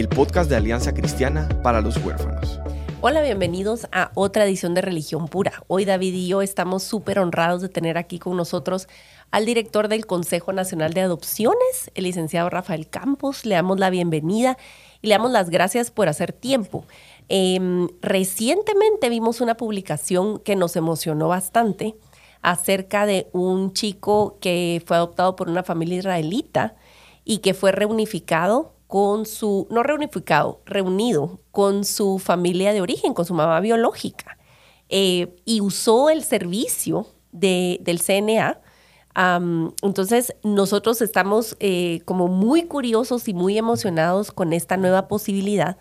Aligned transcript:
el 0.00 0.08
podcast 0.08 0.48
de 0.48 0.56
Alianza 0.56 0.94
Cristiana 0.94 1.46
para 1.62 1.82
los 1.82 1.98
Huérfanos. 1.98 2.58
Hola, 3.02 3.20
bienvenidos 3.20 3.86
a 3.92 4.10
otra 4.14 4.46
edición 4.46 4.72
de 4.72 4.80
Religión 4.80 5.28
Pura. 5.28 5.62
Hoy 5.66 5.84
David 5.84 6.14
y 6.14 6.26
yo 6.26 6.40
estamos 6.40 6.84
súper 6.84 7.18
honrados 7.18 7.60
de 7.60 7.68
tener 7.68 7.98
aquí 7.98 8.18
con 8.18 8.34
nosotros 8.34 8.88
al 9.30 9.44
director 9.44 9.88
del 9.88 10.06
Consejo 10.06 10.54
Nacional 10.54 10.94
de 10.94 11.02
Adopciones, 11.02 11.90
el 11.94 12.04
licenciado 12.04 12.48
Rafael 12.48 12.88
Campos. 12.88 13.44
Le 13.44 13.56
damos 13.56 13.78
la 13.78 13.90
bienvenida 13.90 14.56
y 15.02 15.08
le 15.08 15.16
damos 15.16 15.32
las 15.32 15.50
gracias 15.50 15.90
por 15.90 16.08
hacer 16.08 16.32
tiempo. 16.32 16.86
Em, 17.28 17.86
recientemente 18.00 19.10
vimos 19.10 19.42
una 19.42 19.58
publicación 19.58 20.38
que 20.38 20.56
nos 20.56 20.76
emocionó 20.76 21.28
bastante 21.28 21.94
acerca 22.40 23.04
de 23.04 23.28
un 23.32 23.74
chico 23.74 24.38
que 24.40 24.82
fue 24.86 24.96
adoptado 24.96 25.36
por 25.36 25.50
una 25.50 25.62
familia 25.62 25.98
israelita 25.98 26.74
y 27.22 27.38
que 27.38 27.52
fue 27.52 27.70
reunificado 27.70 28.79
con 28.90 29.24
su, 29.24 29.68
no 29.70 29.84
reunificado, 29.84 30.62
reunido 30.66 31.38
con 31.52 31.84
su 31.84 32.18
familia 32.18 32.72
de 32.72 32.80
origen, 32.80 33.14
con 33.14 33.24
su 33.24 33.34
mamá 33.34 33.60
biológica, 33.60 34.36
eh, 34.88 35.36
y 35.44 35.60
usó 35.60 36.10
el 36.10 36.24
servicio 36.24 37.06
de, 37.30 37.78
del 37.82 38.00
CNA. 38.00 38.60
entonces, 39.84 40.34
nosotros 40.42 41.00
estamos 41.02 41.56
eh, 41.60 42.00
como 42.04 42.26
muy 42.26 42.64
curiosos 42.64 43.28
y 43.28 43.32
muy 43.32 43.56
emocionados 43.56 44.32
con 44.32 44.52
esta 44.52 44.76
nueva 44.76 45.06
posibilidad, 45.06 45.76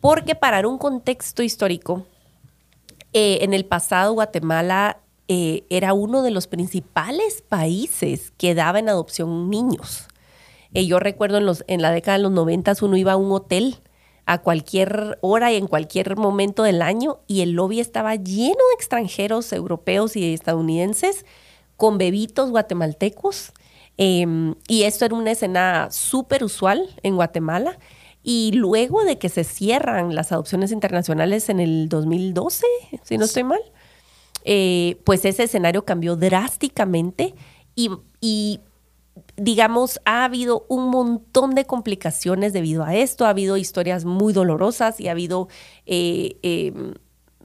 porque 0.00 0.34
para 0.34 0.66
un 0.66 0.78
contexto 0.78 1.42
histórico, 1.42 2.06
eh, 3.12 3.40
en 3.42 3.52
el 3.52 3.66
pasado 3.66 4.14
Guatemala 4.14 5.00
era 5.28 5.92
uno 5.92 6.22
de 6.22 6.30
los 6.30 6.46
principales 6.46 7.42
países 7.42 8.32
que 8.38 8.54
daba 8.54 8.78
en 8.78 8.88
adopción 8.88 9.50
niños. 9.50 10.08
Eh, 10.74 10.86
yo 10.86 10.98
recuerdo 10.98 11.38
en, 11.38 11.46
los, 11.46 11.64
en 11.68 11.82
la 11.82 11.90
década 11.90 12.18
de 12.18 12.22
los 12.24 12.32
noventas 12.32 12.82
uno 12.82 12.96
iba 12.96 13.12
a 13.12 13.16
un 13.16 13.32
hotel 13.32 13.76
a 14.26 14.38
cualquier 14.42 15.18
hora 15.20 15.52
y 15.52 15.56
en 15.56 15.68
cualquier 15.68 16.16
momento 16.16 16.64
del 16.64 16.82
año 16.82 17.20
y 17.28 17.42
el 17.42 17.52
lobby 17.52 17.78
estaba 17.80 18.16
lleno 18.16 18.56
de 18.56 18.74
extranjeros 18.74 19.52
europeos 19.52 20.16
y 20.16 20.34
estadounidenses 20.34 21.24
con 21.76 21.96
bebitos 21.96 22.50
guatemaltecos. 22.50 23.52
Em, 23.96 24.56
y 24.68 24.82
esto 24.82 25.04
era 25.04 25.14
una 25.14 25.30
escena 25.30 25.88
súper 25.90 26.44
usual 26.44 26.88
en 27.02 27.14
Guatemala. 27.16 27.78
Y 28.22 28.50
luego 28.52 29.04
de 29.04 29.18
que 29.18 29.28
se 29.28 29.44
cierran 29.44 30.16
las 30.16 30.32
adopciones 30.32 30.72
internacionales 30.72 31.48
en 31.48 31.60
el 31.60 31.88
2012, 31.88 32.66
si 33.04 33.18
no 33.18 33.24
estoy 33.24 33.44
mal, 33.44 33.60
eh, 34.44 35.00
pues 35.04 35.24
ese 35.24 35.44
escenario 35.44 35.84
cambió 35.84 36.16
drásticamente 36.16 37.34
y 37.76 38.60
digamos, 39.36 40.00
ha 40.04 40.24
habido 40.24 40.66
un 40.68 40.88
montón 40.90 41.54
de 41.54 41.64
complicaciones 41.64 42.52
debido 42.52 42.84
a 42.84 42.94
esto, 42.94 43.26
ha 43.26 43.30
habido 43.30 43.56
historias 43.56 44.04
muy 44.04 44.32
dolorosas 44.32 45.00
y 45.00 45.08
ha 45.08 45.12
habido, 45.12 45.48
eh, 45.86 46.38
em, 46.42 46.94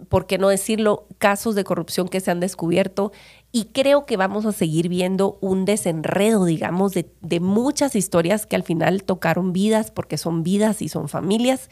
por 0.09 0.25
qué 0.25 0.38
no 0.38 0.49
decirlo, 0.49 1.08
casos 1.17 1.55
de 1.55 1.64
corrupción 1.64 2.08
que 2.08 2.19
se 2.19 2.31
han 2.31 2.39
descubierto 2.39 3.11
y 3.52 3.66
creo 3.66 4.05
que 4.05 4.17
vamos 4.17 4.45
a 4.45 4.52
seguir 4.52 4.89
viendo 4.89 5.37
un 5.42 5.65
desenredo, 5.65 6.45
digamos, 6.45 6.93
de, 6.93 7.11
de 7.21 7.39
muchas 7.39 7.95
historias 7.95 8.45
que 8.45 8.55
al 8.55 8.64
final 8.64 9.04
tocaron 9.04 9.54
vidas 9.54 9.92
porque 9.92 10.17
son 10.17 10.43
vidas 10.43 10.81
y 10.81 10.89
son 10.89 11.10
familias. 11.10 11.70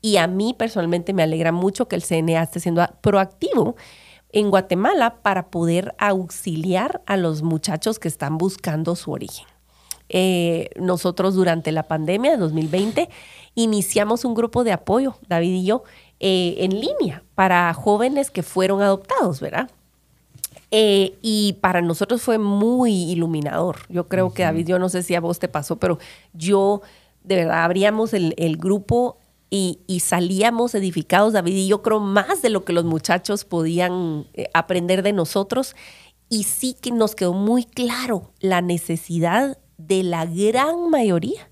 Y 0.00 0.16
a 0.16 0.26
mí 0.26 0.54
personalmente 0.58 1.12
me 1.12 1.22
alegra 1.22 1.52
mucho 1.52 1.88
que 1.88 1.96
el 1.96 2.02
CNA 2.02 2.42
esté 2.42 2.60
siendo 2.60 2.86
proactivo 3.00 3.76
en 4.32 4.50
Guatemala 4.50 5.16
para 5.22 5.48
poder 5.50 5.94
auxiliar 5.98 7.02
a 7.06 7.16
los 7.16 7.42
muchachos 7.42 7.98
que 7.98 8.08
están 8.08 8.38
buscando 8.38 8.96
su 8.96 9.12
origen. 9.12 9.46
Eh, 10.08 10.70
nosotros 10.76 11.34
durante 11.34 11.72
la 11.72 11.84
pandemia 11.84 12.32
de 12.32 12.36
2020 12.36 13.08
iniciamos 13.54 14.24
un 14.24 14.34
grupo 14.34 14.64
de 14.64 14.72
apoyo, 14.72 15.16
David 15.28 15.54
y 15.54 15.64
yo, 15.64 15.84
eh, 16.20 16.56
en 16.58 16.80
línea 16.80 17.22
para 17.34 17.72
jóvenes 17.72 18.30
que 18.30 18.42
fueron 18.42 18.82
adoptados, 18.82 19.40
¿verdad? 19.40 19.70
Eh, 20.70 21.18
y 21.20 21.54
para 21.60 21.82
nosotros 21.82 22.22
fue 22.22 22.38
muy 22.38 22.92
iluminador. 22.92 23.80
Yo 23.88 24.08
creo 24.08 24.32
que 24.32 24.42
David, 24.42 24.68
yo 24.68 24.78
no 24.78 24.88
sé 24.88 25.02
si 25.02 25.14
a 25.14 25.20
vos 25.20 25.38
te 25.38 25.48
pasó, 25.48 25.76
pero 25.76 25.98
yo 26.32 26.82
de 27.24 27.36
verdad 27.36 27.64
abríamos 27.64 28.14
el, 28.14 28.34
el 28.38 28.56
grupo 28.56 29.18
y, 29.54 30.00
salíamos 30.00 30.74
edificados, 30.74 31.34
David 31.34 31.54
y 31.54 31.68
yo 31.68 31.82
creo 31.82 32.00
más 32.00 32.40
de 32.40 32.48
lo 32.48 32.64
que 32.64 32.72
los 32.72 32.86
muchachos 32.86 33.44
podían 33.44 34.26
eh, 34.32 34.48
aprender 34.54 35.02
de 35.02 35.12
nosotros. 35.12 35.76
Y 36.30 36.44
sí 36.44 36.74
que 36.80 36.90
nos 36.90 37.14
quedó 37.14 37.34
muy 37.34 37.64
claro 37.64 38.32
la 38.40 38.62
necesidad 38.62 39.58
de 39.76 40.04
la 40.04 40.24
gran 40.24 40.88
mayoría 40.88 41.50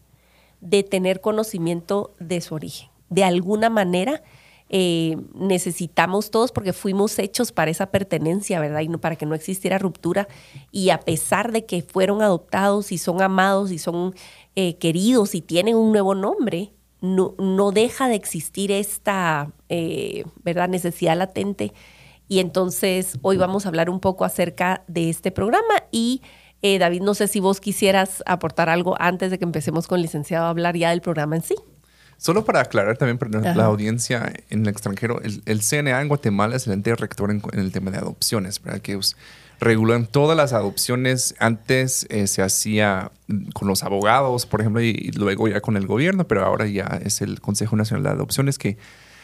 de 0.63 0.83
tener 0.83 1.21
conocimiento 1.21 2.15
de 2.19 2.41
su 2.41 2.55
origen. 2.55 2.89
De 3.11 3.23
alguna 3.23 3.69
manera 3.69 4.23
eh, 4.71 5.19
necesitamos 5.35 6.31
todos 6.31 6.53
porque 6.53 6.73
fuimos 6.73 7.19
hechos 7.19 7.53
para 7.53 7.71
esa 7.71 7.91
pertenencia, 7.91 8.61
¿verdad? 8.61 8.81
Y 8.81 8.89
no, 8.89 8.99
para 8.99 9.17
que 9.17 9.27
no 9.27 9.35
existiera 9.35 9.77
ruptura. 9.77 10.27
Y 10.73 10.89
a 10.89 11.01
pesar 11.01 11.53
de 11.53 11.67
que 11.67 11.83
fueron 11.83 12.23
adoptados 12.23 12.93
y 12.93 12.97
son 12.97 13.21
amados 13.21 13.71
y 13.71 13.79
son 13.79 14.15
eh, 14.57 14.79
queridos 14.79 15.35
y 15.35 15.43
tienen 15.43 15.77
un 15.77 15.93
nuevo 15.93 16.15
nombre, 16.15 16.73
no, 17.01 17.73
deja 17.73 18.09
de 18.09 18.15
existir 18.15 18.71
esta 18.73 19.51
eh, 19.69 20.25
¿verdad? 20.43 20.69
necesidad 20.69 21.17
latente. 21.17 21.73
Y 22.29 22.39
entonces 22.39 23.19
hoy 23.23 23.37
vamos 23.37 23.67
a 23.67 23.71
hablar 23.71 23.91
un 23.91 24.01
poco 24.01 24.25
acerca 24.25 24.85
de 24.87 25.11
este 25.11 25.31
programa 25.33 25.83
y 25.91 26.23
eh, 26.63 26.79
David, 26.79 27.03
no 27.03 27.15
sé 27.15 27.27
si 27.27 27.41
vos 27.41 27.61
quisieras 27.61 28.23
aportar 28.27 28.69
algo 28.69 28.95
antes 29.01 29.31
de 29.31 29.39
que 29.39 29.45
empecemos 29.45 29.89
con 29.89 29.97
el 29.97 30.03
licenciado 30.03 30.47
a 30.47 30.51
hablar 30.51 30.77
ya 30.77 30.91
del 30.91 31.01
programa 31.01 31.37
en 31.37 31.43
sí. 31.43 31.57
Solo 32.19 32.45
para 32.45 32.61
aclarar 32.61 32.99
también 32.99 33.17
para 33.17 33.55
la 33.55 33.65
audiencia 33.65 34.31
en 34.51 34.63
el 34.63 34.69
extranjero, 34.69 35.23
el, 35.23 35.63
CNA 35.63 36.03
en 36.03 36.09
Guatemala 36.09 36.55
es 36.55 36.67
el 36.67 36.75
ente 36.75 36.95
rector 36.95 37.31
en, 37.31 37.43
el 37.55 37.73
tema 37.73 37.91
de 37.91 37.97
adopciones, 37.97 38.63
¿verdad? 38.63 38.83
Que 38.83 39.01
regulan 39.61 40.07
todas 40.07 40.37
las 40.37 40.53
adopciones. 40.53 41.35
Antes 41.39 42.07
eh, 42.11 42.27
se 42.27 42.43
hacía 42.43 43.13
con 43.55 43.69
los 43.69 43.85
abogados, 43.85 44.47
por 44.47 44.61
ejemplo, 44.61 44.83
y, 44.83 45.13
luego 45.13 45.47
ya 45.49 45.61
con 45.61 45.77
el 45.77 45.87
gobierno, 45.87 46.27
pero 46.27 46.45
ahora 46.45 46.67
ya 46.67 47.01
es 47.05 47.21
el 47.21 47.41
Consejo 47.41 47.77
Nacional 47.77 48.05
de 48.05 48.11
Adopciones 48.11 48.59
que 48.59 48.79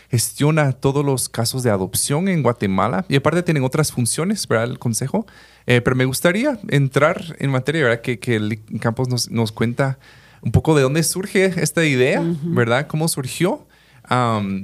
gestiona 0.08 0.70
todos 0.72 1.04
los 1.04 1.28
casos 1.28 1.64
de 1.64 1.70
adopción 1.70 2.28
en 2.28 2.42
Guatemala. 2.42 3.04
Y 3.08 3.16
aparte 3.16 3.42
tienen 3.42 3.64
otras 3.64 3.91
funciones, 3.91 4.47
¿verdad? 4.47 4.70
El 4.70 4.78
Consejo. 4.78 5.26
Eh, 5.66 5.80
pero 5.80 5.97
me 5.97 6.04
gustaría 6.04 6.60
entrar 6.68 7.36
en 7.41 7.50
materia, 7.50 7.82
¿verdad? 7.82 8.00
Que, 8.03 8.20
que 8.20 8.36
el 8.36 8.60
Campos 8.78 9.08
nos, 9.08 9.30
nos, 9.30 9.50
cuenta 9.50 9.98
un 10.42 10.53
poco 10.53 10.76
de 10.76 10.82
dónde 10.82 11.03
surge 11.03 11.47
esta 11.60 11.84
idea, 11.84 12.22
¿verdad? 12.44 12.86
¿Cómo 12.86 13.08
surgió? 13.08 13.66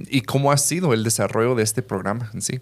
y 0.08 0.20
cómo 0.20 0.52
ha 0.52 0.56
sido 0.56 0.94
el 0.94 1.02
desarrollo 1.02 1.56
de 1.56 1.64
este 1.64 1.82
programa 1.82 2.30
en 2.32 2.42
sí. 2.42 2.60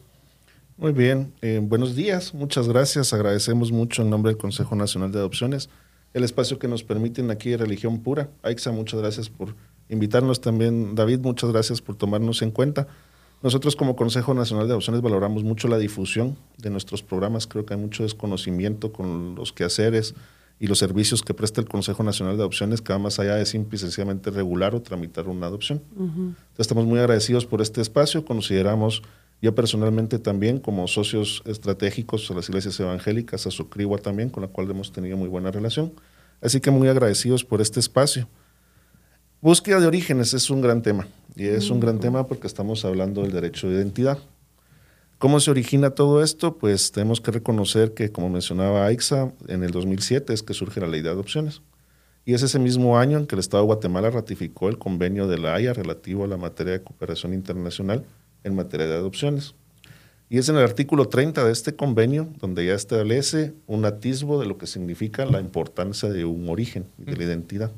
Muy 0.81 0.93
bien, 0.93 1.35
eh, 1.43 1.61
buenos 1.63 1.95
días, 1.95 2.33
muchas 2.33 2.67
gracias. 2.67 3.13
Agradecemos 3.13 3.71
mucho 3.71 4.01
en 4.01 4.09
nombre 4.09 4.33
del 4.33 4.41
Consejo 4.41 4.75
Nacional 4.75 5.13
de 5.13 5.19
Adopciones 5.19 5.69
el 6.15 6.25
espacio 6.25 6.59
que 6.59 6.69
nos 6.69 6.85
permiten 6.85 7.31
aquí 7.31 7.51
de 7.51 7.59
Religión 7.59 8.01
Pura. 8.03 8.31
Aixa, 8.43 8.73
muchas 8.73 8.99
gracias 8.99 9.29
por 9.29 9.55
invitarnos 9.91 10.41
también. 10.41 10.95
David, 10.95 11.19
muchas 11.21 11.53
gracias 11.53 11.83
por 11.83 11.97
tomarnos 11.97 12.41
en 12.41 12.51
cuenta. 12.51 12.89
Nosotros 13.43 13.77
como 13.77 13.95
Consejo 13.95 14.33
Nacional 14.33 14.69
de 14.69 14.73
Adopciones 14.73 15.03
valoramos 15.03 15.45
mucho 15.45 15.69
la 15.69 15.77
difusión 15.77 16.39
de 16.57 16.71
nuestros 16.71 17.03
programas. 17.03 17.47
Creo 17.47 17.67
que 17.67 17.75
hay 17.75 17.81
mucho 17.81 18.03
desconocimiento 18.03 18.91
con 18.91 19.35
los 19.35 19.53
quehaceres 19.53 20.15
y 20.59 20.67
los 20.67 20.79
servicios 20.79 21.21
que 21.21 21.35
presta 21.35 21.61
el 21.61 21.69
Consejo 21.69 22.03
Nacional 22.05 22.39
de 22.39 22.43
Adopciones, 22.43 22.81
que 22.81 22.95
va 22.95 22.99
más 22.99 23.19
allá 23.19 23.35
de 23.35 23.45
simple 23.45 23.77
y 23.77 23.79
sencillamente 23.81 24.31
regular 24.31 24.75
o 24.75 24.81
tramitar 24.81 25.29
una 25.29 25.47
adopción. 25.47 25.83
Entonces, 25.91 26.37
estamos 26.57 26.87
muy 26.87 27.01
agradecidos 27.01 27.45
por 27.45 27.61
este 27.61 27.83
espacio. 27.83 28.25
Consideramos 28.25 29.03
yo 29.43 29.55
personalmente 29.55 30.19
también, 30.19 30.59
como 30.59 30.87
socios 30.87 31.43
estratégicos 31.47 32.31
a 32.31 32.35
las 32.35 32.49
iglesias 32.49 32.79
evangélicas, 32.79 33.47
a 33.47 33.51
Sucriwa 33.51 33.99
también, 33.99 34.29
con 34.29 34.43
la 34.43 34.49
cual 34.49 34.71
hemos 34.71 34.93
tenido 34.93 35.17
muy 35.17 35.29
buena 35.29 35.51
relación. 35.51 35.93
Así 36.43 36.61
que 36.61 36.71
muy 36.71 36.89
agradecidos 36.89 37.45
por 37.45 37.61
este 37.61 37.81
espacio. 37.81 38.29
Búsqueda 39.41 39.81
de 39.81 39.87
orígenes 39.87 40.35
es 40.35 40.51
un 40.51 40.61
gran 40.61 40.83
tema, 40.83 41.09
y 41.35 41.47
es 41.47 41.71
un 41.71 41.81
gran 41.81 41.97
mm. 41.97 42.01
tema 42.01 42.27
porque 42.27 42.47
estamos 42.47 42.85
hablando 42.85 43.23
del 43.23 43.33
derecho 43.33 43.69
de 43.69 43.77
identidad. 43.77 44.19
¿Cómo 45.19 45.41
se 45.41 45.51
origina 45.51 45.91
todo 45.91 46.23
esto? 46.23 46.59
Pues 46.59 46.93
tenemos 46.93 47.21
que 47.21 47.31
reconocer 47.31 47.95
que, 47.95 48.11
como 48.11 48.29
mencionaba 48.29 48.87
Aixa, 48.87 49.33
en 49.49 49.65
el 49.65 49.71
2007 49.71 50.33
es 50.33 50.43
que 50.43 50.55
surge 50.55 50.81
la 50.81 50.87
ley 50.87 51.01
de 51.01 51.11
adopciones. 51.11 51.63
Y 52.27 52.35
es 52.35 52.43
ese 52.43 52.59
mismo 52.59 52.99
año 52.99 53.19
en 53.19 53.27
que 53.27 53.35
el 53.35 53.41
Estado 53.41 53.63
de 53.63 53.67
Guatemala 53.67 54.11
ratificó 54.11 54.69
el 54.69 54.79
convenio 54.79 55.27
de 55.27 55.39
la 55.39 55.55
Haya 55.55 55.73
relativo 55.73 56.25
a 56.25 56.27
la 56.27 56.37
materia 56.37 56.75
de 56.75 56.83
cooperación 56.83 57.33
internacional 57.33 58.05
en 58.45 58.55
materia 58.55 58.87
de 58.87 58.95
adopciones. 58.95 59.55
Y 60.29 60.39
es 60.39 60.49
en 60.49 60.57
el 60.57 60.63
artículo 60.63 61.09
30 61.09 61.45
de 61.45 61.53
este 61.53 61.75
convenio 61.75 62.29
donde 62.39 62.65
ya 62.65 62.75
establece 62.75 63.53
un 63.67 63.85
atisbo 63.85 64.39
de 64.41 64.47
lo 64.47 64.59
que 64.59 64.69
significa 64.69 65.27
la 65.27 65.41
importancia 65.41 66.09
de 66.09 66.25
un 66.25 66.49
origen 66.49 66.87
y 66.99 67.05
de 67.05 67.17
la 67.17 67.25
identidad. 67.25 67.73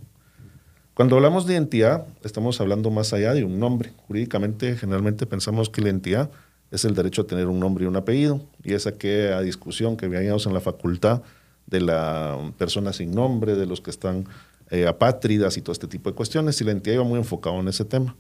Cuando 0.95 1.17
hablamos 1.17 1.47
de 1.47 1.55
identidad, 1.55 2.07
estamos 2.23 2.61
hablando 2.61 2.91
más 2.91 3.15
allá 3.15 3.33
de 3.33 3.45
un 3.45 3.59
nombre. 3.59 3.95
Jurídicamente, 4.07 4.77
generalmente 4.77 5.25
pensamos 5.25 5.71
que 5.71 5.81
la 5.81 5.89
identidad 5.89 6.31
es 6.71 6.85
el 6.85 6.95
derecho 6.95 7.23
a 7.23 7.27
tener 7.27 7.47
un 7.47 7.59
nombre 7.59 7.85
y 7.85 7.89
un 7.89 7.97
apellido. 7.97 8.43
Y 8.63 8.75
esa 8.75 8.93
que 8.93 9.33
a 9.33 9.41
discusión 9.41 9.97
que 9.97 10.07
veíamos 10.09 10.45
en 10.45 10.53
la 10.53 10.61
facultad 10.61 11.23
de 11.67 11.81
la 11.81 12.37
persona 12.59 12.93
sin 12.93 13.15
nombre, 13.15 13.57
de 13.57 13.65
los 13.65 13.81
que 13.81 13.89
están 13.89 14.27
eh, 14.71 14.87
apátridas 14.87 15.57
y 15.57 15.63
todo 15.63 15.73
este 15.73 15.89
tipo 15.89 16.11
de 16.11 16.15
cuestiones. 16.15 16.61
Y 16.61 16.65
la 16.65 16.73
identidad 16.73 16.97
iba 16.97 17.05
muy 17.05 17.19
enfocado 17.19 17.59
en 17.59 17.69
ese 17.69 17.87
tema. 17.87 18.15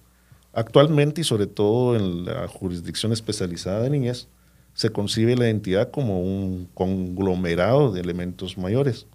Actualmente 0.53 1.23
y 1.23 1.25
sobre 1.25 1.47
todo 1.47 1.97
en 1.97 2.25
la 2.25 2.47
jurisdicción 2.49 3.13
especializada 3.13 3.81
de 3.81 3.91
niñez, 3.91 4.29
se 4.75 4.91
concibe 4.91 5.37
la 5.37 5.47
identidad 5.47 5.91
como 5.91 6.21
un 6.21 6.69
conglomerado 6.75 7.93
de 7.93 8.01
elementos 8.01 8.59
mayores, 8.59 9.07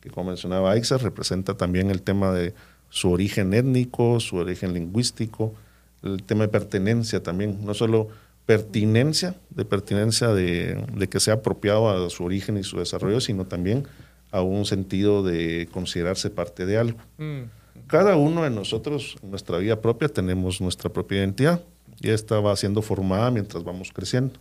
que 0.00 0.10
como 0.10 0.30
mencionaba 0.30 0.72
Aixa, 0.72 0.98
representa 0.98 1.54
también 1.54 1.90
el 1.90 2.02
tema 2.02 2.32
de 2.32 2.54
su 2.88 3.10
origen 3.10 3.54
étnico, 3.54 4.20
su 4.20 4.36
origen 4.36 4.74
lingüístico, 4.74 5.54
el 6.02 6.22
tema 6.22 6.42
de 6.42 6.48
pertenencia 6.48 7.22
también, 7.22 7.64
no 7.64 7.74
solo 7.74 8.08
pertinencia, 8.46 9.36
de 9.50 9.64
pertinencia 9.64 10.28
de, 10.28 11.08
que 11.08 11.20
sea 11.20 11.34
apropiado 11.34 11.88
a 11.88 12.10
su 12.10 12.24
origen 12.24 12.58
y 12.58 12.64
su 12.64 12.78
desarrollo, 12.78 13.20
sino 13.20 13.46
también 13.46 13.86
a 14.30 14.42
un 14.42 14.64
sentido 14.64 15.22
de 15.22 15.68
considerarse 15.72 16.30
parte 16.30 16.66
de 16.66 16.78
algo. 16.78 16.98
Mm. 17.18 17.42
Cada 17.86 18.16
uno 18.16 18.42
de 18.42 18.50
nosotros, 18.50 19.16
en 19.22 19.30
nuestra 19.30 19.58
vida 19.58 19.80
propia, 19.80 20.08
tenemos 20.08 20.60
nuestra 20.60 20.90
propia 20.90 21.18
identidad 21.18 21.62
y 22.00 22.10
esta 22.10 22.40
va 22.40 22.56
siendo 22.56 22.82
formada 22.82 23.30
mientras 23.30 23.64
vamos 23.64 23.92
creciendo. 23.92 24.34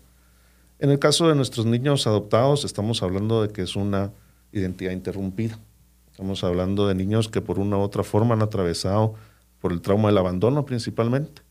En 0.80 0.90
el 0.90 1.00
caso 1.00 1.28
de 1.28 1.36
nuestros 1.36 1.66
niños 1.66 2.08
adoptados, 2.08 2.66
estamos 2.66 3.04
hablando 3.04 3.42
de 3.42 3.50
que 3.50 3.62
es 3.62 3.76
una 3.76 4.12
identidad 4.52 4.92
interrumpida. 4.92 5.60
Estamos 6.10 6.44
hablando 6.44 6.88
de 6.88 6.96
niños 6.96 7.30
que 7.30 7.42
por 7.42 7.60
una 7.60 7.78
u 7.78 7.82
otra 7.82 8.04
forma 8.04 8.36
han 8.36 8.42
atravesado 8.42 9.16
por 9.60 9.72
el 9.72 9.82
trauma 9.82 10.10
del 10.10 10.18
abandono 10.18 10.66
principalmente 10.66 11.42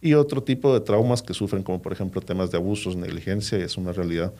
y 0.00 0.14
otro 0.14 0.42
tipo 0.42 0.72
de 0.74 0.80
traumas 0.80 1.22
que 1.22 1.34
sufren, 1.34 1.62
como 1.62 1.80
por 1.80 1.92
ejemplo 1.92 2.20
temas 2.20 2.50
de 2.50 2.58
abusos, 2.58 2.96
negligencia, 2.96 3.58
y 3.58 3.62
es 3.62 3.76
una 3.76 3.92
realidad 3.92 4.32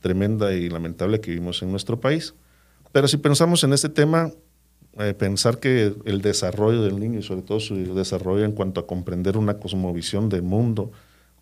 tremenda 0.00 0.52
y 0.52 0.68
lamentable 0.68 1.20
que 1.20 1.30
vivimos 1.30 1.62
en 1.62 1.70
nuestro 1.70 2.00
país. 2.00 2.34
Pero 2.92 3.08
si 3.08 3.18
pensamos 3.18 3.62
en 3.64 3.72
este 3.72 3.88
tema, 3.88 4.30
eh, 4.98 5.14
pensar 5.14 5.58
que 5.58 5.94
el 6.04 6.20
desarrollo 6.20 6.82
del 6.82 7.00
niño 7.00 7.18
y 7.18 7.22
sobre 7.22 7.40
todo 7.40 7.60
su 7.60 7.94
desarrollo 7.94 8.44
en 8.44 8.52
cuanto 8.52 8.80
a 8.80 8.86
comprender 8.86 9.38
una 9.38 9.54
cosmovisión 9.54 10.28
del 10.28 10.42
mundo, 10.42 10.92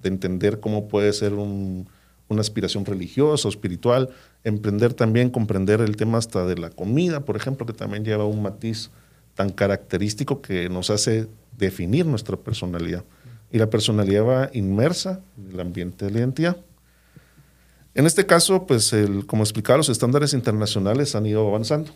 de 0.01 0.09
entender 0.09 0.61
cómo 0.61 0.87
puede 0.87 1.13
ser 1.13 1.33
una 1.35 2.41
aspiración 2.41 2.85
religiosa 2.85 3.49
o 3.49 3.51
espiritual, 3.51 4.11
emprender 4.45 4.95
también, 4.95 5.31
comprender 5.31 5.81
el 5.81 5.97
tema 5.97 6.19
hasta 6.19 6.47
de 6.47 6.59
la 6.59 6.71
comida, 6.71 7.25
por 7.25 7.37
ejemplo, 7.37 7.67
que 7.67 7.73
también 7.73 8.05
lleva 8.05 8.25
un 8.25 8.41
matiz 8.41 8.91
tan 9.35 9.51
característico 9.51 10.41
que 10.41 10.69
nos 10.69 10.91
hace 10.91 11.27
definir 11.59 12.07
nuestra 12.07 12.37
personalidad. 12.37 13.05
Y 13.51 13.59
la 13.59 13.69
personalidad 13.69 14.25
va 14.25 14.51
inmersa 14.53 15.23
en 15.37 15.53
el 15.55 15.61
ambiente 15.61 16.05
de 16.05 16.13
la 16.13 16.19
identidad. 16.21 16.57
En 17.95 18.07
este 18.07 18.25
caso, 18.27 18.65
pues, 18.65 18.95
como 19.27 19.43
explicaba, 19.43 19.79
los 19.79 19.89
estándares 19.89 20.35
internacionales 20.35 21.17
han 21.17 21.27
ido 21.27 21.49
avanzando 21.49 21.91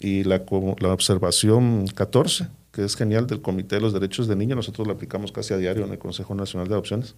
y 0.00 0.24
la, 0.24 0.42
observación 0.46 1.86
14, 1.86 2.48
que 2.72 2.84
es 2.84 2.96
genial 2.96 3.26
del 3.26 3.42
Comité 3.42 3.76
de 3.76 3.82
los 3.82 3.92
Derechos 3.92 4.26
de 4.26 4.34
Niño, 4.34 4.56
nosotros 4.56 4.86
la 4.86 4.94
aplicamos 4.94 5.30
casi 5.30 5.52
a 5.52 5.58
diario 5.58 5.84
en 5.84 5.92
el 5.92 5.98
Consejo 5.98 6.34
Nacional 6.34 6.68
de 6.68 6.74
Adopciones, 6.74 7.14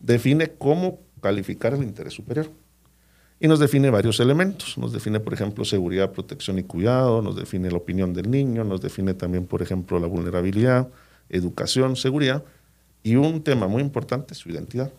define 0.00 0.52
cómo 0.52 1.00
calificar 1.22 1.72
el 1.72 1.82
interés 1.82 2.12
superior. 2.12 2.50
Y 3.40 3.48
nos 3.48 3.58
define 3.58 3.90
varios 3.90 4.20
elementos. 4.20 4.78
Nos 4.78 4.92
define, 4.92 5.20
por 5.20 5.34
ejemplo, 5.34 5.64
seguridad, 5.64 6.12
protección 6.12 6.58
y 6.58 6.62
cuidado, 6.62 7.20
nos 7.20 7.36
define 7.36 7.70
la 7.70 7.76
opinión 7.76 8.14
del 8.14 8.30
niño, 8.30 8.64
nos 8.64 8.80
define 8.80 9.12
también, 9.14 9.46
por 9.46 9.62
ejemplo, 9.62 9.98
la 9.98 10.06
vulnerabilidad, 10.06 10.88
educación, 11.28 11.96
seguridad 11.96 12.44
y 13.02 13.16
un 13.16 13.42
tema 13.42 13.68
muy 13.68 13.82
importante, 13.82 14.34
su 14.34 14.50
identidad. 14.50 14.90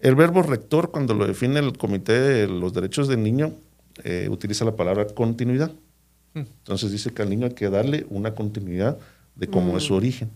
El 0.00 0.16
verbo 0.16 0.42
rector, 0.42 0.90
cuando 0.90 1.14
lo 1.14 1.26
define 1.26 1.60
el 1.60 1.78
Comité 1.78 2.18
de 2.18 2.48
los 2.48 2.74
Derechos 2.74 3.08
del 3.08 3.22
Niño, 3.22 3.52
eh, 4.02 4.28
utiliza 4.30 4.64
la 4.64 4.74
palabra 4.74 5.06
continuidad. 5.06 5.70
Mm. 6.34 6.40
Entonces 6.40 6.90
dice 6.90 7.12
que 7.12 7.22
al 7.22 7.30
niño 7.30 7.46
hay 7.46 7.54
que 7.54 7.70
darle 7.70 8.06
una 8.10 8.34
continuidad 8.34 8.98
de 9.36 9.46
cómo 9.48 9.76
es 9.76 9.84
su 9.84 9.94
mm. 9.94 9.96
origen. 9.96 10.30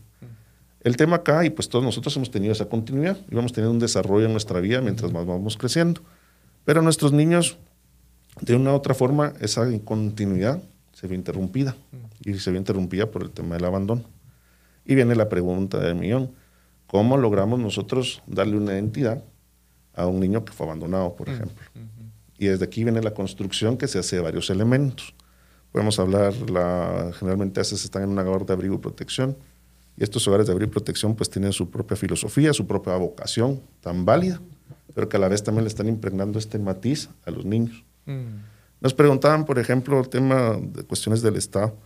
El 0.80 0.96
tema 0.96 1.16
acá, 1.16 1.44
y 1.44 1.50
pues 1.50 1.68
todos 1.68 1.84
nosotros 1.84 2.16
hemos 2.16 2.30
tenido 2.30 2.52
esa 2.52 2.66
continuidad, 2.66 3.18
y 3.30 3.34
vamos 3.34 3.52
teniendo 3.52 3.72
un 3.72 3.80
desarrollo 3.80 4.26
en 4.26 4.32
nuestra 4.32 4.60
vida 4.60 4.80
mientras 4.80 5.12
más 5.12 5.26
vamos 5.26 5.56
creciendo. 5.56 6.00
Pero 6.64 6.82
nuestros 6.82 7.12
niños, 7.12 7.58
de 8.40 8.54
una 8.54 8.72
u 8.72 8.74
otra 8.76 8.94
forma, 8.94 9.32
esa 9.40 9.66
continuidad 9.84 10.62
se 10.92 11.08
ve 11.08 11.16
interrumpida, 11.16 11.76
mm. 11.92 12.30
y 12.30 12.34
se 12.38 12.50
ve 12.52 12.58
interrumpida 12.58 13.10
por 13.10 13.22
el 13.22 13.30
tema 13.30 13.56
del 13.56 13.64
abandono. 13.64 14.04
Y 14.84 14.94
viene 14.94 15.14
la 15.16 15.28
pregunta 15.28 15.78
del 15.78 15.96
millón, 15.96 16.30
¿cómo 16.86 17.16
logramos 17.16 17.58
nosotros 17.58 18.22
darle 18.26 18.56
una 18.56 18.72
identidad 18.72 19.22
a 19.94 20.06
un 20.06 20.20
niño 20.20 20.44
que 20.44 20.52
fue 20.52 20.66
abandonado, 20.66 21.14
por 21.16 21.28
ejemplo? 21.28 21.56
Y 22.38 22.46
desde 22.46 22.64
aquí 22.64 22.84
viene 22.84 23.02
la 23.02 23.12
construcción 23.12 23.76
que 23.76 23.88
se 23.88 23.98
hace 23.98 24.16
de 24.16 24.22
varios 24.22 24.48
elementos. 24.50 25.14
Podemos 25.72 25.98
hablar, 25.98 26.34
la, 26.50 27.10
generalmente 27.18 27.60
a 27.60 27.62
veces 27.62 27.84
están 27.84 28.04
en 28.04 28.10
un 28.10 28.18
hogar 28.18 28.46
de 28.46 28.52
abrigo 28.52 28.76
y 28.76 28.78
protección, 28.78 29.36
y 29.96 30.04
estos 30.04 30.26
hogares 30.28 30.46
de 30.46 30.52
abrigo 30.52 30.70
y 30.70 30.72
protección 30.72 31.14
pues 31.14 31.28
tienen 31.28 31.52
su 31.52 31.68
propia 31.68 31.96
filosofía, 31.96 32.52
su 32.52 32.66
propia 32.66 32.96
vocación 32.96 33.60
tan 33.80 34.04
válida, 34.04 34.40
pero 34.94 35.08
que 35.08 35.16
a 35.16 35.20
la 35.20 35.28
vez 35.28 35.42
también 35.42 35.64
le 35.64 35.68
están 35.68 35.88
impregnando 35.88 36.38
este 36.38 36.58
matiz 36.58 37.08
a 37.26 37.30
los 37.30 37.44
niños. 37.44 37.84
Mm. 38.06 38.38
Nos 38.80 38.94
preguntaban, 38.94 39.44
por 39.44 39.58
ejemplo, 39.58 39.98
el 39.98 40.08
tema 40.08 40.56
de 40.60 40.84
cuestiones 40.84 41.20
del 41.20 41.36
Estado, 41.36 41.76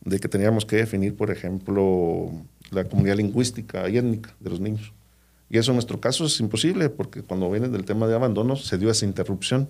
de 0.00 0.20
que 0.20 0.28
teníamos 0.28 0.64
que 0.64 0.76
definir, 0.76 1.16
por 1.16 1.30
ejemplo, 1.30 2.30
la 2.70 2.84
comunidad 2.84 3.16
lingüística 3.16 3.88
y 3.88 3.98
étnica 3.98 4.34
de 4.38 4.50
los 4.50 4.60
niños. 4.60 4.92
Y 5.50 5.58
eso 5.58 5.72
en 5.72 5.76
nuestro 5.76 6.00
caso 6.00 6.26
es 6.26 6.38
imposible, 6.40 6.88
porque 6.88 7.22
cuando 7.22 7.50
viene 7.50 7.68
del 7.68 7.84
tema 7.84 8.06
de 8.06 8.14
abandono 8.14 8.56
se 8.56 8.78
dio 8.78 8.90
esa 8.90 9.04
interrupción 9.04 9.68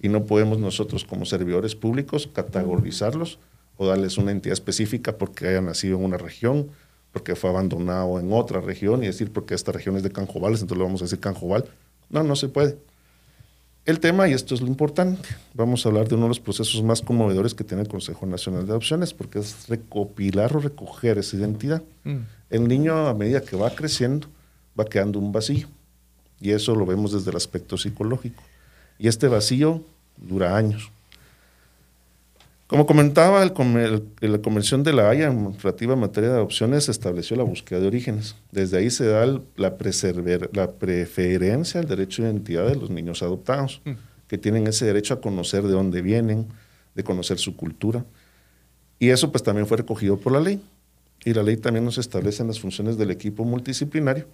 y 0.00 0.08
no 0.08 0.24
podemos 0.24 0.58
nosotros 0.58 1.04
como 1.04 1.24
servidores 1.24 1.74
públicos 1.74 2.28
categorizarlos 2.32 3.38
o 3.76 3.86
darles 3.86 4.18
una 4.18 4.32
entidad 4.32 4.52
específica 4.52 5.18
porque 5.18 5.48
haya 5.48 5.60
nacido 5.60 5.98
en 5.98 6.04
una 6.04 6.18
región, 6.18 6.68
porque 7.12 7.34
fue 7.36 7.50
abandonado 7.50 8.18
en 8.20 8.32
otra 8.32 8.60
región 8.60 9.02
y 9.02 9.06
decir 9.06 9.32
porque 9.32 9.54
esta 9.54 9.72
región 9.72 9.96
es 9.96 10.02
de 10.02 10.10
Canjobales, 10.10 10.60
entonces 10.60 10.78
le 10.78 10.84
vamos 10.84 11.00
a 11.00 11.04
decir 11.04 11.20
Canjobal. 11.20 11.64
No, 12.10 12.22
no 12.22 12.36
se 12.36 12.48
puede. 12.48 12.76
El 13.88 14.00
tema, 14.00 14.28
y 14.28 14.34
esto 14.34 14.54
es 14.54 14.60
lo 14.60 14.66
importante, 14.66 15.30
vamos 15.54 15.86
a 15.86 15.88
hablar 15.88 16.08
de 16.08 16.14
uno 16.14 16.24
de 16.24 16.28
los 16.28 16.40
procesos 16.40 16.82
más 16.82 17.00
conmovedores 17.00 17.54
que 17.54 17.64
tiene 17.64 17.82
el 17.82 17.88
Consejo 17.88 18.26
Nacional 18.26 18.66
de 18.66 18.72
Adopciones, 18.72 19.14
porque 19.14 19.38
es 19.38 19.66
recopilar 19.66 20.54
o 20.54 20.60
recoger 20.60 21.16
esa 21.16 21.36
identidad. 21.36 21.82
Mm. 22.04 22.18
El 22.50 22.68
niño, 22.68 23.06
a 23.06 23.14
medida 23.14 23.40
que 23.40 23.56
va 23.56 23.70
creciendo, 23.70 24.28
va 24.78 24.84
quedando 24.84 25.18
un 25.18 25.32
vacío, 25.32 25.68
y 26.38 26.50
eso 26.50 26.74
lo 26.74 26.84
vemos 26.84 27.12
desde 27.12 27.30
el 27.30 27.36
aspecto 27.36 27.78
psicológico. 27.78 28.42
Y 28.98 29.08
este 29.08 29.28
vacío 29.28 29.82
dura 30.16 30.56
años. 30.56 30.90
Como 32.66 32.84
comentaba, 32.84 33.42
el, 33.42 33.52
la 34.20 34.38
Convención 34.38 34.82
de 34.82 34.92
la 34.92 35.08
Haya 35.08 35.28
en 35.28 35.58
relativa 35.58 35.96
materia 35.96 36.28
de 36.28 36.34
adopciones 36.36 36.90
estableció 36.90 37.34
la 37.34 37.42
búsqueda 37.42 37.80
de 37.80 37.86
orígenes. 37.86 38.36
Desde 38.52 38.76
ahí 38.76 38.90
se 38.90 39.06
da 39.06 39.24
la, 39.24 39.40
la 39.56 40.72
preferencia 40.72 41.80
al 41.80 41.88
derecho 41.88 42.22
de 42.22 42.28
identidad 42.28 42.66
de 42.66 42.76
los 42.76 42.90
niños 42.90 43.22
adoptados, 43.22 43.80
mm. 43.86 43.92
que 44.26 44.36
tienen 44.36 44.66
ese 44.66 44.84
derecho 44.84 45.14
a 45.14 45.20
conocer 45.22 45.62
de 45.62 45.72
dónde 45.72 46.02
vienen, 46.02 46.46
de 46.94 47.04
conocer 47.04 47.38
su 47.38 47.56
cultura. 47.56 48.04
Y 48.98 49.08
eso 49.08 49.30
pues 49.32 49.42
también 49.42 49.66
fue 49.66 49.78
recogido 49.78 50.18
por 50.18 50.34
la 50.34 50.40
ley. 50.40 50.60
Y 51.24 51.32
la 51.32 51.42
ley 51.42 51.56
también 51.56 51.86
nos 51.86 51.96
establece 51.96 52.44
las 52.44 52.60
funciones 52.60 52.98
del 52.98 53.10
equipo 53.10 53.44
multidisciplinario 53.44 54.26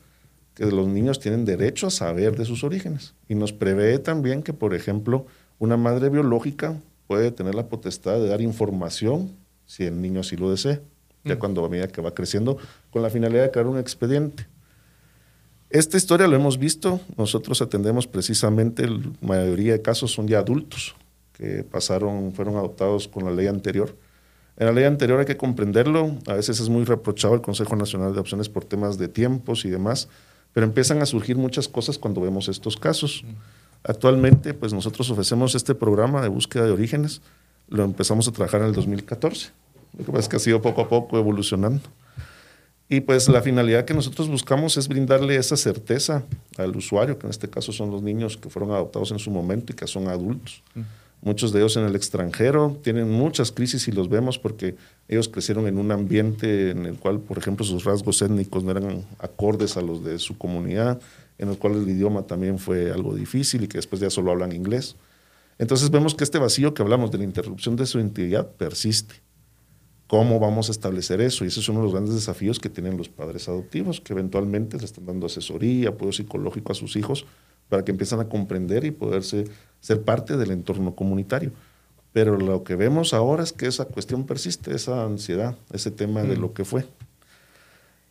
que 0.55 0.67
los 0.67 0.87
niños 0.87 1.21
tienen 1.21 1.45
derecho 1.45 1.89
a 1.89 1.91
saber 1.91 2.37
de 2.37 2.45
sus 2.45 2.65
orígenes. 2.65 3.15
Y 3.29 3.35
nos 3.35 3.53
prevé 3.53 3.99
también 3.99 4.43
que, 4.43 4.53
por 4.53 4.75
ejemplo, 4.75 5.27
una 5.59 5.77
madre 5.77 6.09
biológica 6.09 6.81
puede 7.07 7.31
tener 7.31 7.55
la 7.55 7.69
potestad 7.69 8.15
de 8.15 8.29
dar 8.29 8.41
información 8.41 9.33
si 9.67 9.85
el 9.85 10.01
niño 10.01 10.21
así 10.21 10.37
lo 10.37 10.51
desea, 10.51 10.81
ya 11.25 11.37
mm. 11.37 11.39
cuando 11.39 11.65
a 11.65 11.69
medida 11.69 11.89
que 11.89 12.01
va 12.01 12.15
creciendo, 12.15 12.59
con 12.91 13.03
la 13.03 13.11
finalidad 13.11 13.43
de 13.43 13.51
crear 13.51 13.67
un 13.67 13.79
expediente. 13.79 14.47
Esta 15.71 15.97
historia 15.97 16.29
lo 16.29 16.37
hemos 16.37 16.59
visto, 16.59 17.01
nosotros 17.17 17.61
atendemos 17.61 18.07
precisamente, 18.07 18.87
la 18.87 19.01
mayoría 19.21 19.73
de 19.73 19.83
casos 19.83 20.13
son 20.13 20.29
ya 20.29 20.39
adultos 20.39 20.95
que 21.33 21.65
pasaron, 21.65 22.33
fueron 22.33 22.57
adoptados 22.57 23.09
con 23.09 23.25
la 23.25 23.33
ley 23.33 23.49
anterior. 23.49 23.97
En 24.57 24.67
la 24.67 24.73
ley 24.73 24.85
anterior 24.85 25.19
hay 25.19 25.27
que 25.27 25.37
comprenderlo, 25.37 26.17
a 26.29 26.35
veces 26.35 26.61
es 26.61 26.69
muy 26.69 26.85
reprochado 26.85 27.35
el 27.35 27.41
Consejo 27.41 27.75
Nacional 27.75 28.15
de 28.15 28.21
Opciones 28.21 28.49
por 28.49 28.65
temas 28.65 28.99
de 28.99 29.09
tiempos 29.09 29.65
y 29.65 29.71
demás, 29.71 30.09
pero 30.55 30.65
empiezan 30.65 31.03
a 31.03 31.07
surgir 31.07 31.37
muchas 31.37 31.69
cosas 31.69 31.99
cuando 31.99 32.23
vemos 32.23 32.49
estos 32.49 32.77
casos. 32.77 33.25
Actualmente, 33.83 34.55
pues 34.55 34.73
nosotros 34.73 35.11
ofrecemos 35.11 35.55
este 35.55 35.75
programa 35.75 36.23
de 36.23 36.29
búsqueda 36.29 36.65
de 36.65 36.71
orígenes. 36.71 37.21
Lo 37.69 37.85
empezamos 37.85 38.27
a 38.29 38.33
trabajar 38.33 38.63
en 38.63 38.69
el 38.69 38.73
2014. 38.73 39.51
Lo 39.99 40.05
que 40.07 40.13
pasa 40.13 40.21
es 40.21 40.29
que 40.29 40.37
ha 40.37 40.39
sido 40.41 40.63
poco 40.63 40.81
a 40.81 40.89
poco 40.89 41.19
evolucionando. 41.19 41.83
Y 42.89 43.01
pues 43.01 43.29
la 43.29 43.43
finalidad 43.43 43.85
que 43.85 43.95
nosotros 43.95 44.29
buscamos 44.29 44.77
es 44.77 44.87
brindarle 44.89 45.37
esa 45.37 45.57
certeza 45.57 46.23
al 46.57 46.77
usuario, 46.77 47.19
que 47.19 47.27
en 47.27 47.31
este 47.31 47.51
caso 47.51 47.73
son 47.73 47.91
los 47.91 48.03
niños 48.03 48.37
que 48.37 48.49
fueron 48.49 48.71
adoptados 48.71 49.11
en 49.11 49.19
su 49.19 49.31
momento 49.31 49.73
y 49.73 49.77
que 49.77 49.87
son 49.89 50.07
adultos. 50.07 50.63
Muchos 51.21 51.53
de 51.53 51.61
ellos 51.61 51.77
en 51.77 51.85
el 51.85 51.97
extranjero 51.97 52.79
tienen 52.83 53.11
muchas 53.11 53.51
crisis 53.51 53.89
y 53.89 53.93
los 53.93 54.09
vemos 54.09 54.39
porque 54.39 54.77
ellos 55.09 55.29
crecieron 55.29 55.67
en 55.67 55.79
un 55.79 55.93
ambiente 55.93 56.71
en 56.71 56.87
el 56.87 56.99
cual, 56.99 57.21
por 57.21 57.39
ejemplo, 57.39 57.65
sus 57.65 57.85
rasgos 57.85 58.23
étnicos 58.23 58.65
no 58.65 58.71
eran 58.71 59.05
acordes 59.19 59.77
a 59.77 59.83
los 59.83 60.03
de 60.03 60.19
su 60.19 60.39
comunidad, 60.39 61.01
en 61.39 61.51
el 61.51 61.59
cual 61.59 61.75
el 61.75 61.89
idioma 61.89 62.23
también 62.23 62.59
fue 62.59 62.91
algo 62.91 63.15
difícil 63.15 63.65
y 63.65 63.69
que 63.69 63.79
después 63.79 64.01
ya 64.01 64.09
solo 64.09 64.31
hablan 64.31 64.53
inglés. 64.53 64.97
Entonces 65.59 65.91
vemos 65.91 66.15
que 66.15 66.25
este 66.25 66.39
vacío 66.39 66.75
que 66.75 66.83
hablamos 66.83 67.11
de 67.11 67.19
la 67.19 67.25
interrupción 67.25 67.77
de 67.77 67.87
su 67.87 67.99
identidad 67.99 68.51
persiste. 68.53 69.17
¿Cómo 70.07 70.39
vamos 70.39 70.69
a 70.69 70.73
establecer 70.73 71.21
eso? 71.21 71.45
Y 71.45 71.49
ese 71.49 71.61
es 71.61 71.69
uno 71.69 71.81
de 71.81 71.85
los 71.85 71.93
grandes 71.93 72.15
desafíos 72.15 72.59
que 72.59 72.69
tienen 72.69 72.97
los 72.97 73.09
padres 73.09 73.49
adoptivos, 73.49 74.01
que 74.01 74.13
eventualmente 74.13 74.79
le 74.79 74.85
están 74.85 75.07
dando 75.07 75.27
asesoría, 75.27 75.91
apoyo 75.91 76.13
psicológico 76.13 76.73
a 76.73 76.75
sus 76.75 76.97
hijos 76.97 77.27
para 77.69 77.85
que 77.85 77.93
empiecen 77.93 78.21
a 78.21 78.29
comprender 78.29 78.85
y 78.85 78.91
poderse 78.91 79.45
ser 79.81 80.03
parte 80.03 80.37
del 80.37 80.51
entorno 80.51 80.95
comunitario. 80.95 81.53
Pero 82.15 82.39
lo 82.39 82.63
que 82.63 82.77
vemos 82.77 83.13
ahora 83.13 83.43
es 83.43 83.53
que 83.53 83.67
esa 83.67 83.87
cuestión 83.87 84.25
persiste, 84.25 84.73
esa 84.73 85.05
ansiedad, 85.05 85.57
ese 85.73 85.91
tema 85.91 86.23
de 86.23 86.37
mm. 86.37 86.41
lo 86.41 86.55
que 86.55 86.65
fue. 86.65 86.87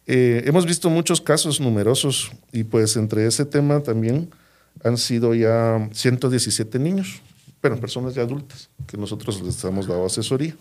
Eh, 0.07 0.43
hemos 0.45 0.65
visto 0.65 0.89
muchos 0.89 1.21
casos 1.21 1.61
numerosos 1.61 2.33
y 2.51 2.65
pues 2.65 2.97
entre 2.97 3.25
ese 3.25 3.45
tema 3.45 3.79
también 3.79 4.29
han 4.83 4.97
sido 4.97 5.33
ya 5.33 5.87
117 5.93 6.79
niños, 6.79 7.21
pero 7.61 7.79
personas 7.79 8.13
ya 8.13 8.23
adultas, 8.23 8.69
que 8.87 8.97
nosotros 8.97 9.41
les 9.41 9.63
hemos 9.63 9.87
dado 9.87 10.05
asesoría. 10.05 10.53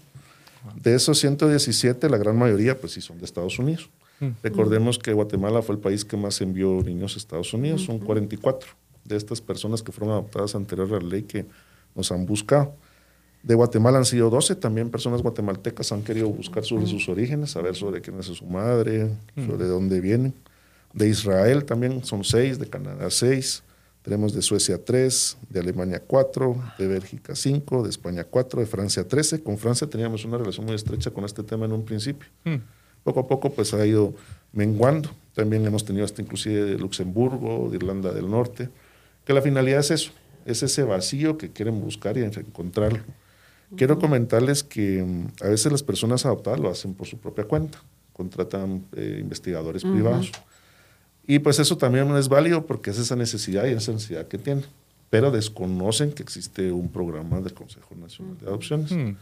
De 0.76 0.94
esos 0.94 1.18
117, 1.18 2.08
la 2.08 2.18
gran 2.18 2.38
mayoría, 2.38 2.78
pues 2.78 2.92
sí, 2.92 3.00
son 3.00 3.18
de 3.18 3.24
Estados 3.24 3.58
Unidos. 3.58 3.90
Mm. 4.20 4.28
Recordemos 4.44 5.00
que 5.00 5.12
Guatemala 5.12 5.62
fue 5.62 5.74
el 5.74 5.80
país 5.80 6.04
que 6.04 6.16
más 6.16 6.40
envió 6.40 6.80
niños 6.84 7.16
a 7.16 7.18
Estados 7.18 7.52
Unidos, 7.52 7.82
son 7.82 7.98
44 7.98 8.70
de 9.04 9.16
estas 9.16 9.40
personas 9.40 9.82
que 9.82 9.90
fueron 9.90 10.12
adoptadas 10.12 10.54
anterior 10.54 10.94
a 10.94 11.00
la 11.00 11.08
ley 11.08 11.24
que 11.24 11.44
nos 11.96 12.12
han 12.12 12.24
buscado. 12.24 12.76
De 13.42 13.54
Guatemala 13.54 13.98
han 13.98 14.04
sido 14.04 14.30
12, 14.30 14.56
también 14.56 14.90
personas 14.90 15.20
guatemaltecas 15.20 15.90
han 15.90 16.02
querido 16.02 16.28
buscar 16.28 16.64
sobre 16.64 16.86
sus 16.86 17.08
orígenes, 17.08 17.50
saber 17.50 17.74
sobre 17.74 18.00
quién 18.00 18.18
es 18.20 18.26
su 18.26 18.46
madre, 18.46 19.10
sobre 19.34 19.66
dónde 19.66 20.00
vienen. 20.00 20.32
De 20.92 21.08
Israel 21.08 21.64
también 21.64 22.04
son 22.04 22.22
6, 22.22 22.58
de 22.58 22.66
Canadá 22.66 23.10
6, 23.10 23.64
tenemos 24.02 24.32
de 24.34 24.42
Suecia 24.42 24.84
3, 24.84 25.38
de 25.48 25.60
Alemania 25.60 26.02
4, 26.04 26.56
de 26.76 26.86
Bélgica 26.88 27.36
5, 27.36 27.84
de 27.84 27.90
España 27.90 28.24
4, 28.24 28.60
de 28.60 28.66
Francia 28.66 29.06
13. 29.06 29.42
Con 29.42 29.58
Francia 29.58 29.88
teníamos 29.88 30.24
una 30.24 30.38
relación 30.38 30.66
muy 30.66 30.74
estrecha 30.74 31.10
con 31.12 31.24
este 31.24 31.44
tema 31.44 31.66
en 31.66 31.72
un 31.72 31.84
principio. 31.84 32.28
Poco 33.04 33.20
a 33.20 33.28
poco 33.28 33.50
pues 33.50 33.72
ha 33.74 33.86
ido 33.86 34.12
menguando. 34.52 35.10
También 35.34 35.64
hemos 35.66 35.84
tenido 35.84 36.04
hasta 36.04 36.20
inclusive 36.20 36.64
de 36.64 36.78
Luxemburgo, 36.78 37.68
de 37.70 37.76
Irlanda 37.76 38.12
del 38.12 38.28
Norte, 38.28 38.68
que 39.24 39.32
la 39.32 39.40
finalidad 39.40 39.80
es 39.80 39.92
eso, 39.92 40.12
es 40.46 40.62
ese 40.64 40.82
vacío 40.82 41.38
que 41.38 41.52
quieren 41.52 41.80
buscar 41.80 42.18
y 42.18 42.22
encontrarlo. 42.22 43.00
Quiero 43.76 43.98
comentarles 43.98 44.62
que 44.62 45.02
mm, 45.02 45.44
a 45.44 45.48
veces 45.48 45.72
las 45.72 45.82
personas 45.82 46.26
adoptadas 46.26 46.60
lo 46.60 46.70
hacen 46.70 46.94
por 46.94 47.06
su 47.06 47.18
propia 47.18 47.44
cuenta, 47.44 47.78
contratan 48.12 48.84
eh, 48.94 49.18
investigadores 49.20 49.82
privados. 49.82 50.30
Y 51.26 51.38
pues 51.38 51.58
eso 51.58 51.76
también 51.76 52.14
es 52.16 52.28
válido 52.28 52.66
porque 52.66 52.90
es 52.90 52.98
esa 52.98 53.16
necesidad 53.16 53.66
y 53.66 53.70
esa 53.70 53.92
necesidad 53.92 54.26
que 54.26 54.38
tienen. 54.38 54.64
Pero 55.12 55.30
desconocen 55.30 56.10
que 56.12 56.22
existe 56.22 56.72
un 56.72 56.88
programa 56.88 57.38
del 57.42 57.52
Consejo 57.52 57.94
Nacional 57.94 58.38
de 58.38 58.46
Adopciones. 58.46 58.90
Hmm. 58.92 59.14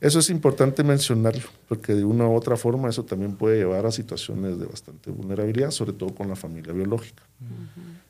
Eso 0.00 0.18
es 0.18 0.28
importante 0.28 0.82
mencionarlo, 0.82 1.48
porque 1.68 1.94
de 1.94 2.02
una 2.04 2.26
u 2.26 2.34
otra 2.34 2.56
forma 2.56 2.88
eso 2.88 3.04
también 3.04 3.36
puede 3.36 3.58
llevar 3.58 3.86
a 3.86 3.92
situaciones 3.92 4.58
de 4.58 4.66
bastante 4.66 5.12
vulnerabilidad, 5.12 5.70
sobre 5.70 5.92
todo 5.92 6.12
con 6.16 6.28
la 6.28 6.34
familia 6.34 6.72
biológica. 6.72 7.22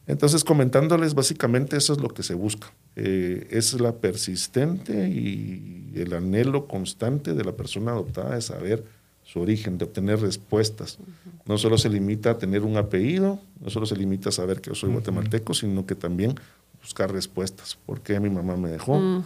Entonces, 0.07 0.45
comentándoles, 0.45 1.13
básicamente 1.13 1.77
eso 1.77 1.93
es 1.93 2.01
lo 2.01 2.09
que 2.09 2.23
se 2.23 2.33
busca. 2.33 2.73
Eh, 2.97 3.49
es 3.51 3.79
la 3.79 3.93
persistente 3.93 5.11
y 5.11 5.93
el 5.97 6.15
anhelo 6.15 6.67
constante 6.69 7.35
de 7.35 7.45
la 7.45 7.53
persona 7.53 7.91
adoptada 7.91 8.35
de 8.35 8.41
saber 8.41 8.83
su 9.25 9.41
origen, 9.41 9.77
de 9.77 9.85
obtener 9.85 10.21
respuestas. 10.21 10.99
No 11.45 11.59
solo 11.59 11.77
se 11.77 11.91
limita 11.91 12.31
a 12.31 12.39
tener 12.39 12.63
un 12.63 12.77
apellido, 12.79 13.39
no 13.61 13.69
solo 13.69 13.85
se 13.85 13.95
limita 13.95 14.31
a 14.31 14.33
saber 14.33 14.61
que 14.61 14.71
yo 14.71 14.75
soy 14.75 14.91
guatemalteco, 14.91 15.53
sino 15.55 15.85
que 15.85 15.95
también 15.95 16.35
buscar 16.81 17.13
respuestas. 17.13 17.79
¿Por 17.87 18.01
qué 18.01 18.19
mi 18.21 18.31
mamá 18.31 18.57
me 18.57 18.71
dejó? 18.71 19.23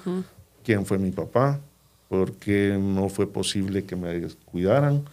¿Quién 0.62 0.86
fue 0.86 0.98
mi 0.98 1.10
papá? 1.10 1.60
¿Por 2.08 2.32
qué 2.34 2.78
no 2.80 3.08
fue 3.08 3.26
posible 3.26 3.84
que 3.84 3.96
me 3.96 4.28
cuidaran? 4.44 5.04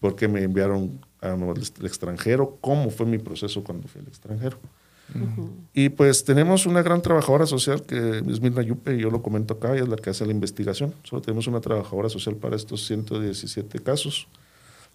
¿Por 0.00 0.16
qué 0.16 0.28
me 0.28 0.42
enviaron 0.42 1.00
al 1.20 1.56
extranjero? 1.82 2.58
¿Cómo 2.60 2.90
fue 2.90 3.06
mi 3.06 3.18
proceso 3.18 3.64
cuando 3.64 3.88
fui 3.88 4.00
al 4.00 4.08
extranjero? 4.08 4.58
Y 5.72 5.88
pues 5.90 6.24
tenemos 6.24 6.66
una 6.66 6.82
gran 6.82 7.00
trabajadora 7.00 7.46
social 7.46 7.82
que 7.82 8.22
es 8.28 8.40
Mirna 8.40 8.62
Yupe, 8.62 8.96
y 8.96 9.00
yo 9.00 9.10
lo 9.10 9.22
comento 9.22 9.54
acá, 9.54 9.76
y 9.76 9.80
es 9.80 9.88
la 9.88 9.96
que 9.96 10.10
hace 10.10 10.26
la 10.26 10.32
investigación. 10.32 10.94
Solo 11.04 11.22
tenemos 11.22 11.46
una 11.46 11.60
trabajadora 11.60 12.08
social 12.08 12.34
para 12.36 12.56
estos 12.56 12.84
117 12.86 13.78
casos. 13.80 14.26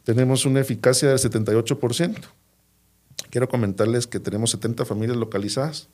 Tenemos 0.03 0.45
una 0.45 0.59
eficacia 0.59 1.09
del 1.09 1.17
78%. 1.17 2.17
Quiero 3.29 3.47
comentarles 3.47 4.07
que 4.07 4.19
tenemos 4.19 4.51
70 4.51 4.83
familias 4.83 5.15
localizadas 5.15 5.87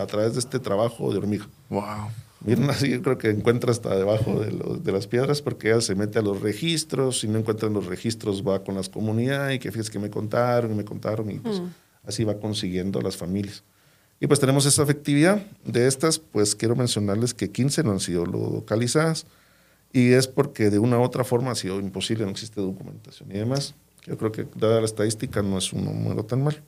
a 0.00 0.06
través 0.06 0.34
de 0.34 0.40
este 0.40 0.58
trabajo 0.58 1.12
de 1.12 1.18
hormiga. 1.18 1.48
Wow. 1.70 2.10
Mirna, 2.44 2.74
sí, 2.74 2.90
yo 2.90 3.02
creo 3.02 3.18
que 3.18 3.30
encuentra 3.30 3.72
hasta 3.72 3.96
debajo 3.96 4.38
de, 4.38 4.50
de, 4.80 4.92
las 4.92 5.06
piedras 5.06 5.42
porque 5.42 5.70
ella 5.70 5.80
se 5.80 5.94
mete 5.94 6.18
a 6.18 6.22
los 6.22 6.40
registros, 6.40 7.20
si 7.20 7.28
no 7.28 7.38
encuentra 7.38 7.68
los 7.68 7.86
registros 7.86 8.46
va 8.46 8.62
con 8.62 8.74
las 8.74 8.88
comunidades 8.88 9.56
y 9.56 9.58
que 9.58 9.72
fíjese 9.72 9.90
que 9.90 9.98
me 9.98 10.10
contaron 10.10 10.70
y 10.70 10.74
me 10.74 10.84
contaron 10.84 11.30
y 11.30 11.38
pues... 11.38 11.60
Mm 11.60 11.68
así 12.06 12.24
va 12.24 12.38
consiguiendo 12.38 13.02
las 13.02 13.16
familias. 13.16 13.64
Y 14.18 14.26
pues 14.28 14.40
tenemos 14.40 14.64
esa 14.64 14.82
efectividad. 14.82 15.44
De 15.64 15.86
estas, 15.86 16.18
pues 16.18 16.54
quiero 16.54 16.74
mencionarles 16.74 17.34
que 17.34 17.50
15 17.50 17.82
no 17.82 17.90
han 17.90 18.00
sido 18.00 18.24
localizadas 18.24 19.26
y 19.92 20.12
es 20.12 20.26
porque 20.26 20.70
de 20.70 20.78
una 20.78 20.98
u 20.98 21.02
otra 21.02 21.24
forma 21.24 21.50
ha 21.50 21.54
sido 21.54 21.78
imposible, 21.80 22.24
no 22.24 22.30
existe 22.30 22.60
documentación 22.60 23.30
y 23.30 23.34
demás. 23.34 23.74
Yo 24.06 24.16
creo 24.16 24.32
que 24.32 24.46
dada 24.54 24.80
la 24.80 24.86
estadística 24.86 25.42
no 25.42 25.58
es 25.58 25.72
un 25.72 25.84
número 25.84 26.24
tan 26.24 26.44
mal. 26.44 26.62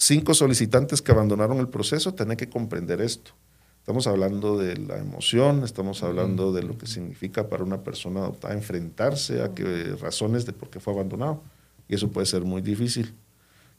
Cinco 0.00 0.32
solicitantes 0.32 1.02
que 1.02 1.10
abandonaron 1.10 1.58
el 1.58 1.66
proceso, 1.66 2.14
tienen 2.14 2.36
que 2.36 2.48
comprender 2.48 3.00
esto. 3.00 3.32
Estamos 3.80 4.06
hablando 4.06 4.56
de 4.56 4.76
la 4.76 4.96
emoción, 4.96 5.64
estamos 5.64 6.04
hablando 6.04 6.52
de 6.52 6.62
lo 6.62 6.78
que 6.78 6.86
significa 6.86 7.48
para 7.48 7.64
una 7.64 7.82
persona 7.82 8.20
adoptada 8.20 8.54
enfrentarse 8.54 9.42
a 9.42 9.54
que, 9.54 9.96
razones 10.00 10.46
de 10.46 10.52
por 10.52 10.70
qué 10.70 10.78
fue 10.78 10.92
abandonado. 10.92 11.42
Y 11.88 11.96
eso 11.96 12.12
puede 12.12 12.26
ser 12.26 12.42
muy 12.42 12.62
difícil. 12.62 13.12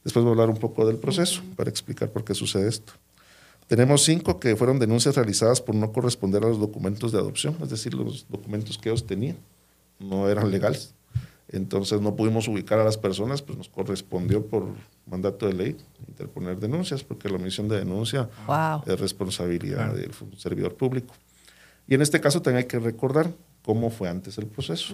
Después 0.04 0.26
voy 0.26 0.32
a 0.32 0.34
hablar 0.34 0.50
un 0.50 0.58
poco 0.58 0.86
del 0.86 0.98
proceso 0.98 1.42
para 1.56 1.70
explicar 1.70 2.10
por 2.10 2.26
qué 2.26 2.36
sucede 2.36 2.68
esto. 2.68 2.92
Tenemos 3.68 4.04
cinco 4.04 4.42
que 4.42 4.58
fueron 4.58 4.78
denuncias 4.78 5.16
realizadas 5.16 5.62
por 5.62 5.74
no 5.74 5.94
corresponder 5.94 6.44
a 6.44 6.50
los 6.50 6.60
documentos 6.60 7.14
de 7.14 7.20
adopción, 7.20 7.56
es 7.64 7.70
decir, 7.70 7.94
los 7.94 8.26
documentos 8.28 8.78
que 8.78 8.90
ellos 8.90 9.08
tenían 9.08 9.38
no 10.00 10.28
eran 10.28 10.52
legales. 10.52 10.94
Entonces 11.48 12.02
no 12.02 12.16
pudimos 12.16 12.48
ubicar 12.50 12.78
a 12.80 12.84
las 12.84 12.98
personas, 12.98 13.42
pues 13.42 13.58
nos 13.58 13.70
correspondió 13.70 14.46
por 14.46 14.66
mandato 15.10 15.48
de 15.48 15.54
ley 15.54 15.78
interponer 16.08 16.60
denuncias, 16.60 17.04
porque 17.04 17.30
la 17.30 17.36
omisión 17.36 17.68
de 17.68 17.80
denuncia 17.80 18.30
es 18.86 19.00
responsabilidad 19.00 19.94
del 19.94 20.12
servidor 20.38 20.76
público. 20.76 21.14
Y 21.88 21.96
en 21.96 22.02
este 22.02 22.20
caso 22.20 22.42
también 22.42 22.64
hay 22.64 22.68
que 22.68 22.80
recordar 22.80 23.32
cómo 23.64 23.90
fue 23.90 24.10
antes 24.10 24.38
el 24.38 24.48
proceso, 24.48 24.94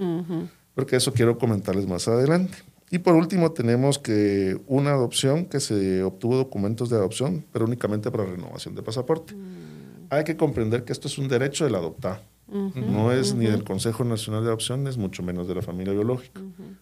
porque 0.73 0.95
eso 0.95 1.13
quiero 1.13 1.37
comentarles 1.37 1.87
más 1.87 2.07
adelante. 2.07 2.57
Y 2.91 2.99
por 2.99 3.15
último 3.15 3.51
tenemos 3.51 3.97
que 3.97 4.59
una 4.67 4.91
adopción 4.91 5.45
que 5.45 5.59
se 5.59 6.03
obtuvo 6.03 6.37
documentos 6.37 6.89
de 6.89 6.97
adopción, 6.97 7.43
pero 7.51 7.65
únicamente 7.65 8.11
para 8.11 8.25
renovación 8.25 8.75
de 8.75 8.83
pasaporte. 8.83 9.33
Mm. 9.33 10.07
Hay 10.11 10.23
que 10.23 10.37
comprender 10.37 10.83
que 10.83 10.93
esto 10.93 11.07
es 11.07 11.17
un 11.17 11.27
derecho 11.27 11.65
del 11.65 11.75
adoptado. 11.75 12.19
No 12.47 13.11
es 13.11 13.33
ni 13.33 13.45
del 13.45 13.63
Consejo 13.63 14.03
Nacional 14.03 14.43
de 14.43 14.49
Adopciones, 14.49 14.97
mucho 14.97 15.23
menos 15.23 15.47
de 15.47 15.55
la 15.55 15.61
familia 15.61 15.93
biológica. 15.93 16.41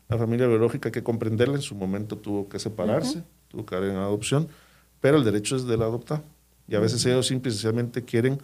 La 0.10 0.18
familia 0.18 0.48
biológica 0.48 0.90
hay 0.90 0.92
que 0.92 1.04
comprenderla, 1.04 1.56
en 1.56 1.62
su 1.62 1.76
momento 1.76 2.18
tuvo 2.18 2.50
que 2.50 2.60
separarse, 2.60 3.24
tuvo 3.48 3.66
que 3.66 3.76
dar 3.76 3.86
en 3.86 3.96
adopción, 3.96 4.48
pero 5.00 5.18
el 5.18 5.24
derecho 5.24 5.56
es 5.56 5.66
del 5.66 5.82
adoptado. 5.82 6.24
Y 6.68 6.76
a 6.76 6.80
veces 6.80 7.06
ellos 7.06 7.28
simplemente 7.28 8.04
quieren, 8.04 8.42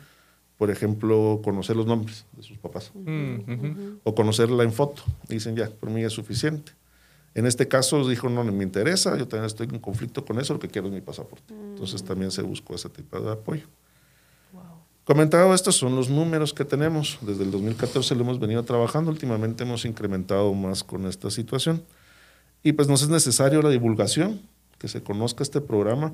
por 0.58 0.70
ejemplo, 0.70 1.42
conocer 1.44 1.76
los 1.76 1.86
nombres 1.86 2.26
de 2.34 2.44
sus 2.44 2.58
papás 2.58 2.92
o 4.04 4.16
conocerla 4.16 4.64
en 4.64 4.74
foto. 4.74 5.04
Y 5.28 5.36
dicen, 5.36 5.56
ya, 5.56 5.70
por 5.70 5.90
mí 5.90 6.04
es 6.04 6.14
suficiente. 6.14 6.74
En 7.36 7.46
este 7.46 7.68
caso 7.68 8.08
dijo, 8.08 8.28
no, 8.30 8.44
me 8.44 8.64
interesa, 8.64 9.18
yo 9.18 9.28
también 9.28 9.46
estoy 9.46 9.68
en 9.72 9.80
conflicto 9.80 10.26
con 10.26 10.40
eso, 10.40 10.54
lo 10.54 10.60
que 10.60 10.68
quiero 10.68 10.88
es 10.88 10.94
mi 10.94 11.02
pasaporte. 11.02 11.54
Entonces 11.54 12.04
también 12.04 12.32
se 12.32 12.42
buscó 12.42 12.76
ese 12.76 12.90
tipo 12.90 13.20
de 13.20 13.32
apoyo. 13.32 13.66
Comentado 15.10 15.56
estos 15.56 15.76
son 15.76 15.96
los 15.96 16.12
números 16.12 16.54
que 16.54 16.66
tenemos. 16.66 17.18
Desde 17.22 17.44
el 17.44 17.50
2014 17.50 18.14
lo 18.14 18.22
hemos 18.22 18.40
venido 18.40 18.62
trabajando, 18.62 19.10
últimamente 19.10 19.64
hemos 19.64 19.84
incrementado 19.86 20.54
más 20.54 20.84
con 20.84 21.08
esta 21.08 21.32
situación. 21.32 21.82
Y 22.62 22.74
pues 22.74 22.88
nos 22.88 23.02
es 23.02 23.10
necesario 23.10 23.64
la 23.64 23.72
divulgación, 23.72 24.40
que 24.78 24.88
se 24.88 25.02
conozca 25.02 25.42
este 25.42 25.62
programa 25.62 26.14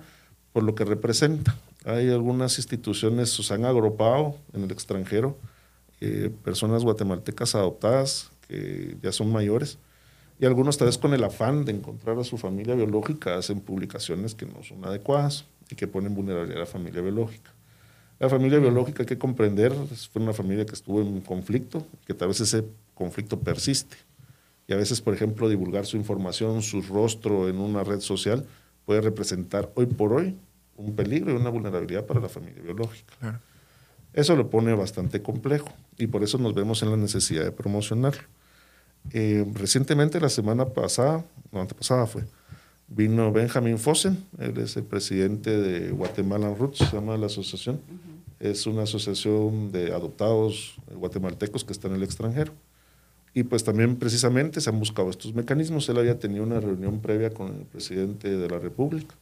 por 0.53 0.63
lo 0.63 0.75
que 0.75 0.85
representa. 0.85 1.57
Hay 1.83 2.09
algunas 2.09 2.57
instituciones 2.57 3.35
que 3.35 3.43
se 3.43 3.53
han 3.53 3.65
agrupado 3.65 4.37
en 4.53 4.63
el 4.63 4.71
extranjero, 4.71 5.37
eh, 5.99 6.31
personas 6.45 6.85
guatemaltecas 6.85 7.53
adoptadas 7.53 8.31
que 8.47 8.95
ya 9.03 9.11
son 9.11 9.29
mayores, 9.29 9.77
Y 10.39 10.45
algunos 10.45 10.77
tal 10.77 10.87
vez 10.87 10.97
con 10.97 11.13
el 11.13 11.23
afán 11.25 11.65
de 11.65 11.73
encontrar 11.73 12.17
a 12.17 12.23
su 12.23 12.37
familia 12.37 12.75
biológica 12.75 13.35
hacen 13.35 13.59
publicaciones 13.59 14.35
que 14.35 14.45
no 14.45 14.63
son 14.63 14.85
adecuadas 14.85 15.43
y 15.69 15.75
que 15.75 15.85
ponen 15.85 16.15
vulnerabilidad 16.15 16.59
a 16.59 16.59
la 16.61 16.65
familia 16.65 17.01
biológica. 17.01 17.54
La 18.19 18.29
familia 18.29 18.59
biológica 18.59 19.03
hay 19.03 19.07
que 19.07 19.17
comprender, 19.17 19.73
fue 20.11 20.21
una 20.21 20.33
familia 20.33 20.65
que 20.65 20.73
estuvo 20.73 21.01
en 21.01 21.21
conflicto, 21.21 21.85
que 22.05 22.13
tal 22.13 22.29
vez 22.29 22.39
ese 22.39 22.63
conflicto 22.93 23.39
persiste. 23.39 23.97
Y 24.67 24.73
a 24.73 24.77
veces, 24.77 25.01
por 25.01 25.13
ejemplo, 25.13 25.49
divulgar 25.49 25.85
su 25.85 25.97
información, 25.97 26.61
su 26.61 26.81
rostro 26.81 27.49
en 27.49 27.59
una 27.59 27.83
red 27.83 27.99
social 27.99 28.45
puede 28.85 29.01
representar 29.01 29.69
hoy 29.75 29.85
por 29.85 30.13
hoy 30.13 30.35
un 30.77 30.95
peligro 30.95 31.31
y 31.31 31.35
una 31.35 31.49
vulnerabilidad 31.49 32.05
para 32.05 32.19
la 32.19 32.29
familia 32.29 32.61
biológica. 32.61 33.39
Eso 34.13 34.35
lo 34.35 34.49
pone 34.49 34.73
bastante 34.73 35.21
complejo 35.21 35.69
y 35.97 36.07
por 36.07 36.23
eso 36.23 36.37
nos 36.37 36.53
vemos 36.53 36.81
en 36.83 36.91
la 36.91 36.97
necesidad 36.97 37.43
de 37.43 37.51
promocionarlo. 37.51 38.23
Eh, 39.11 39.45
recientemente, 39.53 40.19
la 40.19 40.29
semana 40.29 40.65
pasada, 40.65 41.23
no, 41.51 41.61
antepasada 41.61 42.07
fue, 42.07 42.23
vino 42.87 43.31
Benjamin 43.31 43.77
Fossen, 43.77 44.23
él 44.39 44.57
es 44.57 44.77
el 44.77 44.83
presidente 44.83 45.57
de 45.57 45.91
Guatemalan 45.91 46.57
Roots, 46.57 46.79
se 46.79 46.95
llama 46.95 47.17
la 47.17 47.27
asociación. 47.27 47.79
Es 48.39 48.67
una 48.67 48.83
asociación 48.83 49.71
de 49.71 49.93
adoptados 49.93 50.75
guatemaltecos 50.93 51.63
que 51.63 51.73
están 51.73 51.91
en 51.91 51.97
el 51.97 52.03
extranjero. 52.03 52.53
Y 53.33 53.43
pues 53.43 53.63
también 53.63 53.97
precisamente 53.97 54.61
se 54.61 54.69
han 54.69 54.79
buscado 54.79 55.09
estos 55.09 55.33
mecanismos. 55.33 55.89
Él 55.89 55.97
había 55.97 56.19
tenido 56.19 56.43
una 56.43 56.59
reunión 56.59 57.01
previa 57.01 57.31
con 57.31 57.47
el 57.47 57.65
presidente 57.65 58.29
de 58.29 58.49
la 58.49 58.59
República 58.59 59.15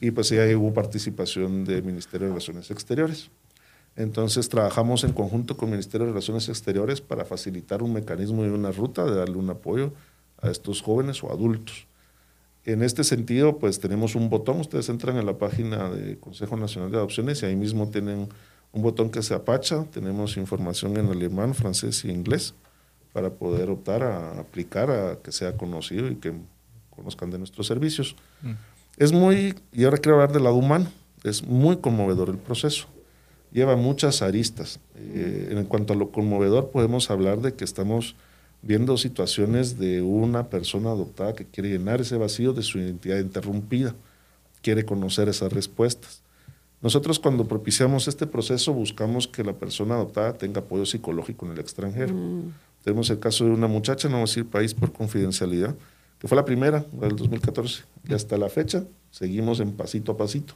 y 0.00 0.10
pues 0.10 0.30
ya 0.30 0.44
hubo 0.56 0.74
participación 0.74 1.64
del 1.64 1.84
Ministerio 1.84 2.26
de 2.26 2.32
Relaciones 2.32 2.70
Exteriores. 2.70 3.30
Entonces 3.94 4.48
trabajamos 4.48 5.04
en 5.04 5.12
conjunto 5.12 5.56
con 5.56 5.68
el 5.68 5.74
Ministerio 5.74 6.06
de 6.06 6.12
Relaciones 6.12 6.48
Exteriores 6.48 7.00
para 7.00 7.24
facilitar 7.24 7.82
un 7.82 7.92
mecanismo 7.92 8.44
y 8.44 8.48
una 8.48 8.72
ruta 8.72 9.04
de 9.04 9.14
darle 9.14 9.36
un 9.36 9.50
apoyo 9.50 9.92
a 10.40 10.50
estos 10.50 10.80
jóvenes 10.82 11.22
o 11.22 11.30
adultos. 11.30 11.86
En 12.64 12.82
este 12.82 13.04
sentido, 13.04 13.58
pues 13.58 13.80
tenemos 13.80 14.14
un 14.14 14.30
botón, 14.30 14.60
ustedes 14.60 14.88
entran 14.88 15.16
en 15.16 15.26
la 15.26 15.36
página 15.36 15.90
del 15.90 16.18
Consejo 16.18 16.56
Nacional 16.56 16.90
de 16.90 16.98
Adopciones 16.98 17.42
y 17.42 17.46
ahí 17.46 17.56
mismo 17.56 17.88
tienen 17.88 18.28
un 18.72 18.82
botón 18.82 19.10
que 19.10 19.22
se 19.22 19.34
apacha, 19.34 19.84
tenemos 19.84 20.36
información 20.36 20.96
en 20.96 21.08
alemán, 21.08 21.54
francés 21.54 22.04
y 22.04 22.10
inglés 22.10 22.54
para 23.12 23.30
poder 23.30 23.68
optar 23.68 24.02
a 24.02 24.38
aplicar 24.38 24.90
a 24.90 25.18
que 25.22 25.32
sea 25.32 25.56
conocido 25.56 26.08
y 26.08 26.16
que 26.16 26.32
conozcan 26.90 27.30
de 27.30 27.38
nuestros 27.38 27.66
servicios. 27.66 28.16
Mm. 28.42 28.52
Es 28.96 29.12
muy, 29.12 29.54
y 29.72 29.84
ahora 29.84 29.98
quiero 29.98 30.16
hablar 30.16 30.32
del 30.32 30.44
lado 30.44 30.56
humano, 30.56 30.86
es 31.24 31.42
muy 31.42 31.78
conmovedor 31.78 32.30
el 32.30 32.38
proceso 32.38 32.86
lleva 33.52 33.76
muchas 33.76 34.22
aristas. 34.22 34.80
Eh, 34.96 35.48
en 35.50 35.64
cuanto 35.64 35.92
a 35.92 35.96
lo 35.96 36.10
conmovedor, 36.10 36.70
podemos 36.70 37.10
hablar 37.10 37.40
de 37.40 37.54
que 37.54 37.64
estamos 37.64 38.16
viendo 38.62 38.96
situaciones 38.96 39.78
de 39.78 40.02
una 40.02 40.48
persona 40.48 40.90
adoptada 40.90 41.34
que 41.34 41.44
quiere 41.44 41.70
llenar 41.70 42.00
ese 42.00 42.16
vacío 42.16 42.52
de 42.52 42.62
su 42.62 42.78
identidad 42.78 43.18
interrumpida, 43.18 43.94
quiere 44.62 44.84
conocer 44.84 45.28
esas 45.28 45.52
respuestas. 45.52 46.22
Nosotros 46.80 47.18
cuando 47.18 47.46
propiciamos 47.46 48.08
este 48.08 48.26
proceso 48.26 48.72
buscamos 48.72 49.28
que 49.28 49.44
la 49.44 49.52
persona 49.52 49.94
adoptada 49.94 50.32
tenga 50.34 50.60
apoyo 50.60 50.86
psicológico 50.86 51.46
en 51.46 51.52
el 51.52 51.60
extranjero. 51.60 52.14
Mm. 52.14 52.52
Tenemos 52.82 53.10
el 53.10 53.18
caso 53.20 53.44
de 53.44 53.50
una 53.50 53.68
muchacha, 53.68 54.08
no 54.08 54.14
vamos 54.14 54.30
a 54.30 54.32
decir 54.32 54.50
país 54.50 54.74
por 54.74 54.92
confidencialidad, 54.92 55.74
que 56.18 56.28
fue 56.28 56.36
la 56.36 56.44
primera, 56.44 56.84
del 57.00 57.16
2014, 57.16 57.84
y 58.08 58.14
hasta 58.14 58.36
la 58.36 58.48
fecha 58.48 58.84
seguimos 59.10 59.60
en 59.60 59.72
pasito 59.72 60.12
a 60.12 60.16
pasito, 60.16 60.54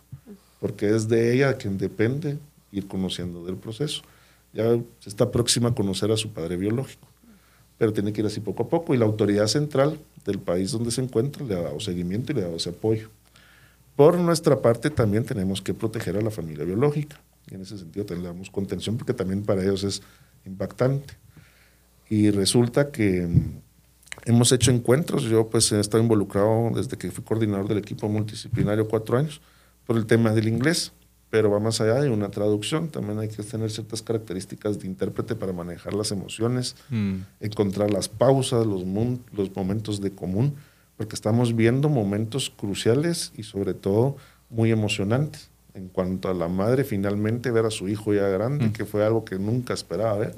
porque 0.60 0.88
es 0.94 1.08
de 1.08 1.34
ella 1.34 1.54
quien 1.54 1.78
depende 1.78 2.38
ir 2.72 2.88
conociendo 2.88 3.44
del 3.44 3.56
proceso. 3.56 4.02
Ya 4.52 4.78
está 5.04 5.30
próxima 5.30 5.68
a 5.68 5.74
conocer 5.74 6.10
a 6.10 6.16
su 6.16 6.30
padre 6.30 6.56
biológico, 6.56 7.06
pero 7.78 7.92
tiene 7.92 8.12
que 8.12 8.20
ir 8.20 8.26
así 8.26 8.40
poco 8.40 8.64
a 8.64 8.68
poco 8.68 8.94
y 8.94 8.98
la 8.98 9.04
autoridad 9.04 9.46
central 9.46 9.98
del 10.24 10.38
país 10.38 10.72
donde 10.72 10.90
se 10.90 11.02
encuentra 11.02 11.44
le 11.44 11.54
ha 11.54 11.62
dado 11.62 11.80
seguimiento 11.80 12.32
y 12.32 12.36
le 12.36 12.40
ha 12.42 12.44
dado 12.44 12.56
ese 12.56 12.70
apoyo. 12.70 13.10
Por 13.96 14.18
nuestra 14.18 14.60
parte 14.60 14.90
también 14.90 15.24
tenemos 15.24 15.62
que 15.62 15.74
proteger 15.74 16.16
a 16.16 16.20
la 16.20 16.30
familia 16.30 16.64
biológica 16.64 17.20
y 17.50 17.54
en 17.54 17.62
ese 17.62 17.78
sentido 17.78 18.04
tenemos 18.04 18.50
contención 18.50 18.96
porque 18.96 19.14
también 19.14 19.42
para 19.42 19.62
ellos 19.62 19.84
es 19.84 20.02
impactante. 20.44 21.14
Y 22.08 22.30
resulta 22.30 22.90
que 22.90 23.26
mm, 23.26 23.60
hemos 24.26 24.52
hecho 24.52 24.70
encuentros, 24.70 25.24
yo 25.24 25.48
pues 25.48 25.70
he 25.72 25.80
estado 25.80 26.02
involucrado 26.02 26.70
desde 26.74 26.96
que 26.96 27.10
fui 27.10 27.24
coordinador 27.24 27.68
del 27.68 27.78
equipo 27.78 28.08
multidisciplinario 28.08 28.88
cuatro 28.88 29.18
años 29.18 29.40
por 29.86 29.96
el 29.96 30.06
tema 30.06 30.32
del 30.32 30.48
inglés 30.48 30.92
pero 31.30 31.50
va 31.50 31.60
más 31.60 31.80
allá 31.80 32.00
de 32.00 32.10
una 32.10 32.30
traducción. 32.30 32.88
También 32.88 33.18
hay 33.18 33.28
que 33.28 33.42
tener 33.42 33.70
ciertas 33.70 34.02
características 34.02 34.78
de 34.78 34.86
intérprete 34.86 35.34
para 35.34 35.52
manejar 35.52 35.94
las 35.94 36.12
emociones, 36.12 36.76
mm. 36.90 37.16
encontrar 37.40 37.90
las 37.90 38.08
pausas, 38.08 38.66
los, 38.66 38.84
los 39.32 39.56
momentos 39.56 40.00
de 40.00 40.12
común, 40.12 40.54
porque 40.96 41.14
estamos 41.14 41.54
viendo 41.54 41.88
momentos 41.88 42.50
cruciales 42.50 43.32
y 43.36 43.42
sobre 43.42 43.74
todo 43.74 44.16
muy 44.50 44.70
emocionantes. 44.70 45.50
En 45.74 45.88
cuanto 45.88 46.30
a 46.30 46.34
la 46.34 46.48
madre 46.48 46.84
finalmente 46.84 47.50
ver 47.50 47.66
a 47.66 47.70
su 47.70 47.86
hijo 47.88 48.14
ya 48.14 48.28
grande, 48.28 48.68
mm. 48.68 48.72
que 48.72 48.86
fue 48.86 49.04
algo 49.04 49.26
que 49.26 49.38
nunca 49.38 49.74
esperaba 49.74 50.16
ver, 50.16 50.34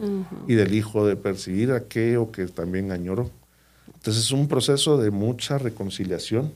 y 0.49 0.55
del 0.55 0.75
hijo 0.75 1.07
de 1.07 1.15
percibir 1.15 1.71
aquello 1.71 2.33
que 2.33 2.47
también 2.47 2.91
añoró. 2.91 3.31
Entonces 3.95 4.25
es 4.25 4.31
un 4.33 4.49
proceso 4.49 4.99
de 4.99 5.11
mucha 5.13 5.59
reconciliación, 5.59 6.53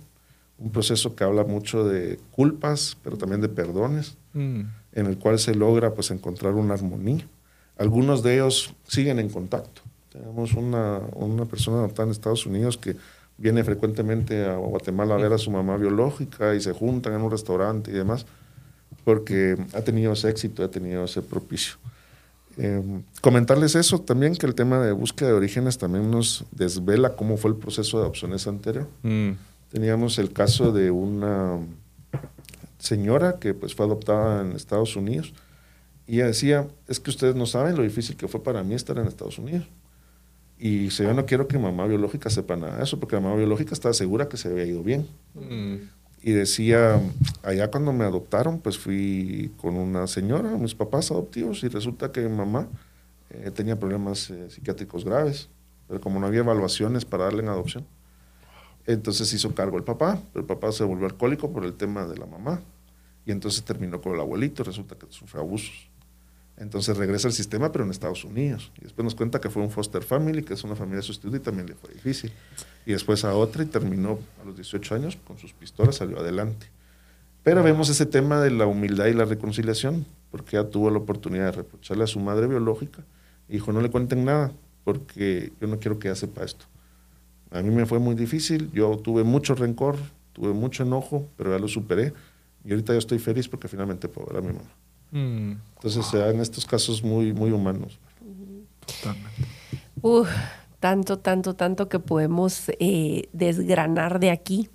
un 0.58 0.70
proceso 0.70 1.14
que 1.14 1.24
habla 1.24 1.44
mucho 1.44 1.84
de 1.84 2.18
culpas, 2.30 2.96
pero 3.02 3.16
también 3.16 3.40
de 3.40 3.48
perdones, 3.48 4.16
mm. 4.32 4.60
en 4.92 5.06
el 5.06 5.18
cual 5.18 5.38
se 5.38 5.54
logra 5.54 5.94
pues 5.94 6.10
encontrar 6.10 6.54
una 6.54 6.74
armonía. 6.74 7.26
Algunos 7.78 8.22
de 8.22 8.34
ellos 8.34 8.74
siguen 8.86 9.18
en 9.18 9.28
contacto. 9.28 9.82
Tenemos 10.10 10.52
una, 10.54 11.00
una 11.14 11.46
persona 11.46 11.78
adoptada 11.78 12.06
en 12.06 12.12
Estados 12.12 12.46
Unidos 12.46 12.76
que 12.76 12.96
viene 13.38 13.64
frecuentemente 13.64 14.44
a 14.44 14.56
Guatemala 14.56 15.14
a 15.14 15.18
ver 15.18 15.32
a 15.32 15.38
su 15.38 15.50
mamá 15.50 15.76
biológica 15.76 16.54
y 16.54 16.60
se 16.60 16.72
juntan 16.72 17.14
en 17.14 17.22
un 17.22 17.30
restaurante 17.30 17.90
y 17.90 17.94
demás, 17.94 18.26
porque 19.04 19.56
ha 19.74 19.80
tenido 19.80 20.12
ese 20.12 20.28
éxito, 20.28 20.62
ha 20.62 20.70
tenido 20.70 21.04
ese 21.04 21.22
propicio. 21.22 21.74
Em, 22.58 23.02
comentarles 23.20 23.74
eso 23.74 24.00
también, 24.00 24.36
que 24.36 24.46
el 24.46 24.54
tema 24.54 24.78
de 24.80 24.92
búsqueda 24.92 25.30
de 25.30 25.34
orígenes 25.34 25.78
también 25.78 26.10
nos 26.10 26.44
desvela 26.50 27.16
cómo 27.16 27.36
fue 27.36 27.50
el 27.50 27.56
proceso 27.56 27.98
de 27.98 28.04
adopciones 28.04 28.46
anterior. 28.46 28.86
Mm. 29.02 29.30
Teníamos 29.72 30.18
el 30.18 30.32
caso 30.32 30.70
de 30.70 30.90
una 30.90 31.58
señora 32.78 33.38
que 33.40 33.54
pues 33.54 33.74
fue 33.74 33.86
adoptada 33.86 34.42
en 34.42 34.52
Estados 34.52 34.96
Unidos 34.96 35.32
y 36.06 36.16
ella 36.16 36.26
decía, 36.26 36.68
es 36.88 37.00
que 37.00 37.08
ustedes 37.08 37.36
no 37.36 37.46
saben 37.46 37.76
lo 37.76 37.82
difícil 37.82 38.16
que 38.16 38.28
fue 38.28 38.42
para 38.42 38.62
mí 38.62 38.74
estar 38.74 38.98
en 38.98 39.06
Estados 39.06 39.38
Unidos. 39.38 39.66
Y 40.58 40.90
si 40.90 41.04
yo 41.04 41.14
no 41.14 41.24
quiero 41.24 41.48
que 41.48 41.58
mamá 41.58 41.86
biológica 41.86 42.28
sepa 42.28 42.54
nada 42.54 42.76
de 42.76 42.84
eso, 42.84 43.00
porque 43.00 43.16
la 43.16 43.22
mamá 43.22 43.36
biológica 43.36 43.72
estaba 43.72 43.94
segura 43.94 44.28
que 44.28 44.36
se 44.36 44.48
había 44.48 44.66
ido 44.66 44.82
bien. 44.82 45.08
Mm. 45.34 45.76
Y 46.22 46.32
decía, 46.32 47.00
allá 47.42 47.70
cuando 47.70 47.94
me 47.94 48.04
adoptaron, 48.04 48.60
pues 48.60 48.76
fui 48.76 49.52
con 49.56 49.76
una 49.76 50.06
señora, 50.06 50.50
mis 50.50 50.74
papás 50.74 51.10
adoptivos, 51.10 51.64
y 51.64 51.68
resulta 51.68 52.12
que 52.12 52.20
mi 52.20 52.36
mamá 52.36 52.68
eh, 53.30 53.50
tenía 53.50 53.80
problemas 53.80 54.28
eh, 54.28 54.50
psiquiátricos 54.50 55.04
graves, 55.04 55.48
pero 55.88 56.00
como 56.00 56.20
no 56.20 56.26
había 56.26 56.40
evaluaciones 56.40 57.06
para 57.06 57.24
darle 57.24 57.42
en 57.42 57.48
adopción, 57.48 57.86
entonces 58.86 59.32
hizo 59.32 59.54
cargo 59.54 59.76
el 59.76 59.84
papá, 59.84 60.20
el 60.34 60.44
papá 60.44 60.72
se 60.72 60.84
volvió 60.84 61.06
alcohólico 61.06 61.52
por 61.52 61.64
el 61.64 61.74
tema 61.74 62.06
de 62.06 62.16
la 62.16 62.26
mamá 62.26 62.60
y 63.24 63.30
entonces 63.30 63.62
terminó 63.62 64.00
con 64.00 64.14
el 64.14 64.20
abuelito, 64.20 64.64
resulta 64.64 64.96
que 64.96 65.06
sufre 65.10 65.40
abusos. 65.40 65.88
Entonces 66.56 66.96
regresa 66.96 67.28
al 67.28 67.34
sistema, 67.34 67.72
pero 67.72 67.84
en 67.84 67.90
Estados 67.90 68.24
Unidos. 68.24 68.72
Y 68.78 68.82
después 68.82 69.04
nos 69.04 69.14
cuenta 69.14 69.40
que 69.40 69.48
fue 69.48 69.62
un 69.62 69.70
foster 69.70 70.02
family, 70.02 70.42
que 70.42 70.54
es 70.54 70.64
una 70.64 70.76
familia 70.76 71.02
sustituta 71.02 71.36
y 71.36 71.40
también 71.40 71.66
le 71.66 71.74
fue 71.74 71.92
difícil. 71.92 72.32
Y 72.84 72.92
después 72.92 73.24
a 73.24 73.34
otra 73.34 73.62
y 73.62 73.66
terminó 73.66 74.18
a 74.40 74.44
los 74.44 74.56
18 74.56 74.94
años 74.94 75.18
con 75.26 75.38
sus 75.38 75.52
pistolas, 75.52 75.96
salió 75.96 76.18
adelante. 76.18 76.66
Pero 77.42 77.62
vemos 77.62 77.88
ese 77.88 78.06
tema 78.06 78.40
de 78.40 78.50
la 78.50 78.66
humildad 78.66 79.06
y 79.06 79.14
la 79.14 79.24
reconciliación, 79.24 80.06
porque 80.30 80.56
ella 80.56 80.68
tuvo 80.68 80.90
la 80.90 80.98
oportunidad 80.98 81.46
de 81.46 81.52
reprocharle 81.52 82.04
a 82.04 82.06
su 82.06 82.20
madre 82.20 82.46
biológica 82.46 83.02
y 83.48 83.54
dijo, 83.54 83.72
no 83.72 83.80
le 83.80 83.90
cuenten 83.90 84.24
nada, 84.24 84.52
porque 84.84 85.52
yo 85.60 85.66
no 85.66 85.80
quiero 85.80 85.98
que 85.98 86.08
ella 86.08 86.14
sepa 86.14 86.44
esto. 86.44 86.66
A 87.52 87.60
mí 87.60 87.70
me 87.70 87.84
fue 87.84 87.98
muy 87.98 88.14
difícil, 88.14 88.70
yo 88.72 88.96
tuve 88.96 89.24
mucho 89.24 89.54
rencor, 89.54 89.96
tuve 90.32 90.54
mucho 90.54 90.84
enojo, 90.84 91.28
pero 91.36 91.50
ya 91.50 91.58
lo 91.58 91.68
superé. 91.68 92.14
Y 92.64 92.70
ahorita 92.70 92.92
yo 92.94 92.98
estoy 92.98 93.18
feliz 93.18 93.48
porque 93.48 93.68
finalmente 93.68 94.08
puedo 94.08 94.28
ver 94.28 94.38
a 94.38 94.40
mi 94.40 94.52
mamá. 94.54 94.70
Mm. 95.10 95.60
Entonces 95.76 96.06
se 96.06 96.18
dan 96.18 96.40
estos 96.40 96.64
casos 96.64 97.02
muy, 97.02 97.32
muy 97.34 97.50
humanos. 97.50 97.98
Totalmente. 98.86 99.48
tanto, 100.80 101.18
tanto, 101.18 101.54
tanto 101.54 101.88
que 101.88 101.98
podemos 101.98 102.64
eh, 102.80 103.28
desgranar 103.32 104.18
de 104.18 104.30
aquí, 104.30 104.70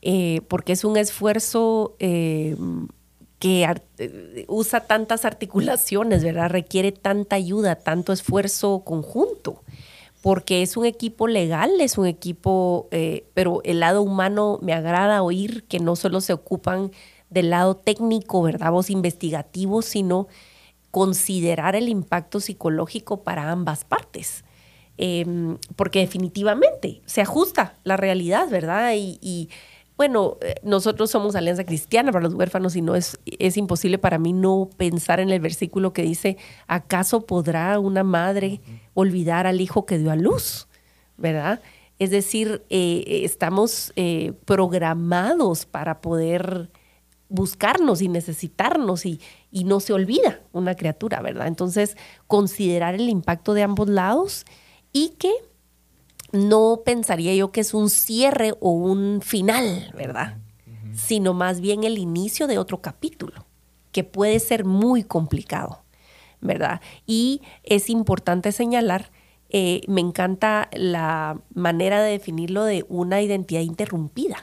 eh, 0.00 0.40
porque 0.48 0.72
es 0.72 0.84
un 0.84 0.96
esfuerzo 0.96 1.96
eh, 1.98 2.56
que 3.38 3.66
usa 4.48 4.80
tantas 4.80 5.26
articulaciones, 5.26 6.24
¿verdad? 6.24 6.48
Requiere 6.48 6.92
tanta 6.92 7.36
ayuda, 7.36 7.76
tanto 7.76 8.12
esfuerzo 8.12 8.82
conjunto 8.84 9.62
porque 10.20 10.62
es 10.62 10.76
un 10.76 10.84
equipo 10.84 11.28
legal, 11.28 11.70
es 11.80 11.96
un 11.96 12.06
equipo, 12.06 12.88
eh, 12.90 13.24
pero 13.34 13.60
el 13.64 13.80
lado 13.80 14.02
humano 14.02 14.58
me 14.62 14.72
agrada 14.74 15.22
oír 15.22 15.64
que 15.64 15.78
no 15.80 15.96
solo 15.96 16.20
se 16.20 16.32
ocupan 16.32 16.90
del 17.30 17.50
lado 17.50 17.76
técnico, 17.76 18.42
¿verdad? 18.42 18.72
Vos 18.72 18.90
investigativo, 18.90 19.82
sino 19.82 20.28
considerar 20.90 21.76
el 21.76 21.88
impacto 21.88 22.40
psicológico 22.40 23.22
para 23.22 23.50
ambas 23.50 23.84
partes. 23.84 24.44
em, 25.02 25.56
porque 25.76 26.00
definitivamente 26.00 27.00
se 27.06 27.22
ajusta 27.22 27.74
la 27.84 27.96
realidad, 27.96 28.50
¿verdad? 28.50 28.92
Y, 28.96 29.48
bueno, 30.00 30.38
eh, 30.40 30.54
nosotros 30.62 31.10
somos 31.10 31.36
Alianza 31.36 31.64
Cristiana 31.64 32.10
para 32.10 32.24
los 32.24 32.32
huérfanos 32.32 32.74
y 32.74 32.80
no 32.80 32.96
es, 32.96 33.20
es 33.26 33.58
imposible 33.58 33.98
para 33.98 34.18
mí 34.18 34.32
no 34.32 34.70
pensar 34.78 35.20
en 35.20 35.28
el 35.28 35.40
versículo 35.40 35.92
que 35.92 36.00
dice, 36.00 36.38
¿acaso 36.66 37.26
podrá 37.26 37.78
una 37.78 38.02
madre 38.02 38.62
olvidar 38.94 39.46
al 39.46 39.60
hijo 39.60 39.84
que 39.84 39.98
dio 39.98 40.10
a 40.10 40.16
luz? 40.16 40.68
¿Verdad? 41.18 41.60
Es 41.98 42.10
decir, 42.10 42.64
eh, 42.70 43.20
estamos 43.24 43.92
eh, 43.94 44.32
programados 44.46 45.66
para 45.66 46.00
poder 46.00 46.70
buscarnos 47.28 48.00
y 48.00 48.08
necesitarnos 48.08 49.04
y, 49.04 49.20
y, 49.50 49.64
no 49.64 49.80
se 49.80 49.92
olvida 49.92 50.40
una 50.52 50.76
criatura, 50.76 51.20
¿verdad? 51.20 51.46
Entonces, 51.46 51.98
considerar 52.26 52.94
el 52.94 53.10
impacto 53.10 53.52
de 53.52 53.64
ambos 53.64 53.90
lados 53.90 54.46
y 54.94 55.10
que 55.18 55.30
no 56.32 56.82
pensaría 56.84 57.34
yo 57.34 57.52
que 57.52 57.60
es 57.60 57.74
un 57.74 57.90
cierre 57.90 58.54
o 58.60 58.70
un 58.70 59.20
final, 59.22 59.92
¿verdad? 59.96 60.38
Sino 60.94 61.34
más 61.34 61.60
bien 61.60 61.84
el 61.84 61.98
inicio 61.98 62.46
de 62.46 62.58
otro 62.58 62.80
capítulo, 62.80 63.46
que 63.92 64.04
puede 64.04 64.38
ser 64.40 64.64
muy 64.64 65.02
complicado, 65.02 65.82
¿verdad? 66.40 66.80
Y 67.06 67.42
es 67.64 67.90
importante 67.90 68.52
señalar 68.52 69.10
eh, 69.52 69.80
me 69.88 70.00
encanta 70.00 70.68
la 70.72 71.40
manera 71.54 72.00
de 72.00 72.12
definirlo 72.12 72.62
de 72.62 72.84
una 72.88 73.20
identidad 73.20 73.62
interrumpida, 73.62 74.36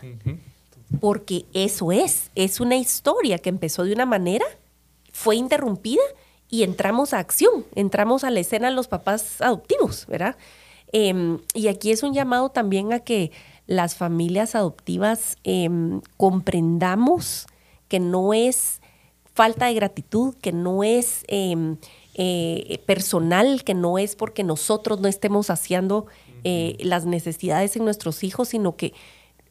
porque 1.00 1.46
eso 1.54 1.94
es, 1.94 2.30
es 2.36 2.60
una 2.60 2.76
historia 2.76 3.38
que 3.38 3.48
empezó 3.48 3.86
de 3.86 3.94
una 3.94 4.06
manera, 4.06 4.46
fue 5.14 5.38
interrumpida 5.38 6.02
y 6.50 6.64
entramos 6.64 7.14
a 7.14 7.20
acción, 7.20 7.66
entramos 7.74 8.26
a 8.26 8.32
la 8.32 8.42
escena 8.42 8.70
los 8.70 8.90
papás 8.90 9.42
adoptivos, 9.42 10.06
¿verdad? 10.08 10.36
Em, 10.92 11.40
y 11.54 11.68
aquí 11.68 11.92
es 11.92 12.04
un 12.04 12.14
llamado 12.14 12.50
también 12.50 12.94
a 12.94 13.00
que 13.00 13.32
las 13.66 13.96
familias 13.96 14.56
adoptivas 14.56 15.36
em, 15.44 16.02
comprendamos 16.16 17.48
que 17.90 18.00
no 18.00 18.34
es 18.34 18.82
falta 19.34 19.68
de 19.68 19.74
gratitud, 19.74 20.36
que 20.36 20.52
no 20.52 20.84
es 20.84 21.24
em, 21.28 21.78
eh, 22.16 22.82
personal, 22.86 23.64
que 23.64 23.74
no 23.74 23.98
es 23.98 24.16
porque 24.16 24.44
nosotros 24.44 25.00
no 25.00 25.08
estemos 25.08 25.50
haciendo 25.50 26.08
eh, 26.44 26.78
las 26.80 27.06
necesidades 27.06 27.76
en 27.76 27.84
nuestros 27.84 28.24
hijos, 28.24 28.50
sino 28.50 28.76
que 28.76 28.94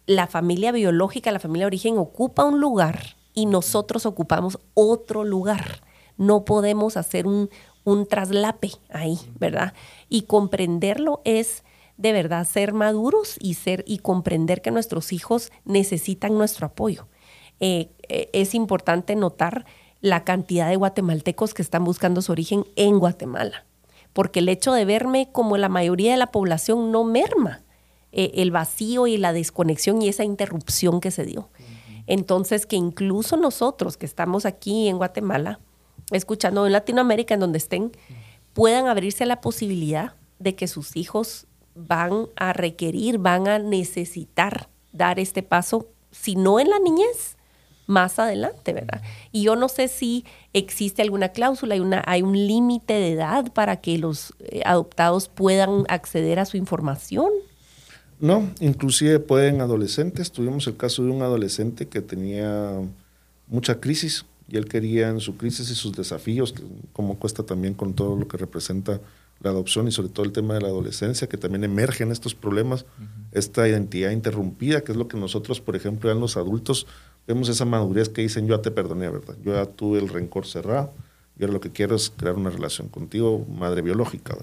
la 0.07 0.27
familia 0.27 0.72
biológica, 0.72 1.31
la 1.31 1.40
familia 1.40 1.64
de 1.64 1.68
origen 1.68 1.99
ocupa 1.99 2.44
un 2.44 2.61
lugar 2.61 3.16
y 3.35 3.46
nosotros 3.46 4.07
ocupamos 4.07 4.59
otro 4.75 5.25
lugar. 5.25 5.83
No 6.16 6.44
podemos 6.44 6.96
hacer 6.96 7.27
un, 7.27 7.51
un 7.87 8.07
traslape 8.07 8.72
ahí, 8.90 9.16
¿verdad? 9.38 9.72
Y 10.09 10.22
comprenderlo 10.22 11.22
es 11.25 11.62
de 11.96 12.12
verdad 12.12 12.44
ser 12.44 12.75
maduros 12.75 13.37
y 13.40 13.55
ser 13.55 13.85
y 13.87 13.99
comprender 13.99 14.61
que 14.61 14.72
nuestros 14.72 15.12
hijos 15.12 15.53
necesitan 15.64 16.37
nuestro 16.37 16.66
apoyo. 16.66 17.07
Eh, 17.61 17.90
es 18.33 18.55
importante 18.55 19.14
notar 19.14 19.64
la 20.01 20.25
cantidad 20.25 20.68
de 20.68 20.77
guatemaltecos 20.77 21.55
que 21.55 21.62
están 21.62 21.85
buscando 21.85 22.22
su 22.22 22.33
origen 22.33 22.66
en 22.75 22.99
Guatemala. 22.99 23.64
Porque 24.12 24.40
el 24.40 24.49
hecho 24.49 24.72
de 24.72 24.85
verme 24.85 25.31
como 25.31 25.57
la 25.57 25.68
mayoría 25.68 26.11
de 26.11 26.18
la 26.18 26.33
población 26.33 26.90
no 26.90 27.05
merma 27.05 27.62
eh, 28.11 28.33
el 28.35 28.51
vacío 28.51 29.07
y 29.07 29.16
la 29.16 29.33
desconexión 29.33 30.03
y 30.03 30.09
esa 30.09 30.25
interrupción 30.25 31.01
que 31.01 31.12
se 31.12 31.25
dio. 31.25 31.51
Entonces, 32.09 32.66
que 32.66 32.77
incluso 32.77 33.37
nosotros 33.37 33.96
que 33.96 34.07
estamos 34.07 34.44
aquí 34.44 34.88
en 34.88 34.96
Guatemala, 34.96 35.61
escuchando 36.11 36.66
en 36.66 36.73
Latinoamérica, 36.73 37.35
en 37.35 37.40
donde 37.40 37.59
estén, 37.59 37.92
puedan 38.53 38.87
abrirse 38.87 39.27
la 39.27 39.40
posibilidad 39.40 40.14
de 40.38 40.55
que 40.55 40.69
sus 40.69 40.97
hijos 40.97 41.47
van 41.75 42.29
a 42.37 42.53
requerir, 42.53 43.19
van 43.19 43.49
a 43.49 43.59
necesitar 43.59 44.69
dar 44.92 45.19
este 45.19 45.42
paso, 45.42 45.88
si 46.11 46.37
no 46.37 46.59
en 46.59 46.71
la 46.71 46.79
niñez, 46.79 47.37
más 47.87 48.19
adelante, 48.19 48.73
¿verdad? 48.73 49.03
Y 49.31 49.45
yo 49.45 49.57
no 49.57 49.69
sé 49.69 49.88
si 49.88 50.25
existe 50.53 51.03
alguna 51.03 51.29
cláusula, 51.31 51.75
hay, 51.75 51.81
una, 51.81 52.03
hay 52.07 52.23
un 52.23 52.35
límite 52.35 52.95
de 52.95 53.12
edad 53.12 53.53
para 53.53 53.81
que 53.81 53.99
los 53.99 54.35
eh, 54.40 54.62
adoptados 54.64 55.29
puedan 55.29 55.85
acceder 55.88 56.38
a 56.38 56.47
su 56.47 56.57
información. 56.57 57.31
No, 58.19 58.51
inclusive 58.61 59.21
pueden 59.21 59.61
adolescentes. 59.61 60.33
Tuvimos 60.33 60.66
el 60.66 60.77
caso 60.77 61.05
de 61.05 61.11
un 61.11 61.23
adolescente 61.23 61.87
que 61.87 62.01
tenía 62.01 62.81
mucha 63.47 63.79
crisis 63.79 64.25
y 64.48 64.56
él 64.56 64.66
quería 64.66 65.09
en 65.09 65.20
su 65.20 65.37
crisis 65.37 65.70
y 65.70 65.74
sus 65.74 65.92
desafíos, 65.92 66.54
como 66.92 67.18
cuesta 67.18 67.44
también 67.44 67.74
con 67.74 67.94
todo 67.94 68.16
lo 68.16 68.28
que 68.28 68.37
representa 68.37 69.00
la 69.40 69.50
adopción 69.50 69.87
y 69.88 69.92
sobre 69.92 70.09
todo 70.09 70.24
el 70.24 70.32
tema 70.32 70.54
de 70.54 70.61
la 70.61 70.68
adolescencia, 70.68 71.28
que 71.28 71.37
también 71.37 71.64
emergen 71.64 72.11
estos 72.11 72.35
problemas, 72.35 72.87
esta 73.32 73.68
identidad 73.68 74.11
interrumpida, 74.11 74.80
que 74.82 74.92
es 74.92 74.98
lo 74.98 75.09
que 75.09 75.16
nosotros, 75.16 75.61
por 75.61 75.76
ejemplo, 75.76 76.11
en 76.11 76.20
los 76.20 76.37
adultos 76.37 76.87
vemos 77.26 77.48
esa 77.48 77.64
madurez 77.64 78.09
que 78.09 78.22
dicen, 78.22 78.46
yo 78.46 78.56
ya 78.56 78.62
te 78.62 78.70
perdoné, 78.70 79.11
¿verdad? 79.11 79.37
Yo 79.44 79.52
ya 79.52 79.66
tuve 79.66 79.98
el 79.98 80.09
rencor 80.09 80.46
cerrado 80.46 80.92
y 81.38 81.42
ahora 81.42 81.54
lo 81.54 81.61
que 81.61 81.70
quiero 81.70 81.96
es 81.96 82.11
crear 82.16 82.37
una 82.37 82.50
relación 82.50 82.88
contigo, 82.88 83.44
madre 83.46 83.82
biológica. 83.82 84.37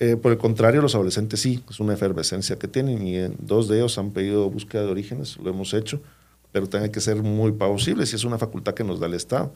Eh, 0.00 0.16
por 0.16 0.32
el 0.32 0.38
contrario, 0.38 0.82
los 0.82 0.94
adolescentes 0.94 1.40
sí, 1.40 1.62
es 1.68 1.78
una 1.78 1.94
efervescencia 1.94 2.56
que 2.56 2.68
tienen 2.68 3.06
y 3.06 3.18
dos 3.38 3.68
de 3.68 3.78
ellos 3.78 3.98
han 3.98 4.10
pedido 4.10 4.50
búsqueda 4.50 4.82
de 4.82 4.90
orígenes, 4.90 5.36
lo 5.36 5.50
hemos 5.50 5.74
hecho, 5.74 6.00
pero 6.54 6.68
tiene 6.68 6.88
que 6.92 7.00
ser 7.00 7.20
muy 7.20 7.50
plausible 7.50 8.06
si 8.06 8.14
es 8.14 8.22
una 8.22 8.38
facultad 8.38 8.74
que 8.74 8.84
nos 8.84 9.00
da 9.00 9.08
el 9.08 9.14
Estado 9.14 9.52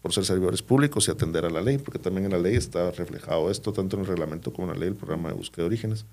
por 0.00 0.14
ser 0.14 0.24
servidores 0.24 0.62
públicos 0.62 1.06
y 1.06 1.10
atender 1.10 1.44
a 1.44 1.50
la 1.50 1.60
ley, 1.60 1.76
porque 1.76 1.98
también 1.98 2.24
en 2.24 2.32
la 2.32 2.38
ley 2.38 2.56
está 2.56 2.90
reflejado 2.90 3.50
esto, 3.50 3.70
tanto 3.70 3.96
en 3.96 4.00
el 4.00 4.08
reglamento 4.08 4.50
como 4.50 4.68
en 4.68 4.72
la 4.72 4.80
ley, 4.80 4.88
el 4.88 4.94
programa 4.94 5.28
de 5.28 5.34
búsqueda 5.34 5.64
de 5.64 5.66
orígenes. 5.66 6.06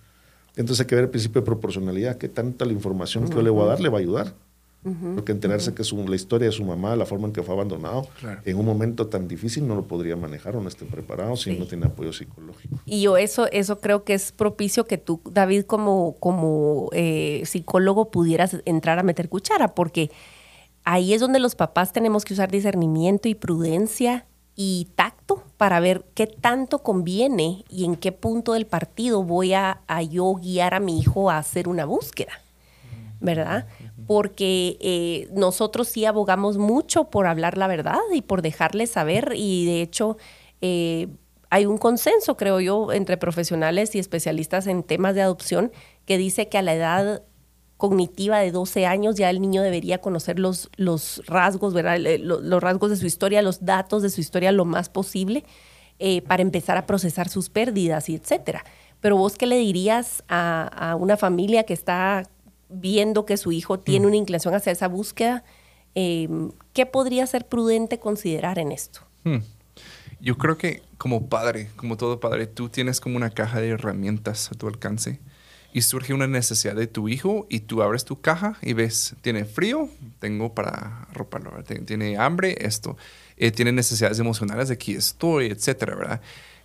Entonces 0.57 0.81
hay 0.81 0.87
que 0.87 0.95
ver 0.95 1.05
el 1.05 1.09
principio 1.09 1.39
de 1.39 1.45
proporcionalidad, 1.45 2.17
qué 2.17 2.27
tanta 2.27 2.65
la 2.65 2.73
información 2.73 3.29
que 3.29 3.35
yo 3.35 3.41
le 3.41 3.49
voy 3.49 3.63
a 3.63 3.67
dar 3.67 3.79
le 3.79 3.87
va 3.87 3.99
a 3.99 4.01
ayudar 4.01 4.33
porque 4.81 5.33
enterarse 5.33 5.73
que 5.73 5.83
su, 5.83 6.07
la 6.07 6.15
historia 6.15 6.47
de 6.47 6.53
su 6.53 6.63
mamá, 6.63 6.95
la 6.95 7.05
forma 7.05 7.27
en 7.27 7.33
que 7.33 7.43
fue 7.43 7.53
abandonado, 7.53 8.07
en 8.45 8.57
un 8.57 8.65
momento 8.65 9.07
tan 9.07 9.27
difícil 9.27 9.67
no 9.67 9.75
lo 9.75 9.87
podría 9.87 10.15
manejar 10.15 10.55
o 10.55 10.61
no 10.61 10.69
estén 10.69 10.87
preparados 10.87 11.41
si 11.41 11.57
no 11.57 11.65
tiene 11.65 11.87
apoyo 11.87 12.13
psicológico. 12.13 12.79
Y 12.85 13.01
yo 13.01 13.17
eso, 13.17 13.47
eso 13.51 13.79
creo 13.79 14.05
que 14.05 14.13
es 14.13 14.31
propicio 14.31 14.85
que 14.85 14.97
tú, 14.97 15.21
David, 15.29 15.63
como, 15.63 16.15
como 16.19 16.89
eh, 16.93 17.41
psicólogo 17.45 18.09
pudieras 18.09 18.57
entrar 18.65 18.99
a 18.99 19.03
meter 19.03 19.27
cuchara, 19.27 19.75
porque 19.75 20.11
ahí 20.85 21.13
es 21.13 21.19
donde 21.19 21.39
los 21.39 21.55
papás 21.55 21.91
tenemos 21.91 22.23
que 22.23 22.33
usar 22.33 22.49
discernimiento 22.49 23.27
y 23.27 23.35
prudencia 23.35 24.25
y 24.55 24.87
tacto 24.95 25.43
para 25.57 25.79
ver 25.79 26.05
qué 26.13 26.27
tanto 26.27 26.79
conviene 26.79 27.63
y 27.69 27.85
en 27.85 27.95
qué 27.95 28.11
punto 28.11 28.53
del 28.53 28.65
partido 28.65 29.23
voy 29.23 29.53
a, 29.53 29.81
a 29.87 30.01
yo 30.03 30.33
guiar 30.35 30.73
a 30.73 30.79
mi 30.79 30.99
hijo 30.99 31.29
a 31.29 31.37
hacer 31.37 31.67
una 31.67 31.85
búsqueda, 31.85 32.33
¿verdad? 33.19 33.67
Porque 34.09 34.79
eh, 34.81 35.29
nosotros 35.33 35.87
sí 35.87 36.03
abogamos 36.03 36.57
mucho 36.57 37.11
por 37.11 37.27
hablar 37.27 37.59
la 37.59 37.67
verdad 37.67 37.99
y 38.11 38.23
por 38.23 38.41
dejarles 38.41 38.89
saber 38.89 39.33
y 39.35 39.67
de 39.67 39.83
hecho 39.83 40.17
eh, 40.61 41.09
hay 41.51 41.67
un 41.67 41.77
consenso, 41.77 42.35
creo 42.35 42.59
yo, 42.59 42.91
entre 42.91 43.17
profesionales 43.17 43.93
y 43.93 43.99
especialistas 43.99 44.65
en 44.65 44.81
temas 44.81 45.13
de 45.13 45.21
adopción 45.21 45.71
que 46.05 46.17
dice 46.17 46.49
que 46.49 46.57
a 46.57 46.63
la 46.63 46.73
edad 46.73 47.21
cognitiva 47.77 48.39
de 48.39 48.49
12 48.49 48.87
años 48.87 49.15
ya 49.15 49.29
el 49.29 49.41
niño 49.41 49.61
debería 49.61 49.99
conocer 49.99 50.39
los, 50.39 50.71
los 50.75 51.21
rasgos, 51.27 51.75
¿verdad? 51.75 51.99
Los, 52.19 52.63
rasgos 52.63 52.89
de 52.89 52.97
su 52.97 53.05
historia, 53.05 53.43
los 53.43 53.63
datos 53.63 54.01
de 54.01 54.09
su 54.09 54.21
historia 54.21 54.51
lo 54.51 54.65
más 54.65 54.89
posible 54.89 55.43
eh, 55.99 56.23
para 56.23 56.41
empezar 56.41 56.77
a 56.77 56.87
procesar 56.87 57.29
sus 57.29 57.51
pérdidas 57.51 58.09
y 58.09 58.15
etcétera. 58.15 58.65
Pero 59.01 59.17
vos 59.17 59.35
qué 59.35 59.45
le 59.45 59.57
dirías 59.57 60.23
a, 60.27 60.63
a 60.63 60.95
una 60.95 61.15
familia 61.15 61.63
que 61.63 61.75
está 61.75 62.27
viendo 62.69 63.25
que 63.25 63.37
su 63.37 63.51
hijo 63.51 63.79
tiene 63.79 64.05
mm. 64.05 64.09
una 64.09 64.17
inclinación 64.17 64.53
hacia 64.53 64.71
esa 64.71 64.87
búsqueda, 64.87 65.43
em, 65.95 66.51
¿qué 66.73 66.85
podría 66.85 67.25
ser 67.27 67.47
prudente 67.47 67.99
considerar 67.99 68.59
en 68.59 68.71
esto? 68.71 69.01
Hmm. 69.23 69.39
Yo 70.21 70.37
creo 70.37 70.57
que 70.57 70.83
como 70.97 71.27
padre, 71.29 71.69
como 71.75 71.97
todo 71.97 72.19
padre, 72.19 72.45
tú 72.45 72.69
tienes 72.69 72.99
como 72.99 73.15
una 73.15 73.29
caja 73.29 73.61
de 73.61 73.69
herramientas 73.69 74.51
a 74.51 74.55
tu 74.55 74.67
alcance 74.67 75.19
y 75.71 75.81
surge 75.81 76.13
una 76.13 76.27
necesidad 76.27 76.75
de 76.75 76.87
tu 76.87 77.09
hijo 77.09 77.45
y 77.49 77.61
tú 77.61 77.81
abres 77.81 78.03
tu 78.03 78.19
caja 78.19 78.57
y 78.61 78.73
ves, 78.73 79.15
tiene 79.21 79.45
frío, 79.45 79.89
tengo 80.19 80.53
para 80.53 81.03
arroparlo, 81.09 81.51
tiene 81.63 82.17
hambre, 82.17 82.57
esto, 82.59 82.97
eh, 83.37 83.51
tiene 83.51 83.71
necesidades 83.71 84.19
emocionales, 84.19 84.71
aquí 84.71 84.93
estoy, 84.93 85.47
etcétera, 85.47 85.95
¿verdad? 85.95 86.21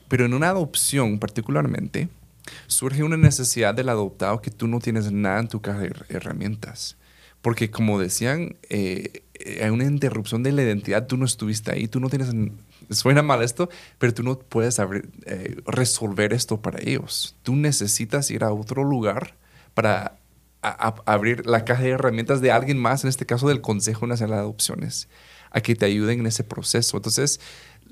Pero 0.08 0.24
en 0.24 0.34
una 0.34 0.48
adopción 0.48 1.18
particularmente, 1.18 2.08
surge 2.66 3.02
una 3.02 3.16
necesidad 3.16 3.74
del 3.74 3.88
adoptado 3.88 4.40
que 4.40 4.50
tú 4.50 4.68
no 4.68 4.80
tienes 4.80 5.10
nada 5.12 5.40
en 5.40 5.48
tu 5.48 5.60
caja 5.60 5.80
de 5.80 5.92
herramientas. 6.08 6.96
Porque 7.42 7.70
como 7.70 7.98
decían, 7.98 8.56
eh, 8.70 9.24
hay 9.62 9.70
una 9.70 9.84
interrupción 9.84 10.42
de 10.42 10.52
la 10.52 10.62
identidad, 10.62 11.06
tú 11.06 11.16
no 11.16 11.26
estuviste 11.26 11.72
ahí, 11.72 11.88
tú 11.88 12.00
no 12.00 12.08
tienes, 12.08 12.30
suena 12.90 13.22
mal 13.22 13.42
esto, 13.42 13.68
pero 13.98 14.14
tú 14.14 14.22
no 14.22 14.38
puedes 14.38 14.78
eh, 14.78 15.56
resolver 15.66 16.32
esto 16.32 16.60
para 16.62 16.80
ellos. 16.80 17.36
Tú 17.42 17.54
necesitas 17.56 18.30
ir 18.30 18.44
a 18.44 18.52
otro 18.52 18.84
lugar 18.84 19.34
para 19.74 20.16
abrir 20.62 21.44
la 21.46 21.64
caja 21.64 21.82
de 21.82 21.90
herramientas 21.90 22.40
de 22.40 22.50
alguien 22.50 22.78
más, 22.78 23.04
en 23.04 23.10
este 23.10 23.26
caso 23.26 23.48
del 23.48 23.60
Consejo 23.60 24.06
Nacional 24.06 24.36
de 24.36 24.40
Adopciones, 24.40 25.08
a 25.50 25.60
que 25.60 25.74
te 25.74 25.84
ayuden 25.84 26.20
en 26.20 26.26
ese 26.26 26.44
proceso. 26.44 26.96
Entonces, 26.96 27.40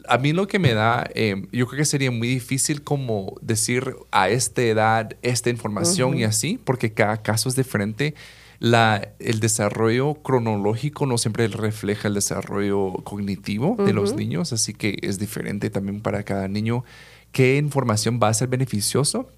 a 0.09 0.19
mí 0.19 0.33
lo 0.33 0.47
que 0.47 0.59
me 0.59 0.75
da, 0.75 1.09
em, 1.15 1.47
yo 1.53 1.67
creo 1.67 1.79
que 1.79 1.85
sería 1.85 2.11
muy 2.11 2.29
difícil 2.29 2.83
como 2.83 3.35
decir 3.41 3.97
a 4.11 4.29
esta 4.29 4.63
edad 4.63 5.17
esta 5.23 5.51
información 5.51 6.17
y 6.19 6.25
así, 6.25 6.59
porque 6.63 6.93
cada 6.93 7.23
caso 7.23 7.49
es 7.49 7.57
diferente. 7.57 8.15
La, 8.59 9.09
el 9.19 9.41
desarrollo 9.41 10.15
cronológico 10.15 11.05
no 11.07 11.19
siempre 11.19 11.49
refleja 11.49 12.07
el 12.07 12.15
desarrollo 12.15 12.93
cognitivo 13.03 13.77
de 13.85 13.93
los 13.93 14.15
niños, 14.15 14.53
así 14.53 14.73
que 14.73 14.99
es 15.03 15.19
diferente 15.19 15.69
también 15.69 16.01
para 16.01 16.23
cada 16.23 16.47
niño 16.47 16.85
qué 17.33 17.57
información 17.57 18.21
va 18.23 18.29
a 18.29 18.35
ser 18.35 18.49
beneficioso. 18.49 19.29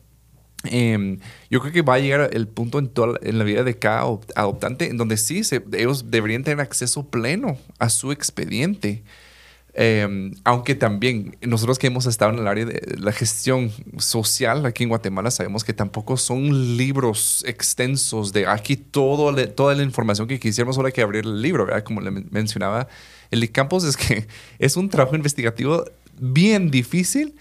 Em, 0.64 1.18
yo 1.50 1.60
creo 1.60 1.72
que 1.72 1.82
va 1.82 1.94
a 1.94 1.98
llegar 1.98 2.30
el 2.32 2.48
punto 2.48 2.78
en, 2.78 2.88
toda, 2.88 3.18
en 3.22 3.38
la 3.38 3.44
vida 3.44 3.64
de 3.64 3.78
cada 3.78 4.02
adoptante 4.34 4.88
en 4.88 4.96
donde 4.96 5.16
sí, 5.16 5.44
se, 5.44 5.62
ellos 5.72 6.10
deberían 6.10 6.42
tener 6.42 6.60
acceso 6.60 7.08
pleno 7.08 7.58
a 7.78 7.88
su 7.88 8.12
expediente. 8.12 9.02
Em, 9.76 10.32
aunque 10.44 10.76
también 10.76 11.36
nosotros 11.40 11.80
que 11.80 11.88
hemos 11.88 12.06
estado 12.06 12.32
en 12.32 12.38
el 12.38 12.46
área 12.46 12.64
de 12.64 12.96
la 12.96 13.10
gestión 13.10 13.72
social 13.98 14.64
aquí 14.66 14.84
en 14.84 14.88
Guatemala 14.88 15.32
sabemos 15.32 15.64
que 15.64 15.72
tampoco 15.72 16.16
son 16.16 16.76
libros 16.76 17.42
extensos 17.44 18.32
de 18.32 18.46
aquí 18.46 18.76
todo 18.76 19.34
toda 19.48 19.74
la 19.74 19.82
información 19.82 20.28
que 20.28 20.38
quisiéramos 20.38 20.76
solo 20.76 20.86
hay 20.86 20.92
que 20.92 21.02
abrir 21.02 21.24
el 21.24 21.42
libro, 21.42 21.66
¿verdad? 21.66 21.82
Como 21.82 22.00
le 22.00 22.12
mencionaba 22.12 22.86
el 23.32 23.50
Campos, 23.50 23.84
es 23.84 23.96
que 23.96 24.26
es 24.58 24.76
un 24.76 24.88
trabajo 24.88 25.16
investigativo 25.16 25.84
bien 26.18 26.70
difícil, 26.70 27.34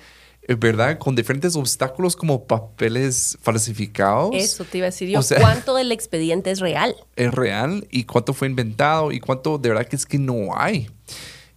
eh, 0.48 0.56
¿verdad? 0.56 0.98
Con 0.98 1.16
diferentes 1.16 1.56
obstáculos 1.56 2.16
como 2.16 2.46
papeles 2.46 3.38
falsificados. 3.42 4.32
Eso 4.34 4.66
te 4.66 4.80
iba 4.80 4.88
a 4.88 4.90
decir 4.90 5.10
yo. 5.10 5.20
¿Cuánto 5.40 5.76
del 5.76 5.92
expediente 5.92 6.52
es 6.52 6.60
real? 6.60 6.96
Es 7.16 7.32
real 7.32 7.88
y 7.92 8.06
cuánto 8.06 8.34
fue 8.34 8.48
inventado 8.48 9.12
y 9.12 9.20
cuánto 9.20 9.58
de 9.58 9.70
verdad 9.70 9.86
que 9.86 9.96
es 9.96 10.06
que 10.06 10.18
no 10.18 10.58
hay. 10.58 10.90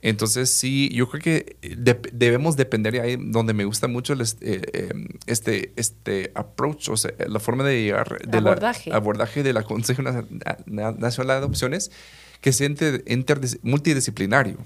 Entonces, 0.06 0.50
sí, 0.50 0.88
yo 0.92 1.08
creo 1.08 1.20
que 1.20 1.56
debemos 2.12 2.56
depender 2.56 2.92
de 2.92 3.00
ahí 3.00 3.16
donde 3.18 3.54
me 3.54 3.64
gusta 3.64 3.88
mucho 3.88 4.12
el, 4.12 4.20
eh, 4.20 4.62
em, 4.72 5.08
este, 5.26 5.72
este 5.74 6.30
approach, 6.36 6.90
o 6.90 6.96
sea, 6.96 7.10
la 7.26 7.40
forma 7.40 7.64
de 7.64 7.82
llegar 7.82 8.24
del 8.24 8.46
abordaje. 8.46 8.92
abordaje 8.92 9.42
de 9.42 9.52
la 9.52 9.64
Consejo 9.64 10.02
Nacional 10.02 10.56
de 10.64 11.32
Adopciones, 11.32 11.90
que 12.40 12.52
sea 12.52 12.68
multidisciplinario. 13.62 14.58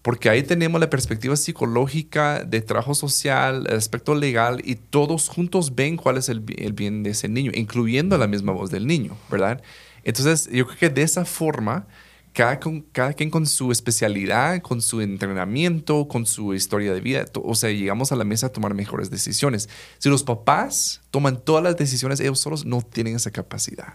Porque 0.00 0.30
ahí 0.30 0.42
tenemos 0.42 0.80
la 0.80 0.88
perspectiva 0.88 1.36
psicológica, 1.36 2.42
de 2.44 2.62
trabajo 2.62 2.94
social, 2.94 3.66
el 3.68 3.76
aspecto 3.76 4.14
legal, 4.14 4.62
y 4.64 4.76
todos 4.76 5.28
juntos 5.28 5.74
ven 5.74 5.98
cuál 5.98 6.16
es 6.16 6.30
el, 6.30 6.42
el 6.56 6.72
bien 6.72 7.02
de 7.02 7.10
ese 7.10 7.28
niño, 7.28 7.50
incluyendo 7.54 8.16
la 8.16 8.26
misma 8.26 8.52
voz 8.52 8.70
del 8.70 8.86
niño, 8.86 9.18
¿verdad? 9.30 9.60
Entonces, 10.02 10.48
yo 10.50 10.66
creo 10.66 10.78
que 10.78 10.88
de 10.88 11.02
esa 11.02 11.26
forma 11.26 11.86
cada, 12.32 12.60
cada 12.92 13.12
quien 13.12 13.30
con 13.30 13.46
su 13.46 13.72
especialidad, 13.72 14.60
con 14.62 14.80
su 14.80 15.00
entrenamiento, 15.00 16.08
con 16.08 16.26
su 16.26 16.54
historia 16.54 16.92
de 16.92 17.00
vida. 17.00 17.24
O 17.42 17.54
sea, 17.54 17.70
llegamos 17.70 18.12
a 18.12 18.16
la 18.16 18.24
mesa 18.24 18.46
a 18.46 18.52
tomar 18.52 18.74
mejores 18.74 19.10
decisiones. 19.10 19.68
Si 19.98 20.08
los 20.08 20.22
papás 20.22 21.00
toman 21.10 21.42
todas 21.42 21.62
las 21.62 21.76
decisiones, 21.76 22.20
ellos 22.20 22.40
solos 22.40 22.64
no 22.64 22.82
tienen 22.82 23.16
esa 23.16 23.30
capacidad. 23.30 23.94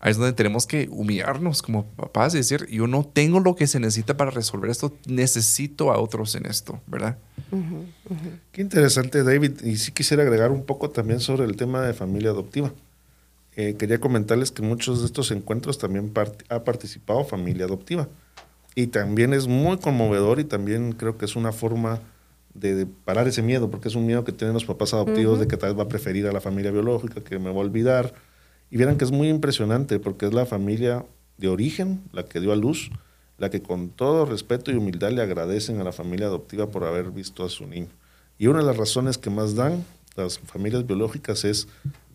Ahí 0.00 0.12
es 0.12 0.16
donde 0.16 0.32
tenemos 0.32 0.66
que 0.66 0.88
humillarnos 0.90 1.60
como 1.60 1.84
papás 1.84 2.32
y 2.34 2.38
decir, 2.38 2.66
yo 2.70 2.86
no 2.86 3.04
tengo 3.04 3.40
lo 3.40 3.56
que 3.56 3.66
se 3.66 3.80
necesita 3.80 4.16
para 4.16 4.30
resolver 4.30 4.70
esto, 4.70 4.96
necesito 5.06 5.90
a 5.90 5.98
otros 5.98 6.36
en 6.36 6.46
esto, 6.46 6.80
¿verdad? 6.86 7.18
Qué 8.52 8.62
interesante, 8.62 9.24
David. 9.24 9.60
Y 9.64 9.76
sí 9.76 9.90
quisiera 9.90 10.22
agregar 10.22 10.52
un 10.52 10.64
poco 10.64 10.90
también 10.90 11.18
sobre 11.18 11.46
el 11.46 11.56
tema 11.56 11.82
de 11.82 11.94
familia 11.94 12.30
adoptiva. 12.30 12.72
Eh, 13.58 13.74
quería 13.74 13.98
comentarles 13.98 14.52
que 14.52 14.62
en 14.62 14.68
muchos 14.68 15.00
de 15.00 15.06
estos 15.06 15.32
encuentros 15.32 15.78
también 15.78 16.12
ha 16.48 16.62
participado 16.62 17.24
familia 17.24 17.64
adoptiva. 17.64 18.06
Y 18.76 18.86
también 18.86 19.34
es 19.34 19.48
muy 19.48 19.78
conmovedor 19.78 20.38
y 20.38 20.44
también 20.44 20.92
creo 20.92 21.18
que 21.18 21.24
es 21.24 21.34
una 21.34 21.50
forma 21.50 21.98
de, 22.54 22.86
parar 22.86 23.26
ese 23.26 23.42
miedo, 23.42 23.68
porque 23.68 23.88
es 23.88 23.96
un 23.96 24.06
miedo 24.06 24.22
que 24.22 24.30
tienen 24.30 24.54
los 24.54 24.64
papás 24.64 24.94
adoptivos 24.94 25.40
de 25.40 25.48
que 25.48 25.56
tal 25.56 25.70
vez 25.70 25.78
va 25.80 25.82
a 25.82 25.88
preferir 25.88 26.28
a 26.28 26.32
la 26.32 26.40
familia 26.40 26.70
biológica, 26.70 27.20
que 27.20 27.40
me 27.40 27.50
va 27.50 27.56
a 27.56 27.58
olvidar. 27.58 28.14
Y 28.70 28.76
vieran 28.76 28.96
que 28.96 29.04
es 29.04 29.10
muy 29.10 29.28
impresionante 29.28 29.98
porque 29.98 30.26
es 30.26 30.32
la 30.32 30.46
familia 30.46 31.04
de 31.36 31.48
origen, 31.48 32.00
la 32.12 32.26
que 32.26 32.38
dio 32.38 32.52
a 32.52 32.56
luz, 32.56 32.92
la 33.38 33.50
que 33.50 33.60
con 33.60 33.88
todo 33.88 34.24
respeto 34.24 34.70
y 34.70 34.76
humildad 34.76 35.10
le 35.10 35.22
agradecen 35.22 35.80
a 35.80 35.84
la 35.84 35.90
familia 35.90 36.26
adoptiva 36.26 36.70
por 36.70 36.84
haber 36.84 37.10
visto 37.10 37.44
a 37.44 37.48
su 37.48 37.66
niño. 37.66 37.88
Y 38.38 38.46
una 38.46 38.60
de 38.60 38.66
las 38.66 38.76
razones 38.76 39.18
que 39.18 39.30
más 39.30 39.56
dan 39.56 39.84
las 40.14 40.38
familias 40.38 40.86
biológicas 40.86 41.44
es 41.44 41.66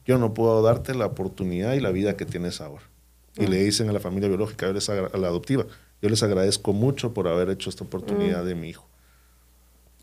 yo 0.05 0.17
no 0.17 0.33
puedo 0.33 0.61
darte 0.61 0.93
la 0.95 1.05
oportunidad 1.05 1.73
y 1.73 1.79
la 1.79 1.91
vida 1.91 2.15
que 2.17 2.25
tienes 2.25 2.61
ahora. 2.61 2.83
Y 3.37 3.47
le 3.47 3.63
dicen 3.63 3.89
a 3.89 3.93
la 3.93 3.99
familia 3.99 4.29
biológica, 4.29 4.67
a 4.67 5.17
la 5.17 5.27
adoptiva, 5.27 5.65
yo 6.01 6.09
les 6.09 6.21
agradezco 6.21 6.73
mucho 6.73 7.13
por 7.13 7.27
haber 7.27 7.49
hecho 7.49 7.69
esta 7.69 7.83
oportunidad 7.83 8.43
de 8.45 8.55
mi 8.55 8.69
hijo. 8.69 8.87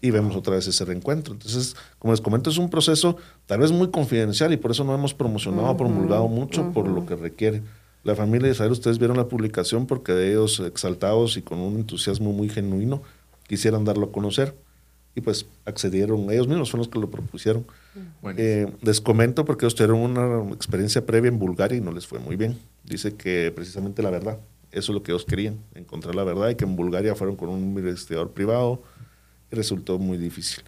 Y 0.03 0.11
vemos 0.11 0.35
otra 0.35 0.55
vez 0.55 0.67
ese 0.67 0.85
reencuentro. 0.85 1.35
Entonces, 1.35 1.77
como 1.99 2.13
les 2.13 2.23
comento, 2.23 2.49
es 2.49 2.57
un 2.57 2.71
proceso 2.71 3.19
tal 3.47 3.61
vez 3.61 3.71
muy 3.71 3.91
confidencial 3.91 4.53
y 4.53 4.57
por 4.57 4.71
eso 4.71 4.83
no 4.83 4.95
hemos 4.95 5.13
promocionado, 5.13 5.77
promulgado 5.77 6.27
mucho 6.27 6.73
por 6.73 6.89
lo 6.89 7.05
que 7.05 7.17
requiere. 7.17 7.63
La 8.03 8.17
familia 8.17 8.47
de 8.47 8.55
Israel, 8.55 8.73
ustedes 8.73 8.99
vieron 8.99 9.19
la 9.19 9.29
publicación 9.29 9.87
porque 9.87 10.13
de 10.13 10.31
ellos 10.31 10.59
exaltados 10.61 11.37
y 11.37 11.43
con 11.43 11.59
un 11.59 11.77
entusiasmo 11.77 12.33
muy 12.33 12.49
genuino 12.49 13.03
quisieran 13.47 13.85
darlo 13.85 14.07
a 14.07 14.13
conocer 14.13 14.55
y 15.15 15.21
pues 15.21 15.47
accedieron, 15.65 16.31
ellos 16.31 16.47
mismos 16.47 16.71
fueron 16.71 16.87
los 16.87 16.93
que 16.93 17.01
lo 17.01 17.11
propusieron. 17.11 17.67
Eh, 18.37 18.73
les 18.83 19.01
comento 19.01 19.45
porque 19.45 19.65
ellos 19.65 19.75
tuvieron 19.75 19.99
una 19.99 20.53
experiencia 20.55 21.05
previa 21.05 21.29
en 21.29 21.39
Bulgaria 21.39 21.79
y 21.79 21.81
no 21.81 21.93
les 21.93 22.07
fue 22.07 22.19
muy 22.19 22.37
bien. 22.37 22.59
Dice 22.85 23.15
que 23.15 23.53
precisamente 23.55 24.03
la 24.03 24.11
verdad, 24.11 24.39
eso 24.71 24.93
es 24.93 24.95
lo 24.95 25.03
que 25.03 25.13
ellos 25.13 25.25
querían, 25.25 25.59
encontrar 25.75 26.15
la 26.15 26.25
verdad 26.25 26.51
y 26.51 26.55
que 26.55 26.65
en 26.65 26.77
Bulgaria 26.77 27.15
fueron 27.15 27.37
con 27.37 27.49
un 27.49 27.77
investigador 27.77 28.31
privado 28.31 28.83
y 29.51 29.57
resultó 29.57 29.99
muy 29.99 30.17
difícil. 30.17 30.63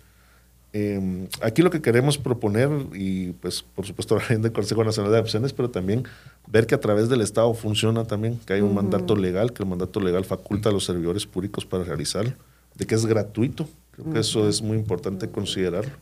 Em, 0.75 1.29
aquí 1.43 1.61
lo 1.61 1.71
que 1.71 1.83
queremos 1.83 2.17
proponer, 2.17 2.71
y 2.95 3.33
pues 3.33 3.63
por 3.63 3.85
supuesto 3.87 4.19
del 4.29 4.53
Consejo 4.53 4.83
Nacional 4.83 5.13
de 5.13 5.19
Adopciones, 5.19 5.53
pero 5.53 5.71
también 5.71 6.05
ver 6.49 6.67
que 6.67 6.75
a 6.75 6.81
través 6.81 7.09
del 7.09 7.21
Estado 7.21 7.53
funciona 7.55 8.05
también, 8.05 8.41
que 8.47 8.55
hay 8.55 8.61
un 8.63 8.75
mandato 8.75 9.15
legal, 9.15 9.53
que 9.53 9.63
el 9.63 9.69
mandato 9.69 10.01
legal 10.01 10.25
faculta 10.25 10.71
a 10.71 10.73
los 10.73 10.85
servidores 10.85 11.27
públicos 11.27 11.67
para 11.67 11.85
realizarlo, 11.85 12.33
de 12.75 12.87
que 12.87 12.95
es 12.95 13.05
gratuito, 13.05 13.69
Creo 13.93 14.13
que 14.13 14.21
eso 14.21 14.49
es 14.49 14.63
muy 14.63 14.77
importante 14.77 15.31
considerarlo. 15.31 15.93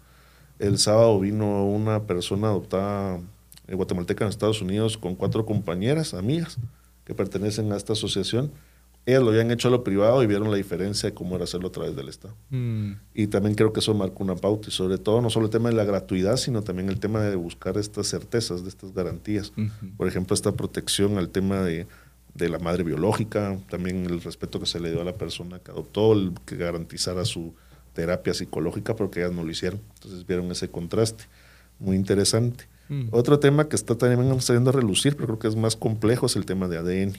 El 0.58 0.78
sábado 0.78 1.18
vino 1.18 1.66
una 1.66 2.06
persona 2.06 2.48
adoptada 2.48 3.20
eh, 3.66 3.74
guatemalteca 3.74 4.24
en 4.24 4.30
Estados 4.30 4.60
Unidos 4.60 4.98
con 4.98 5.14
cuatro 5.14 5.46
compañeras, 5.46 6.14
amigas, 6.14 6.58
que 7.04 7.14
pertenecen 7.14 7.72
a 7.72 7.76
esta 7.76 7.94
asociación. 7.94 8.52
Ellas 9.06 9.22
lo 9.22 9.30
habían 9.30 9.50
hecho 9.50 9.68
a 9.68 9.70
lo 9.70 9.82
privado 9.82 10.22
y 10.22 10.26
vieron 10.26 10.50
la 10.50 10.56
diferencia 10.56 11.08
de 11.08 11.14
cómo 11.14 11.34
era 11.34 11.44
hacerlo 11.44 11.68
a 11.68 11.72
través 11.72 11.96
del 11.96 12.08
Estado. 12.08 12.34
Mm. 12.50 12.92
Y 13.14 13.28
también 13.28 13.54
creo 13.54 13.72
que 13.72 13.80
eso 13.80 13.94
marca 13.94 14.16
una 14.18 14.36
pauta 14.36 14.68
y 14.68 14.72
sobre 14.72 14.98
todo 14.98 15.22
no 15.22 15.30
solo 15.30 15.46
el 15.46 15.50
tema 15.50 15.70
de 15.70 15.76
la 15.76 15.84
gratuidad, 15.84 16.36
sino 16.36 16.62
también 16.62 16.90
el 16.90 17.00
tema 17.00 17.22
de 17.22 17.34
buscar 17.36 17.78
estas 17.78 18.08
certezas, 18.08 18.62
de 18.62 18.68
estas 18.68 18.92
garantías. 18.92 19.52
Por 19.96 20.06
ejemplo, 20.06 20.34
esta 20.34 20.52
protección 20.52 21.16
al 21.16 21.30
tema 21.30 21.62
de, 21.62 21.86
de, 22.34 22.48
la 22.50 22.58
madre 22.58 22.84
biológica, 22.84 23.56
también 23.70 24.04
el 24.04 24.20
respeto 24.20 24.60
que 24.60 24.66
se 24.66 24.78
le 24.78 24.90
dio 24.90 25.00
a 25.00 25.04
la 25.04 25.14
persona 25.14 25.58
que 25.60 25.70
adoptó, 25.70 26.12
el 26.12 26.34
que 26.44 26.56
garantizara 26.56 27.24
su, 27.24 27.54
terapia 27.92 28.34
psicológica 28.34 28.96
porque 28.96 29.20
ellas 29.20 29.32
no 29.32 29.44
lo 29.44 29.50
hicieron. 29.50 29.80
Entonces 29.94 30.26
vieron 30.26 30.50
ese 30.50 30.68
contraste. 30.68 31.24
Muy 31.78 31.96
interesante. 31.96 32.68
Mm. 32.88 33.08
Otro 33.12 33.38
tema 33.38 33.68
que 33.68 33.76
está 33.76 33.96
también 33.96 34.40
saliendo 34.40 34.70
a 34.70 34.72
relucir, 34.72 35.14
pero 35.14 35.26
creo 35.28 35.38
que 35.38 35.48
es 35.48 35.56
más 35.56 35.76
complejo, 35.76 36.26
es 36.26 36.36
el 36.36 36.44
tema 36.44 36.68
de 36.68 36.78
ADN. 36.78 37.16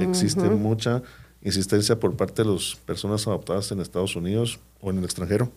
Existe 0.00 0.42
mucha 0.48 1.02
insistencia 1.42 2.00
por 2.00 2.16
parte 2.16 2.42
de 2.42 2.50
las 2.50 2.74
personas 2.74 3.26
adoptadas 3.26 3.70
en 3.70 3.80
Estados 3.80 4.16
Unidos 4.16 4.58
o 4.80 4.90
en 4.90 4.98
el 4.98 5.04
extranjero 5.04 5.52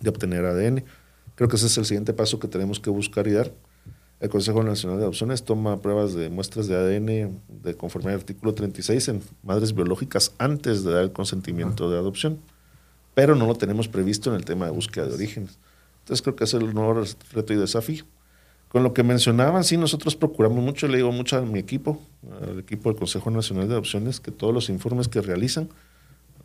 de 0.00 0.10
obtener 0.10 0.44
ADN. 0.44 0.84
Creo 1.34 1.48
que 1.48 1.56
ese 1.56 1.66
es 1.66 1.78
el 1.78 1.86
siguiente 1.86 2.12
paso 2.12 2.38
que 2.38 2.48
tenemos 2.48 2.78
que 2.78 2.90
buscar 2.90 3.26
y 3.26 3.32
dar. 3.32 3.52
El 4.20 4.28
Consejo 4.28 4.62
Nacional 4.62 4.98
de 4.98 5.04
Adopciones 5.04 5.42
toma 5.42 5.80
pruebas 5.80 6.14
de 6.14 6.28
muestras 6.28 6.68
de 6.68 6.76
ADN 6.76 7.40
de 7.48 7.74
conformidad 7.74 8.14
al 8.14 8.20
artículo 8.20 8.52
36 8.52 9.08
en 9.08 9.22
madres 9.42 9.74
biológicas 9.74 10.32
antes 10.36 10.84
de 10.84 10.92
dar 10.92 11.02
el 11.02 11.12
consentimiento 11.12 11.90
de 11.90 11.96
adopción 11.96 12.38
pero 13.20 13.34
no 13.34 13.46
lo 13.46 13.54
tenemos 13.54 13.86
previsto 13.86 14.30
en 14.30 14.36
el 14.36 14.46
tema 14.46 14.64
de 14.64 14.70
búsqueda 14.70 15.04
de 15.04 15.12
orígenes. 15.12 15.58
Entonces 15.98 16.22
creo 16.22 16.36
que 16.36 16.44
es 16.44 16.54
el 16.54 16.72
nuevo 16.72 17.04
reto 17.34 17.52
y 17.52 17.56
desafío. 17.56 18.06
Con 18.68 18.82
lo 18.82 18.94
que 18.94 19.02
mencionaban, 19.02 19.62
sí, 19.62 19.76
nosotros 19.76 20.16
procuramos 20.16 20.64
mucho, 20.64 20.88
le 20.88 20.96
digo 20.96 21.12
mucho 21.12 21.36
a 21.36 21.42
mi 21.42 21.58
equipo, 21.58 22.00
al 22.40 22.60
equipo 22.60 22.88
del 22.88 22.98
Consejo 22.98 23.30
Nacional 23.30 23.68
de 23.68 23.74
Adopciones, 23.74 24.20
que 24.20 24.30
todos 24.30 24.54
los 24.54 24.70
informes 24.70 25.06
que 25.08 25.20
realizan, 25.20 25.68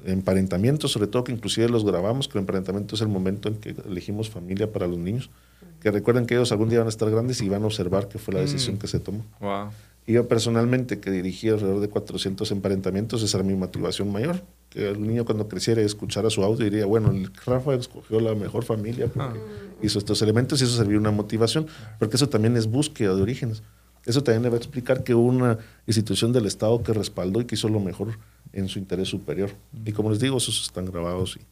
emparentamiento, 0.04 0.90
sobre 0.90 1.08
todo 1.08 1.24
que 1.24 1.32
inclusive 1.32 1.70
los 1.70 1.86
grabamos, 1.86 2.28
que 2.28 2.38
el 2.38 2.42
emparentamiento 2.42 2.96
es 2.96 3.02
el 3.02 3.08
momento 3.08 3.48
en 3.48 3.56
que 3.56 3.74
elegimos 3.88 4.30
familia 4.30 4.70
para 4.70 4.86
los 4.86 4.98
niños, 4.98 5.30
que 5.80 5.92
recuerden 5.92 6.26
que 6.26 6.34
ellos 6.34 6.52
algún 6.52 6.68
día 6.68 6.80
van 6.80 6.88
a 6.88 6.90
estar 6.90 7.10
grandes 7.10 7.40
y 7.40 7.48
van 7.48 7.64
a 7.64 7.68
observar 7.68 8.10
qué 8.10 8.20
fue 8.20 8.34
la 8.34 8.42
mm. 8.42 8.44
decisión 8.44 8.78
que 8.78 8.88
se 8.88 9.00
tomó. 9.00 9.24
Y 10.06 10.12
yo 10.12 10.28
personalmente, 10.28 11.00
que 11.00 11.10
dirigí 11.10 11.48
alrededor 11.48 11.80
de 11.80 11.88
400 11.88 12.52
emparentamientos, 12.52 13.24
esa 13.24 13.38
era 13.38 13.48
mi 13.48 13.56
motivación 13.56 14.12
mayor. 14.12 14.42
Que 14.76 14.90
el 14.90 15.02
niño 15.02 15.24
cuando 15.24 15.48
creciera 15.48 15.82
y 15.82 15.86
escuchara 15.86 16.30
su 16.30 16.44
audio 16.44 16.66
diría, 16.66 16.86
bueno, 16.86 17.10
el 17.12 17.32
Rafa 17.46 17.74
escogió 17.74 18.20
la 18.20 18.36
mejor 18.36 18.64
familia 18.66 19.08
porque 19.08 19.40
ah. 19.40 19.76
hizo 19.82 19.98
estos 20.00 20.22
elementos 20.22 20.62
y 20.62 20.66
eso 20.66 20.76
servía 20.76 21.00
una 21.00 21.12
motivación, 21.12 21.66
porque 21.98 22.18
eso 22.18 22.30
también 22.30 22.58
es 22.58 22.68
búsqueda 22.68 23.16
de 23.16 23.22
orígenes. 23.22 23.64
Eso 24.06 24.22
también 24.22 24.44
le 24.44 24.50
va 24.50 24.56
a 24.56 24.60
explicar 24.60 25.04
que 25.04 25.16
hubo 25.16 25.28
una 25.28 25.58
institución 25.88 26.32
del 26.32 26.46
Estado 26.46 26.84
que 26.84 26.94
respaldó 26.94 27.42
y 27.42 27.46
que 27.46 27.56
hizo 27.56 27.70
lo 27.70 27.80
mejor 27.80 28.20
en 28.54 28.68
su 28.68 28.78
interés 28.78 29.08
superior. 29.08 29.50
Y 29.84 29.94
como 29.94 30.12
les 30.12 30.20
digo, 30.20 30.38
esos 30.38 30.62
están 30.62 30.86
grabados 30.86 31.38
y 31.38 31.46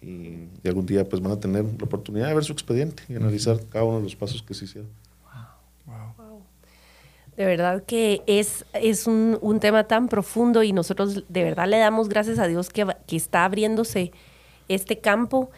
y, 0.00 0.48
algún 0.66 0.86
día 0.86 1.08
pues 1.08 1.22
van 1.22 1.32
a 1.32 1.40
tener 1.40 1.64
la 1.64 1.84
oportunidad 1.84 2.28
de 2.28 2.34
ver 2.34 2.44
su 2.44 2.52
expediente 2.52 3.02
y 3.08 3.16
analizar 3.16 3.58
cada 3.70 3.84
uno 3.84 3.98
de 3.98 4.04
los 4.04 4.16
pasos 4.16 4.42
que 4.42 4.54
se 4.54 4.64
hicieron. 4.64 4.90
De 7.38 7.46
verdad 7.46 7.84
que 7.84 8.24
es, 8.26 8.66
es 8.72 9.06
un, 9.06 9.38
un, 9.40 9.60
tema 9.60 9.84
tan 9.84 10.08
profundo 10.08 10.64
y 10.64 10.72
nosotros 10.72 11.22
de 11.28 11.44
verdad 11.44 11.68
le 11.68 11.78
damos 11.78 12.08
gracias 12.08 12.40
a 12.40 12.48
Dios 12.48 12.68
que, 12.68 12.84
que 13.06 13.14
está 13.14 13.44
abriéndose 13.44 14.10
este 14.66 14.98
campo. 14.98 15.52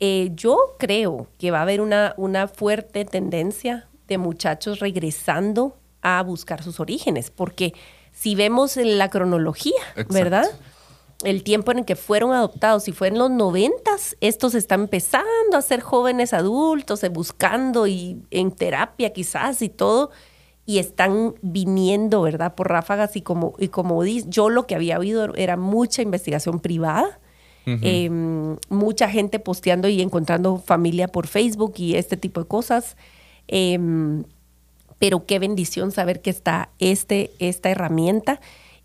Eh, 0.00 0.30
yo 0.34 0.58
creo 0.78 1.26
que 1.38 1.50
va 1.50 1.58
a 1.58 1.62
haber 1.62 1.82
una, 1.82 2.14
una 2.16 2.48
fuerte 2.48 3.04
tendencia 3.04 3.86
de 4.08 4.16
muchachos 4.16 4.78
regresando 4.78 5.76
a 6.00 6.22
buscar 6.22 6.62
sus 6.62 6.80
orígenes, 6.80 7.30
porque 7.30 7.74
si 8.12 8.34
vemos 8.34 8.78
en 8.78 8.96
la 8.96 9.10
cronología, 9.10 9.82
¿verdad? 10.08 10.46
El 11.22 11.42
tiempo 11.42 11.70
en 11.70 11.80
el 11.80 11.84
que 11.84 11.96
fueron 11.96 12.32
adoptados, 12.32 12.84
si 12.84 12.92
fue 12.92 13.08
en 13.08 13.18
los 13.18 13.30
noventas, 13.30 14.16
estos 14.22 14.54
están 14.54 14.84
empezando 14.84 15.58
a 15.58 15.60
ser 15.60 15.82
jóvenes 15.82 16.32
adultos, 16.32 17.04
eh, 17.04 17.10
buscando 17.10 17.86
y 17.86 18.22
en 18.30 18.52
terapia 18.52 19.12
quizás 19.12 19.60
y 19.60 19.68
todo, 19.68 20.12
y 20.66 20.78
están 20.78 21.36
viniendo, 21.42 22.22
¿verdad? 22.22 22.56
Por 22.56 22.68
ráfagas 22.68 23.14
y 23.16 23.22
como, 23.22 23.54
y 23.58 23.68
como 23.68 24.04
yo 24.04 24.50
lo 24.50 24.66
que 24.66 24.74
había 24.74 24.98
oído 24.98 25.32
era 25.36 25.56
mucha 25.56 26.02
investigación 26.02 26.58
privada, 26.58 27.20
em, 27.64 28.56
mucha 28.68 29.08
gente 29.08 29.40
posteando 29.40 29.88
y 29.88 30.00
encontrando 30.00 30.58
familia 30.58 31.08
por 31.08 31.26
Facebook 31.26 31.74
y 31.78 31.94
este 31.94 32.16
tipo 32.16 32.40
de 32.40 32.46
cosas. 32.46 32.96
Em, 33.48 34.24
pero 34.98 35.26
qué 35.26 35.38
bendición 35.38 35.92
saber 35.92 36.20
que 36.20 36.30
está 36.30 36.70
este, 36.78 37.30
esta 37.38 37.70
herramienta 37.70 38.40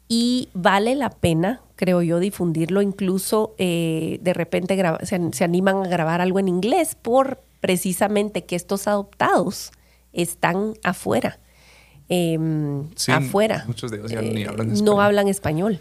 y 0.07 0.49
vale 0.53 0.95
la 0.95 1.09
pena, 1.09 1.61
creo 1.75 2.01
yo, 2.01 2.19
difundirlo. 2.19 2.81
Incluso 2.81 3.55
eh, 3.57 4.19
de 4.21 4.33
repente 4.33 4.77
se, 5.03 5.43
animan 5.43 5.85
a 5.85 5.87
grabar 5.87 6.19
algo 6.19 6.37
en 6.37 6.49
inglés 6.49 6.95
por 7.01 7.41
precisamente 7.61 8.43
que 8.43 8.55
estos 8.55 8.87
adoptados 8.87 9.71
están 10.11 10.73
afuera. 10.83 11.39
Em, 12.13 12.89
afuera. 13.07 13.63
Muchos 13.67 13.89
de 13.89 13.97
ellos 13.97 14.11
ya 14.11 14.21
ni 14.21 14.43
hablan 14.43 14.67
español. 14.67 14.85
No 14.85 15.01
hablan 15.01 15.27
español. 15.29 15.79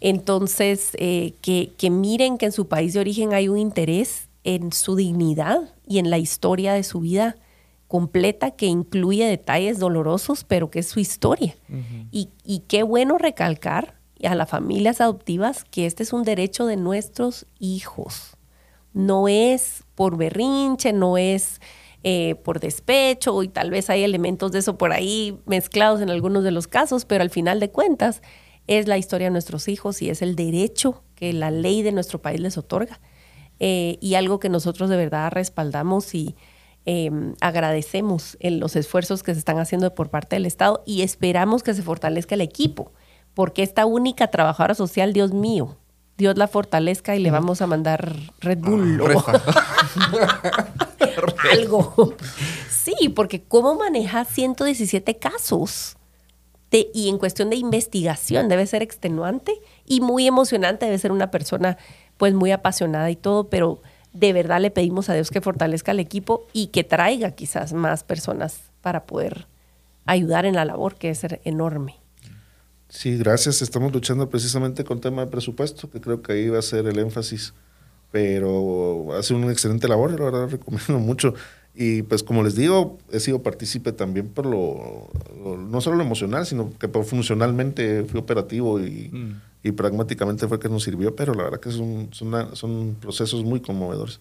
Entonces, 0.00 0.90
eh, 0.98 1.34
que, 1.40 1.72
que 1.76 1.90
miren 1.90 2.38
que 2.38 2.46
en 2.46 2.52
su 2.52 2.68
país 2.68 2.92
de 2.92 3.00
origen 3.00 3.34
hay 3.34 3.48
un 3.48 3.58
interés 3.58 4.28
en 4.44 4.72
su 4.72 4.94
dignidad 4.94 5.74
y 5.84 5.98
en 5.98 6.10
la 6.10 6.18
historia 6.18 6.74
de 6.74 6.84
su 6.84 7.00
vida 7.00 7.34
completa 7.88 8.52
que 8.52 8.66
incluye 8.66 9.26
detalles 9.26 9.80
dolorosos, 9.80 10.44
pero 10.44 10.70
que 10.70 10.78
es 10.78 10.86
su 10.88 11.00
historia. 11.00 11.56
y, 12.12 12.28
qué 12.68 12.84
bueno 12.84 13.18
recalcar 13.18 13.98
a 14.22 14.34
las 14.36 14.48
familias 14.48 15.00
adoptivas 15.00 15.64
que 15.64 15.86
este 15.86 16.04
es 16.04 16.12
un 16.12 16.22
derecho 16.22 16.66
de 16.66 16.76
nuestros 16.76 17.46
hijos. 17.58 18.36
No 18.92 19.26
es 19.26 19.82
por 19.96 20.16
berrinche, 20.16 20.92
no 20.92 21.18
es 21.18 21.60
eh, 22.04 22.36
por 22.36 22.60
despecho 22.60 23.42
y 23.42 23.48
tal 23.48 23.70
vez 23.70 23.90
hay 23.90 24.04
elementos 24.04 24.52
de 24.52 24.60
eso 24.60 24.78
por 24.78 24.92
ahí 24.92 25.38
mezclados 25.46 26.00
en 26.00 26.10
algunos 26.10 26.44
de 26.44 26.52
los 26.52 26.68
casos, 26.68 27.04
pero 27.04 27.22
al 27.22 27.30
final 27.30 27.58
de 27.58 27.70
cuentas 27.70 28.22
es 28.68 28.86
la 28.86 28.96
historia 28.96 29.26
de 29.26 29.32
nuestros 29.32 29.66
hijos 29.66 30.00
y 30.02 30.10
es 30.10 30.22
el 30.22 30.36
derecho 30.36 31.02
que 31.16 31.32
la 31.32 31.50
ley 31.50 31.82
de 31.82 31.90
nuestro 31.90 32.22
país 32.22 32.40
les 32.40 32.56
otorga. 32.56 33.00
Eh, 33.60 33.98
y 34.00 34.14
algo 34.14 34.38
que 34.38 34.48
nosotros 34.48 34.90
de 34.90 34.96
verdad 34.96 35.30
respaldamos 35.32 36.14
y, 36.14 36.34
Em, 36.86 37.34
agradecemos 37.40 38.36
en 38.40 38.60
los 38.60 38.76
esfuerzos 38.76 39.22
que 39.22 39.32
se 39.32 39.38
están 39.38 39.58
haciendo 39.58 39.94
por 39.94 40.10
parte 40.10 40.36
del 40.36 40.44
Estado 40.44 40.82
y 40.84 41.00
esperamos 41.00 41.62
que 41.62 41.72
se 41.72 41.82
fortalezca 41.82 42.34
el 42.34 42.42
equipo, 42.42 42.92
porque 43.32 43.62
esta 43.62 43.86
única 43.86 44.26
trabajadora 44.26 44.74
social, 44.74 45.14
Dios 45.14 45.32
mío, 45.32 45.78
Dios 46.16 46.36
la 46.36 46.46
fortalezca 46.46 47.16
y 47.16 47.20
le 47.20 47.30
vamos 47.30 47.60
a 47.60 47.66
mandar 47.66 48.14
Red 48.40 48.58
Bull 48.58 49.00
ah, 49.04 49.42
algo. 51.52 52.14
Sí, 52.70 53.08
porque 53.08 53.42
cómo 53.42 53.74
maneja 53.74 54.24
117 54.24 55.16
casos 55.18 55.96
de, 56.70 56.90
y 56.94 57.08
en 57.08 57.18
cuestión 57.18 57.50
de 57.50 57.56
investigación 57.56 58.48
debe 58.48 58.66
ser 58.66 58.82
extenuante 58.82 59.54
y 59.86 60.00
muy 60.00 60.26
emocionante, 60.26 60.86
debe 60.86 60.98
ser 60.98 61.10
una 61.12 61.30
persona 61.30 61.78
pues 62.16 62.32
muy 62.32 62.52
apasionada 62.52 63.10
y 63.10 63.16
todo, 63.16 63.48
pero 63.48 63.80
de 64.12 64.32
verdad 64.32 64.60
le 64.60 64.70
pedimos 64.70 65.08
a 65.08 65.14
Dios 65.14 65.30
que 65.30 65.40
fortalezca 65.40 65.90
al 65.90 66.00
equipo 66.00 66.46
y 66.52 66.68
que 66.68 66.84
traiga 66.84 67.32
quizás 67.32 67.72
más 67.72 68.04
personas 68.04 68.60
para 68.80 69.04
poder 69.04 69.48
ayudar 70.06 70.46
en 70.46 70.54
la 70.54 70.64
labor 70.64 70.94
que 70.94 71.10
es 71.10 71.26
enorme. 71.44 72.03
Sí, 72.94 73.18
gracias. 73.18 73.60
Estamos 73.60 73.92
luchando 73.92 74.28
precisamente 74.28 74.84
con 74.84 74.98
el 74.98 75.02
tema 75.02 75.24
de 75.24 75.30
presupuesto, 75.30 75.90
que 75.90 76.00
creo 76.00 76.22
que 76.22 76.32
ahí 76.32 76.48
va 76.48 76.58
a 76.58 76.62
ser 76.62 76.86
el 76.86 76.98
énfasis. 76.98 77.52
Pero 78.12 79.08
hace 79.18 79.34
una 79.34 79.50
excelente 79.50 79.88
labor, 79.88 80.18
la 80.18 80.24
verdad 80.24 80.48
recomiendo 80.50 80.98
mucho. 80.98 81.34
Y 81.74 82.02
pues 82.02 82.22
como 82.22 82.44
les 82.44 82.54
digo, 82.54 82.98
he 83.10 83.18
sido 83.18 83.42
partícipe 83.42 83.92
también 83.92 84.28
por 84.28 84.46
lo, 84.46 85.10
no 85.58 85.80
solo 85.80 85.96
lo 85.96 86.04
emocional, 86.04 86.46
sino 86.46 86.72
que 86.78 86.86
por 86.86 87.04
funcionalmente 87.04 88.04
fui 88.04 88.20
operativo 88.20 88.78
y, 88.78 89.10
mm 89.12 89.34
y 89.64 89.72
pragmáticamente 89.72 90.46
fue 90.46 90.60
que 90.60 90.68
nos 90.68 90.84
sirvió, 90.84 91.16
pero 91.16 91.32
la 91.32 91.44
verdad 91.44 91.58
que 91.58 91.72
son, 91.72 92.10
son, 92.12 92.96
procesos 93.00 93.42
muy 93.44 93.60
conmovedores. 93.60 94.20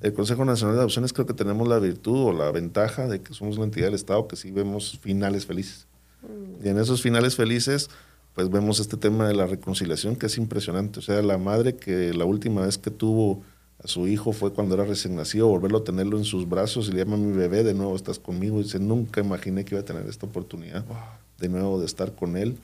El 0.00 0.14
Consejo 0.14 0.46
Nacional 0.46 0.76
de 0.76 0.80
Adopciones 0.80 1.12
creo 1.12 1.26
que 1.26 1.34
tenemos 1.34 1.68
la 1.68 1.78
virtud 1.78 2.28
o 2.28 2.32
la 2.32 2.50
ventaja 2.50 3.06
de 3.06 3.20
que 3.20 3.34
somos 3.34 3.56
una 3.56 3.66
entidad 3.66 3.88
del 3.88 3.94
Estado 3.94 4.26
que 4.26 4.34
sí 4.34 4.50
vemos 4.50 4.98
finales 5.02 5.44
felices. 5.44 5.86
Mm. 6.22 6.66
Y 6.66 6.68
en 6.70 6.78
esos 6.78 7.02
finales 7.02 7.36
felices, 7.36 7.90
pues 8.38 8.50
vemos 8.50 8.78
este 8.78 8.96
tema 8.96 9.26
de 9.26 9.34
la 9.34 9.48
reconciliación 9.48 10.14
que 10.14 10.26
es 10.26 10.38
impresionante. 10.38 11.00
O 11.00 11.02
sea, 11.02 11.20
la 11.22 11.38
madre 11.38 11.74
que 11.74 12.14
la 12.14 12.24
última 12.24 12.60
vez 12.60 12.78
que 12.78 12.92
tuvo 12.92 13.42
a 13.82 13.88
su 13.88 14.06
hijo 14.06 14.32
fue 14.32 14.52
cuando 14.52 14.76
era 14.76 14.84
recién 14.84 15.16
nacido, 15.16 15.48
volverlo 15.48 15.78
a 15.78 15.82
tenerlo 15.82 16.16
en 16.16 16.22
sus 16.22 16.48
brazos 16.48 16.86
y 16.86 16.92
le 16.92 16.98
llama 16.98 17.16
mi 17.16 17.36
bebé, 17.36 17.64
de 17.64 17.74
nuevo 17.74 17.96
estás 17.96 18.20
conmigo. 18.20 18.60
Y 18.60 18.62
dice, 18.62 18.78
nunca 18.78 19.20
imaginé 19.20 19.64
que 19.64 19.74
iba 19.74 19.82
a 19.82 19.84
tener 19.84 20.06
esta 20.06 20.26
oportunidad 20.26 20.84
de 21.36 21.48
nuevo 21.48 21.80
de 21.80 21.86
estar 21.86 22.14
con 22.14 22.36
él. 22.36 22.56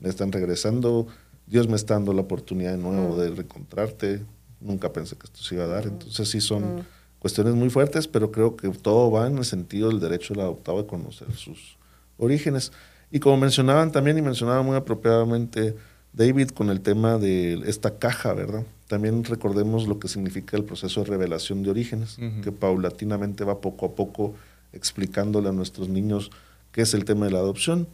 Me 0.00 0.10
están 0.10 0.32
regresando 0.32 1.06
Dios 1.46 1.66
me 1.66 1.76
está 1.76 1.94
dando 1.94 2.12
la 2.12 2.20
oportunidad 2.20 2.72
de 2.72 2.76
nuevo 2.76 3.16
de 3.16 3.30
reencontrarte. 3.30 4.20
Nunca 4.60 4.92
pensé 4.92 5.16
que 5.16 5.24
esto 5.24 5.42
se 5.42 5.54
iba 5.54 5.64
a 5.64 5.68
dar. 5.68 5.86
Entonces 5.86 6.28
sí 6.28 6.42
son 6.42 6.84
cuestiones 7.20 7.54
muy 7.54 7.70
fuertes, 7.70 8.06
pero 8.06 8.30
creo 8.32 8.54
que 8.54 8.68
todo 8.68 9.10
va 9.10 9.28
en 9.28 9.38
el 9.38 9.46
sentido 9.46 9.88
del 9.88 9.98
derecho 9.98 10.34
del 10.34 10.42
adoptado 10.42 10.82
de 10.82 10.86
conocer 10.86 11.32
sus 11.32 11.78
orígenes. 12.18 12.70
Y 13.12 13.20
como 13.20 13.36
mencionaban 13.36 13.92
también, 13.92 14.16
y 14.16 14.22
mencionaba 14.22 14.62
muy 14.62 14.74
apropiadamente 14.74 15.76
David 16.14 16.48
con 16.48 16.70
el 16.70 16.80
tema 16.80 17.18
de 17.18 17.60
esta 17.66 17.98
caja, 17.98 18.32
¿verdad? 18.32 18.64
También 18.88 19.22
recordemos 19.24 19.86
lo 19.86 19.98
que 19.98 20.08
significa 20.08 20.56
el 20.56 20.64
proceso 20.64 21.00
de 21.00 21.10
revelación 21.10 21.62
de 21.62 21.70
orígenes, 21.70 22.18
que 22.42 22.50
paulatinamente 22.52 23.44
va 23.44 23.60
poco 23.60 23.86
a 23.86 23.94
poco 23.94 24.34
explicándole 24.72 25.50
a 25.50 25.52
nuestros 25.52 25.90
niños 25.90 26.30
qué 26.72 26.82
es 26.82 26.94
el 26.94 27.04
tema 27.04 27.26
de 27.26 27.32
la 27.32 27.38
adopción. 27.38 27.86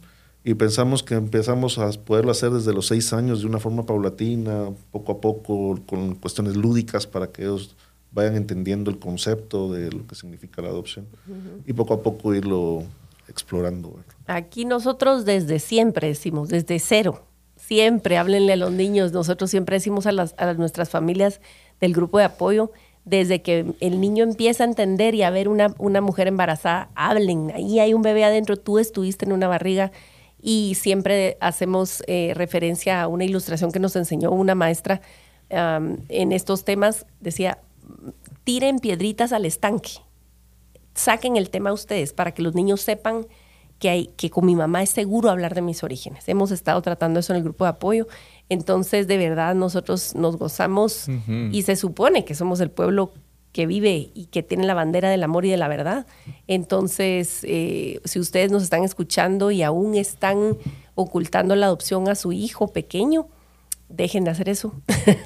Y 0.45 0.53
pensamos 0.53 1.03
que 1.03 1.15
empezamos 1.15 1.77
a 1.79 1.91
poderlo 1.91 2.31
hacer 2.31 2.51
desde 2.51 2.73
los 2.73 2.87
seis 2.87 3.11
años 3.11 3.41
de 3.41 3.47
una 3.47 3.59
forma 3.59 3.85
paulatina, 3.85 4.69
poco 4.91 5.11
a 5.11 5.21
poco, 5.21 5.81
con 5.85 6.15
cuestiones 6.15 6.55
lúdicas 6.55 7.07
para 7.07 7.27
que 7.27 7.41
ellos 7.43 7.75
vayan 8.13 8.35
entendiendo 8.35 8.89
el 8.89 8.99
concepto 8.99 9.71
de 9.71 9.91
lo 9.91 10.07
que 10.07 10.15
significa 10.15 10.61
la 10.61 10.69
adopción. 10.69 11.05
Y 11.67 11.73
poco 11.73 11.93
a 11.93 12.01
poco 12.01 12.33
irlo 12.33 12.83
explorando. 13.29 13.99
Aquí 14.27 14.65
nosotros 14.65 15.25
desde 15.25 15.59
siempre 15.59 16.07
decimos, 16.07 16.49
desde 16.49 16.79
cero, 16.79 17.23
siempre 17.55 18.17
háblenle 18.17 18.53
a 18.53 18.57
los 18.57 18.71
niños, 18.71 19.11
nosotros 19.11 19.49
siempre 19.49 19.75
decimos 19.75 20.05
a, 20.05 20.11
las, 20.11 20.35
a 20.37 20.53
nuestras 20.53 20.89
familias 20.89 21.41
del 21.79 21.93
grupo 21.93 22.17
de 22.17 22.25
apoyo, 22.25 22.71
desde 23.05 23.41
que 23.41 23.65
el 23.79 24.01
niño 24.01 24.23
empieza 24.23 24.63
a 24.63 24.67
entender 24.67 25.15
y 25.15 25.23
a 25.23 25.29
ver 25.29 25.47
una, 25.47 25.73
una 25.77 26.01
mujer 26.01 26.27
embarazada, 26.27 26.89
hablen, 26.95 27.51
ahí 27.55 27.79
hay 27.79 27.93
un 27.93 28.01
bebé 28.01 28.23
adentro, 28.23 28.57
tú 28.57 28.77
estuviste 28.77 29.25
en 29.25 29.31
una 29.31 29.47
barriga 29.47 29.91
y 30.41 30.75
siempre 30.75 31.37
hacemos 31.41 32.03
eh, 32.07 32.33
referencia 32.35 33.01
a 33.01 33.07
una 33.07 33.25
ilustración 33.25 33.71
que 33.71 33.79
nos 33.79 33.95
enseñó 33.95 34.31
una 34.31 34.55
maestra 34.55 35.01
en 35.49 36.31
estos 36.31 36.63
temas. 36.63 37.07
Decía, 37.19 37.57
tiren 38.43 38.77
piedritas 38.77 39.33
al 39.33 39.45
estanque, 39.45 39.93
saquen 40.93 41.35
el 41.37 41.49
tema 41.49 41.73
ustedes 41.73 42.13
para 42.13 42.33
que 42.33 42.41
los 42.41 42.55
niños 42.55 42.81
sepan 42.81 43.25
que, 43.79 43.89
hay, 43.89 44.07
que 44.17 44.29
con 44.29 44.45
mi 44.45 44.55
mamá 44.55 44.83
es 44.83 44.89
seguro 44.89 45.29
hablar 45.29 45.55
de 45.55 45.61
mis 45.61 45.83
orígenes. 45.83 46.27
Hemos 46.27 46.51
estado 46.51 46.81
tratando 46.81 47.19
eso 47.19 47.33
en 47.33 47.37
el 47.37 47.43
grupo 47.43 47.63
de 47.63 47.69
apoyo. 47.69 48.07
Entonces, 48.49 49.07
de 49.07 49.17
verdad, 49.17 49.55
nosotros 49.55 50.15
nos 50.15 50.37
gozamos 50.37 51.07
y 51.51 51.61
se 51.63 51.75
supone 51.75 52.25
que 52.25 52.35
somos 52.35 52.59
el 52.59 52.71
pueblo 52.71 53.13
que 53.51 53.65
vive 53.65 54.11
y 54.13 54.25
que 54.25 54.43
tiene 54.43 54.65
la 54.65 54.73
bandera 54.73 55.09
del 55.09 55.23
amor 55.23 55.45
y 55.45 55.49
de 55.49 55.57
la 55.57 55.67
verdad. 55.67 56.05
Entonces, 56.47 57.39
eh, 57.43 57.99
si 58.03 58.19
ustedes 58.19 58.51
nos 58.51 58.63
están 58.63 58.83
escuchando 58.83 59.49
y 59.49 59.63
aún 59.63 59.95
están 59.95 60.57
ocultando 60.95 61.55
la 61.55 61.67
adopción 61.67 62.09
a 62.09 62.15
su 62.15 62.31
hijo 62.31 62.67
pequeño, 62.67 63.27
dejen 63.87 64.23
de 64.23 64.31
hacer 64.31 64.49
eso. 64.49 64.73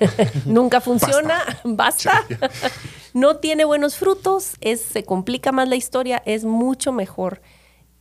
Nunca 0.46 0.80
funciona, 0.80 1.44
basta. 1.64 2.26
no 3.14 3.38
tiene 3.38 3.66
buenos 3.66 3.96
frutos, 3.96 4.56
es, 4.62 4.82
se 4.82 5.04
complica 5.04 5.52
más 5.52 5.70
la 5.70 5.76
historia, 5.76 6.22
es 6.26 6.46
mucho 6.46 6.92
mejor 6.92 7.42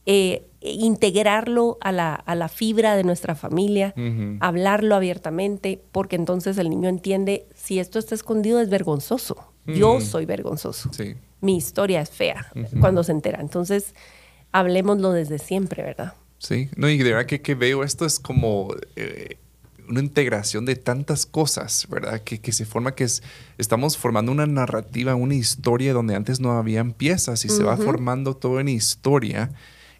eh, 0.06 0.48
integrarlo 0.60 1.78
a 1.80 1.92
la, 1.92 2.14
a 2.14 2.34
la, 2.34 2.48
fibra 2.48 2.96
de 2.96 3.04
nuestra 3.04 3.34
familia, 3.34 3.94
hablarlo 4.40 4.94
abiertamente, 4.94 5.80
porque 5.92 6.16
entonces 6.16 6.58
el 6.58 6.70
niño 6.70 6.88
entiende, 6.88 7.46
si 7.54 7.78
esto 7.78 7.98
está 7.98 8.14
escondido 8.14 8.60
es 8.60 8.68
vergonzoso 8.68 9.52
Yo 9.66 10.00
soy 10.00 10.26
vergonzoso. 10.26 10.92
Sí. 10.92 11.14
Mi 11.40 11.56
historia 11.56 12.00
es 12.00 12.10
fea 12.10 12.46
cuando 12.80 13.02
se 13.02 13.12
entera. 13.12 13.40
Entonces, 13.40 13.94
hablemoslo 14.52 15.12
desde 15.12 15.38
siempre, 15.38 15.82
¿verdad? 15.82 16.14
Sí, 16.38 16.68
no, 16.76 16.88
y 16.88 16.98
de 16.98 17.10
verdad 17.10 17.26
que, 17.26 17.40
que 17.40 17.54
veo 17.54 17.84
esto 17.84 18.04
es 18.04 18.18
como 18.18 18.74
eh, 18.96 19.36
una 19.88 20.00
integración 20.00 20.64
de 20.64 20.76
tantas 20.76 21.26
cosas, 21.26 21.86
¿verdad? 21.90 22.22
Que, 22.22 22.40
que 22.40 22.52
se 22.52 22.64
forma 22.64 22.94
que 22.94 23.04
es, 23.04 23.22
estamos 23.58 23.96
formando 23.96 24.32
una 24.32 24.46
narrativa, 24.46 25.14
una 25.14 25.34
historia 25.34 25.92
donde 25.92 26.14
antes 26.14 26.40
no 26.40 26.52
habían 26.52 26.92
piezas 26.92 27.44
y 27.44 27.48
se 27.48 27.62
va 27.62 27.76
formando 27.76 28.34
todo 28.34 28.60
en 28.60 28.68
historia. 28.68 29.50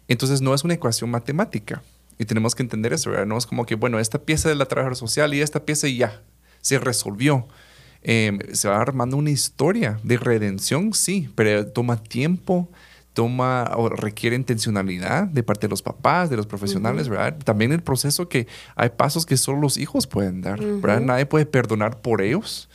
Entonces 0.07 0.41
no 0.41 0.53
es 0.53 0.63
una 0.63 0.73
ecuación 0.73 1.09
matemática. 1.09 1.81
Y 2.19 2.25
tenemos 2.25 2.55
que 2.55 2.63
entender 2.63 2.93
eso, 2.93 3.09
¿verdad? 3.09 3.25
No 3.25 3.37
es 3.37 3.45
como 3.45 3.65
que, 3.65 3.75
bueno, 3.75 3.99
esta 3.99 4.19
pieza 4.19 4.49
de 4.49 4.55
la 4.55 4.65
trabajadora 4.65 4.95
social 4.95 5.33
y 5.33 5.41
esta 5.41 5.65
pieza 5.65 5.87
y 5.87 5.97
ya, 5.97 6.21
se 6.61 6.79
resolvió. 6.79 7.47
Em, 8.03 8.39
se 8.51 8.67
va 8.67 8.81
armando 8.81 9.17
una 9.17 9.31
historia 9.31 9.99
de 10.03 10.17
redención, 10.17 10.93
sí, 10.93 11.29
pero 11.35 11.65
toma 11.67 12.03
tiempo, 12.03 12.69
toma 13.13 13.71
o 13.75 13.89
requiere 13.89 14.35
intencionalidad 14.35 15.27
de 15.27 15.43
parte 15.43 15.67
de 15.67 15.69
los 15.69 15.81
papás, 15.81 16.29
de 16.29 16.37
los 16.37 16.47
profesionales, 16.47 17.07
¿verdad? 17.07 17.37
También 17.43 17.71
el 17.71 17.81
proceso 17.81 18.27
que 18.27 18.47
hay 18.75 18.89
pasos 18.89 19.25
que 19.25 19.37
solo 19.37 19.59
los 19.61 19.77
hijos 19.77 20.07
pueden 20.07 20.41
dar, 20.41 20.59
¿verdad? 20.59 21.01
Nadie 21.01 21.25
puede 21.25 21.45
perdonar 21.45 22.01
por 22.01 22.21
ellos, 22.21 22.69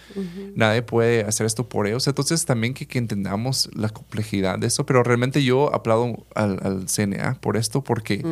nadie 0.54 0.82
puede 0.82 1.24
hacer 1.24 1.46
esto 1.46 1.68
por 1.68 1.86
ellos. 1.86 2.06
Entonces 2.06 2.44
también 2.44 2.72
que, 2.72 2.86
que, 2.86 2.98
entendamos 2.98 3.68
la 3.74 3.88
complejidad 3.88 4.58
de 4.58 4.68
eso, 4.68 4.86
pero 4.86 5.02
realmente 5.02 5.42
yo 5.42 5.74
aplaudo 5.74 6.26
al, 6.34 6.58
al 6.62 6.86
CNA 6.86 7.38
por 7.40 7.56
esto 7.56 7.82
porque 7.82 8.24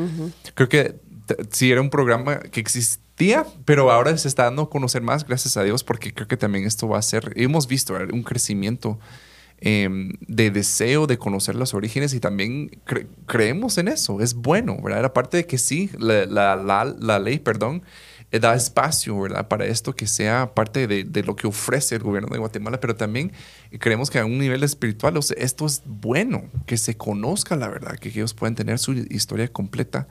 creo 0.55 0.69
que 0.69 1.01
sí 1.51 1.71
era 1.71 1.81
un 1.81 1.91
programa 1.91 2.39
que 2.39 2.61
existía, 2.61 3.47
pero 3.65 3.91
ahora 3.91 4.17
se 4.17 4.29
está 4.29 4.45
dando 4.45 4.63
a 4.63 4.71
conocer 4.71 5.03
más, 5.03 5.27
gracias 5.27 5.57
a 5.57 5.63
Dios, 5.65 5.83
porque 5.83 6.13
creo 6.13 6.29
que 6.29 6.37
también 6.37 6.65
esto 6.65 6.89
va 6.89 6.99
a 6.99 7.03
ser, 7.03 7.33
hemos 7.37 7.67
visto 7.67 7.95
un 8.13 8.23
crecimiento 8.23 8.99
Em, 9.59 10.13
de 10.21 10.51
deseo 10.51 11.07
de 11.07 11.17
conocer 11.17 11.55
los 11.55 11.73
orígenes 11.73 12.13
y 12.13 12.21
también 12.21 12.79
creemos 13.25 13.79
en 13.79 13.89
eso, 13.89 14.21
es 14.21 14.35
bueno, 14.35 14.77
¿verdad? 14.83 15.07
Aparte 15.07 15.39
de 15.39 15.47
que 15.47 15.57
sí, 15.57 15.91
la, 15.99 16.27
la, 16.27 17.19
ley, 17.19 17.39
perdón, 17.39 17.83
eh, 18.33 18.39
da 18.39 18.55
espacio, 18.55 19.19
¿verdad? 19.19 19.49
Para 19.49 19.65
esto 19.65 19.95
que 19.97 20.07
sea 20.07 20.53
parte 20.55 20.87
de, 20.87 21.23
lo 21.23 21.37
que 21.37 21.47
ofrece 21.47 21.95
el 21.95 22.03
gobierno 22.03 22.29
de 22.35 22.39
Guatemala, 22.39 22.81
pero 22.81 22.97
también 22.97 23.33
creemos 23.79 24.11
que 24.11 24.19
a 24.19 24.27
un 24.27 24.37
nivel 24.37 24.63
espiritual, 24.63 25.19
esto 25.39 25.65
es 25.65 25.83
bueno, 25.87 26.45
que 26.67 26.77
se 26.77 26.99
conozca 26.99 27.57
la 27.57 27.69
verdad, 27.69 27.97
que 27.97 28.11
ellos 28.11 28.35
pueden 28.35 28.57
tener 28.57 28.79
su 28.79 28.93
historia 28.93 29.49
completa. 29.49 30.07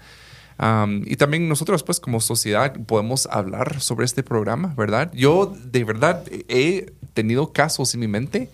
y 1.05 1.15
también 1.17 1.47
nosotros, 1.47 1.83
pues, 1.83 1.99
como 1.99 2.19
sociedad, 2.19 2.73
podemos 2.87 3.27
hablar 3.27 3.79
sobre 3.79 4.05
este 4.05 4.23
programa, 4.23 4.73
¿verdad? 4.75 5.11
Yo, 5.13 5.55
de 5.65 5.83
verdad, 5.83 6.23
he 6.49 6.93
tenido 7.13 7.53
casos 7.53 7.93
en 7.93 7.99
mi 7.99 8.07
mente 8.07 8.49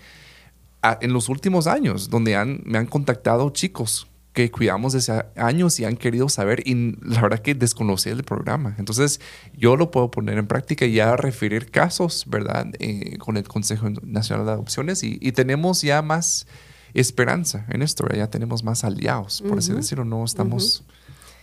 en 1.02 1.14
los 1.14 1.30
últimos 1.30 1.68
años, 1.68 2.10
donde 2.10 2.36
han, 2.36 2.62
me 2.66 2.78
han 2.78 2.88
contactado 2.88 3.50
chicos 3.52 4.08
que 4.34 4.50
cuidamos 4.50 4.94
desde 4.94 5.26
años 5.36 5.80
y 5.80 5.86
han 5.86 5.98
querido 5.98 6.30
saber 6.30 6.66
y 6.66 6.96
la 7.02 7.22
verdad 7.22 7.40
que 7.40 7.54
desconocí 7.54 8.10
el 8.10 8.24
programa. 8.24 8.76
Entonces 8.78 9.20
yo 9.54 9.76
lo 9.76 9.92
puedo 9.92 10.10
poner 10.10 10.38
en 10.38 10.48
práctica 10.48 10.86
y 10.86 10.94
ya 10.94 11.18
referir 11.18 11.70
casos, 11.70 12.26
¿verdad? 12.28 12.68
Eh, 12.80 13.18
con 13.18 13.36
el 13.36 13.48
Consejo 13.48 13.90
Nacional 14.04 14.46
de 14.46 14.52
Adopciones 14.54 15.04
y, 15.04 15.32
tenemos 15.32 15.82
ya 15.82 16.02
más 16.02 16.46
esperanza 16.94 17.66
en 17.70 17.82
esto, 17.82 18.06
ya 18.14 18.30
tenemos 18.30 18.64
más 18.64 18.84
aliados, 18.84 19.42
por 19.48 19.58
así 19.58 19.74
decirlo, 19.74 20.04
no 20.04 20.24
estamos 20.26 20.84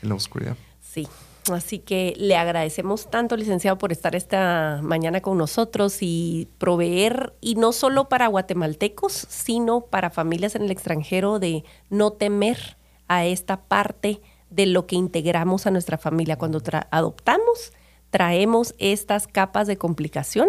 en 0.03 0.11
la 0.11 0.14
oscuridad. 0.14 0.57
Sí, 0.80 1.09
Así 1.51 1.78
que 1.78 2.14
le 2.16 2.36
agradecemos 2.36 3.11
tanto, 3.11 3.36
licenciado, 3.36 3.78
por 3.78 3.92
estar 3.92 4.14
esta 4.14 4.80
mañana 4.82 5.20
con 5.20 5.38
nosotros 5.38 5.99
y 6.01 6.49
proveer, 6.59 7.34
y 7.40 7.55
no 7.55 7.72
solo 7.72 8.09
para 8.09 8.26
guatemaltecos, 8.26 9.12
sino 9.12 9.82
para 9.82 10.11
familias 10.11 10.55
en 10.55 10.62
el 10.62 10.70
extranjero, 10.70 11.38
de 11.38 11.64
no 11.90 12.12
temer 12.12 12.76
a 13.09 13.26
esta 13.26 13.62
parte 13.62 14.20
de 14.51 14.66
lo 14.66 14.86
que 14.86 14.96
integramos 14.96 15.66
a 15.66 15.70
nuestra 15.70 15.99
familia. 15.99 16.38
Cuando 16.38 16.62
adoptamos, 16.90 17.72
traemos 18.11 18.74
estas 18.78 19.26
capas 19.26 19.66
de 19.66 19.76
complicación, 19.76 20.49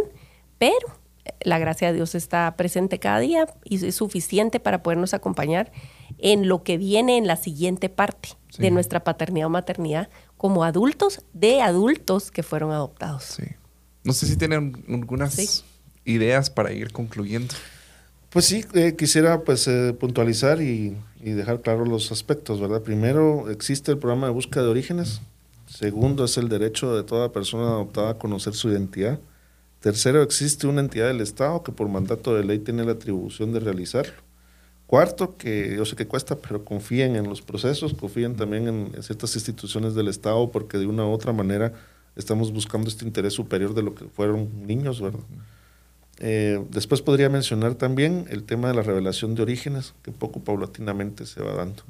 pero 0.58 1.00
la 1.42 1.60
gracia 1.60 1.90
de 1.90 1.96
Dios 1.96 2.16
está 2.16 2.56
presente 2.56 3.00
cada 3.00 3.20
día 3.20 3.48
y 3.64 3.86
es 3.86 3.96
suficiente 3.96 4.60
para 4.60 4.82
podernos 4.82 5.14
acompañar 5.14 5.72
en 6.18 6.48
lo 6.48 6.64
que 6.64 6.78
viene 6.78 7.18
en 7.18 7.28
la 7.28 7.36
siguiente 7.36 7.90
parte 7.90 8.30
de 8.58 8.72
nuestra 8.72 9.04
paternidad 9.04 9.48
o 9.48 9.52
maternidad 9.52 10.10
como 10.40 10.64
adultos 10.64 11.22
de 11.34 11.62
adultos 11.62 12.32
que 12.32 12.44
fueron 12.44 12.72
adoptados. 12.72 13.24
Sí. 13.26 13.44
No 14.06 14.14
sé 14.14 14.26
si 14.26 14.38
tienen 14.38 14.86
algunas 14.88 15.66
ideas 16.06 16.50
para 16.50 16.72
ir 16.72 16.94
concluyendo. 16.94 17.54
Pues 18.30 18.46
sí, 18.46 18.64
eh, 18.74 18.96
quisiera 18.98 19.42
pues 19.42 19.68
eh, 19.68 19.94
puntualizar 20.00 20.62
y, 20.62 20.96
y, 21.20 21.32
dejar 21.32 21.60
claros 21.60 21.90
los 21.90 22.14
aspectos, 22.14 22.62
¿verdad? 22.62 22.82
Primero, 22.84 23.50
existe 23.50 23.92
el 23.92 23.98
programa 23.98 24.28
de 24.28 24.34
búsqueda 24.34 24.64
de 24.64 24.70
orígenes. 24.70 25.20
Segundo, 25.68 26.24
es 26.24 26.38
el 26.38 26.48
derecho 26.48 26.96
de 26.96 27.04
toda 27.04 27.34
persona 27.34 27.64
adoptada 27.64 28.12
a 28.12 28.18
conocer 28.18 28.54
su 28.54 28.70
identidad. 28.70 29.20
Tercero, 29.82 30.22
existe 30.22 30.68
una 30.68 30.80
entidad 30.80 31.08
del 31.08 31.20
Estado 31.20 31.64
que 31.64 31.74
por 31.74 31.90
mandato 31.90 32.34
de 32.34 32.46
ley 32.46 32.60
tiene 32.60 32.86
la 32.86 32.94
atribución 32.94 33.52
de 33.52 33.60
realizarlo. 33.60 34.14
Cuarto, 34.90 35.38
que 35.38 35.76
yo 35.76 35.86
sé 35.86 35.96
que 35.96 36.08
cuesta, 36.08 36.36
pero 36.36 36.66
confíen 36.66 37.16
en 37.16 37.30
los 37.30 37.44
procesos, 37.44 37.94
confíen 37.94 38.36
también 38.36 38.68
en, 38.68 39.04
ciertas 39.04 39.36
instituciones 39.36 39.94
del 39.94 40.08
Estado, 40.08 40.50
porque 40.50 40.80
de 40.80 40.88
una 40.88 41.06
u 41.06 41.12
otra 41.12 41.32
manera 41.32 41.74
estamos 42.16 42.52
buscando 42.52 42.90
este 42.90 43.06
interés 43.06 43.34
superior 43.34 43.76
de 43.76 43.84
lo 43.84 43.94
que 43.94 44.06
fueron 44.06 44.50
niños, 44.66 45.00
¿verdad? 45.00 45.20
Eh, 46.18 46.66
después 46.72 47.04
podría 47.04 47.30
mencionar 47.30 47.76
también 47.76 48.26
el 48.32 48.42
tema 48.46 48.70
de 48.70 48.74
la 48.74 48.82
revelación 48.82 49.36
de 49.36 49.44
orígenes, 49.44 49.94
que 50.02 50.12
poco 50.12 50.40
paulatinamente 50.40 51.28
se 51.28 51.44
va 51.44 51.54
dando. 51.54 51.84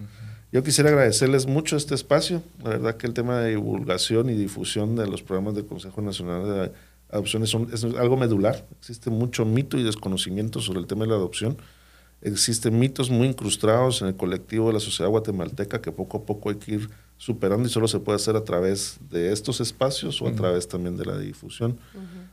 Yo 0.52 0.62
quisiera 0.62 0.90
agradecerles 0.90 1.48
mucho 1.48 1.78
este 1.78 1.96
espacio. 1.96 2.44
La 2.62 2.72
verdad 2.72 2.98
que 2.98 3.08
el 3.08 3.14
tema 3.14 3.40
de 3.40 3.52
divulgación 3.52 4.30
y 4.30 4.34
difusión 4.34 4.98
de 4.98 5.08
los 5.08 5.24
programas 5.24 5.56
del 5.56 5.66
Consejo 5.66 6.02
Nacional 6.02 6.44
de 6.44 6.72
adopciones 7.10 7.56
es 7.72 7.82
algo 7.86 8.18
medular. 8.18 8.66
Existe 8.80 9.10
mucho 9.10 9.46
mito 9.46 9.78
y 9.78 9.84
desconocimiento 9.84 10.60
sobre 10.60 10.82
el 10.82 10.86
tema 10.86 11.06
de 11.06 11.12
la 11.12 11.16
adopción. 11.16 11.56
Existen 12.22 12.78
mitos 12.78 13.10
muy 13.10 13.28
incrustados 13.28 14.02
en 14.02 14.10
el 14.10 14.16
colectivo 14.16 14.68
de 14.68 14.74
la 14.74 14.80
sociedad 14.80 15.10
guatemalteca 15.10 15.82
que 15.82 15.92
poco 15.92 16.18
a 16.18 16.26
poco 16.26 16.50
hay 16.50 16.56
que 16.56 16.74
ir 16.74 16.90
superando 17.18 17.68
y 17.68 17.72
solo 17.72 17.88
se 17.88 18.00
puede 18.00 18.16
hacer 18.16 18.36
a 18.36 18.44
través 18.44 18.98
de 19.10 19.32
estos 19.32 19.60
espacios 19.62 20.22
o 20.22 20.28
a 20.28 20.32
través 20.34 20.68
también 20.68 20.98
de 20.98 21.06
la 21.06 21.18
difusión. 21.18 21.78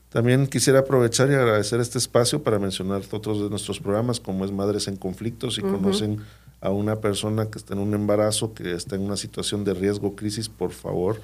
También 0.09 0.47
quisiera 0.47 0.81
aprovechar 0.81 1.31
y 1.31 1.35
agradecer 1.35 1.81
este 1.81 1.99
espacio 1.99 2.43
para 2.43 2.59
mencionar 2.59 3.03
otros 3.11 3.43
de 3.43 3.51
nuestros 3.51 3.81
programas, 3.81 4.21
como 4.21 4.45
es 4.45 4.53
Madres 4.53 4.89
en 4.89 4.97
Conflictos, 4.97 5.57
si 5.57 5.61
conocen 5.61 6.21
a 6.61 6.71
una 6.71 7.01
persona 7.01 7.51
que 7.51 7.59
está 7.59 7.75
en 7.75 7.81
un 7.81 7.95
embarazo, 7.95 8.55
que 8.55 8.73
está 8.73 8.97
en 8.97 9.03
una 9.03 9.17
situación 9.17 9.65
de 9.65 9.75
riesgo, 9.75 10.17
crisis, 10.17 10.49
por 10.49 10.71
favor, 10.71 11.21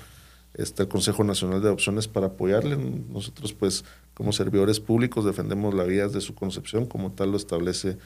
está 0.55 0.83
el 0.83 0.89
Consejo 0.89 1.25
Nacional 1.25 1.61
de 1.63 1.69
Adopciones 1.69 2.09
para 2.09 2.27
apoyarle. 2.27 2.77
Nosotros, 2.77 3.53
pues, 3.53 3.85
como 4.15 4.33
servidores 4.33 4.81
públicos, 4.81 5.25
defendemos 5.25 5.73
la 5.75 5.85
vida 5.85 6.09
de 6.09 6.21
su 6.21 6.35
concepción, 6.35 6.87
como 6.87 7.13
tal 7.13 7.31
lo 7.31 7.37
establece 7.37 7.97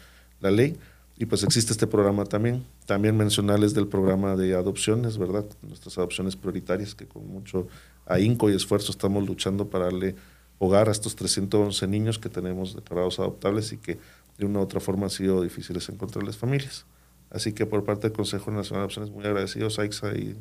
la 0.41 0.51
ley. 0.51 0.77
Y 1.19 1.27
pues 1.27 1.43
existe 1.43 1.73
este 1.73 1.87
programa 1.87 2.25
también. 2.25 2.65
También 2.85 3.17
mencionarles 3.17 3.73
del 3.75 3.89
programa 3.89 4.37
de 4.37 4.55
adopciones, 4.55 5.17
¿verdad? 5.17 5.47
Nuestras 5.63 5.97
adopciones 5.97 6.37
prioritarias, 6.37 6.95
que 6.95 7.07
con 7.07 7.27
mucho 7.27 7.69
ahínco 8.05 8.51
y 8.51 8.55
esfuerzo 8.55 8.93
estamos 8.93 9.27
luchando 9.27 9.69
para 9.69 9.87
darle 9.87 10.15
hogar 10.59 10.89
a 10.89 10.93
estos 10.93 11.17
311 11.17 11.87
niños 11.87 12.19
que 12.19 12.29
tenemos 12.29 12.75
declarados 12.75 13.19
adoptables 13.19 13.73
y 13.73 13.79
que 13.79 13.99
de 14.39 14.47
una 14.47 14.61
u 14.61 14.63
otra 14.63 14.81
forma 14.81 15.05
han 15.05 15.11
sido 15.11 15.43
difíciles 15.43 15.89
encontrarles 15.89 16.37
familias. 16.37 16.85
Así 17.31 17.53
que 17.53 17.67
por 17.67 17.85
parte 17.85 18.09
del 18.09 18.17
Consejo 18.17 18.51
Nacional 18.51 18.81
de 18.81 18.85
Adopciones, 18.85 19.11
muy 19.11 19.25
agradecidos, 19.25 19.79
Aixa 19.79 20.15
y 20.15 20.37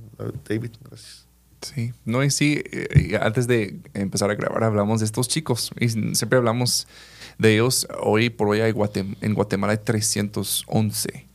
David. 0.48 0.72
Gracias. 0.84 1.35
Sí, 1.62 1.94
no, 2.06 2.24
y 2.24 2.30
sí, 2.30 2.62
eh, 2.72 3.18
antes 3.22 3.48
de 3.48 3.80
empezar 3.94 4.30
a 4.30 4.36
grabar 4.36 4.64
hablamos 4.64 5.00
de 5.00 5.06
estos 5.06 5.28
chicos 5.28 5.72
y 5.80 5.90
siempre 5.90 6.38
hablamos 6.38 6.88
de 7.38 7.54
ellos. 7.56 7.88
Hoy 8.02 8.30
por 8.30 8.50
hoy 8.50 8.62
hay 8.62 8.74
en 9.22 9.34
Guatemala 9.34 9.74
hay 9.74 9.80
311 9.80 11.26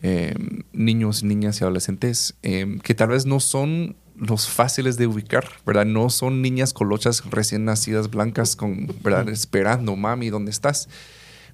em, 0.00 0.62
niños, 0.72 1.22
niñas 1.22 1.60
y 1.60 1.64
adolescentes 1.64 2.34
em, 2.42 2.78
que 2.78 2.94
tal 2.94 3.08
vez 3.08 3.26
no 3.26 3.40
son 3.40 3.96
los 4.16 4.48
fáciles 4.48 4.96
de 4.96 5.06
ubicar, 5.06 5.48
¿verdad? 5.66 5.86
No 5.86 6.10
son 6.10 6.42
niñas 6.42 6.72
colochas 6.72 7.24
recién 7.30 7.64
nacidas 7.64 8.10
blancas 8.10 8.56
con, 8.56 8.86
¿verdad? 9.02 9.28
Esperando, 9.28 9.96
mami, 9.96 10.30
¿dónde 10.30 10.50
estás? 10.50 10.88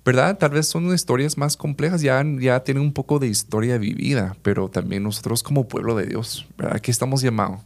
¿verdad? 0.05 0.37
Tal 0.37 0.51
vez 0.51 0.69
son 0.69 0.93
historias 0.93 1.39
más 1.39 1.57
complejas, 1.57 2.03
ya, 2.03 2.23
ya 2.39 2.61
tienen 2.61 2.83
un 2.83 2.93
poco 2.93 3.19
de 3.19 3.27
historia 3.27 3.79
vivida, 3.79 4.37
pero 4.43 4.69
también 4.69 5.03
nosotros 5.03 5.43
como 5.43 5.67
pueblo 5.67 5.97
de 5.97 6.05
Dios, 6.07 6.47
¿verdad? 6.59 6.77
Aquí 6.77 6.91
estamos 6.91 7.23
llamados 7.23 7.61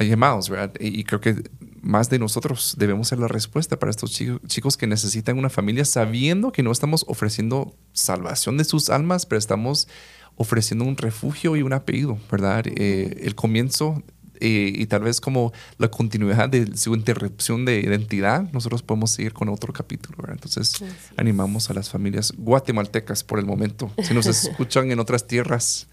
llamados, 0.00 0.48
¿verdad? 0.48 0.72
Y, 0.80 1.04
creo 1.04 1.20
que 1.20 1.42
más 1.80 2.10
de 2.10 2.18
nosotros 2.18 2.74
debemos 2.78 3.08
ser 3.08 3.18
la 3.18 3.28
respuesta 3.28 3.78
para 3.78 3.90
estos 3.90 4.12
chicos, 4.12 4.76
que 4.76 4.86
necesitan 4.86 5.38
una 5.38 5.50
familia 5.50 5.84
sabiendo 5.84 6.52
que 6.52 6.62
no 6.62 6.70
estamos 6.70 7.04
ofreciendo 7.08 7.74
salvación 7.92 8.56
de 8.56 8.64
sus 8.64 8.90
almas, 8.90 9.26
pero 9.26 9.38
estamos 9.38 9.88
ofreciendo 10.36 10.84
un 10.84 10.96
refugio 10.96 11.56
y 11.56 11.62
un 11.62 11.72
apellido, 11.72 12.18
¿verdad? 12.30 12.64
Eh, 12.66 13.20
el 13.22 13.34
comienzo 13.34 14.02
y, 14.44 14.86
tal 14.86 15.02
vez 15.02 15.20
como 15.20 15.52
la 15.78 15.88
continuidad 15.88 16.48
de 16.48 16.76
su 16.76 16.94
interrupción 16.94 17.64
de 17.64 17.80
identidad, 17.80 18.50
nosotros 18.52 18.82
podemos 18.82 19.12
seguir 19.12 19.32
con 19.32 19.48
otro 19.48 19.72
capítulo. 19.72 20.18
Entonces, 20.28 20.82
animamos 21.16 21.70
a 21.70 21.74
las 21.74 21.90
familias 21.90 22.32
guatemaltecas 22.36 23.22
por 23.22 23.38
el 23.38 23.46
momento. 23.46 23.92
Si 24.02 24.14
nos 24.14 24.26
escuchan 24.26 24.90
en 24.90 24.98
otras 24.98 25.26
tierras, 25.26 25.86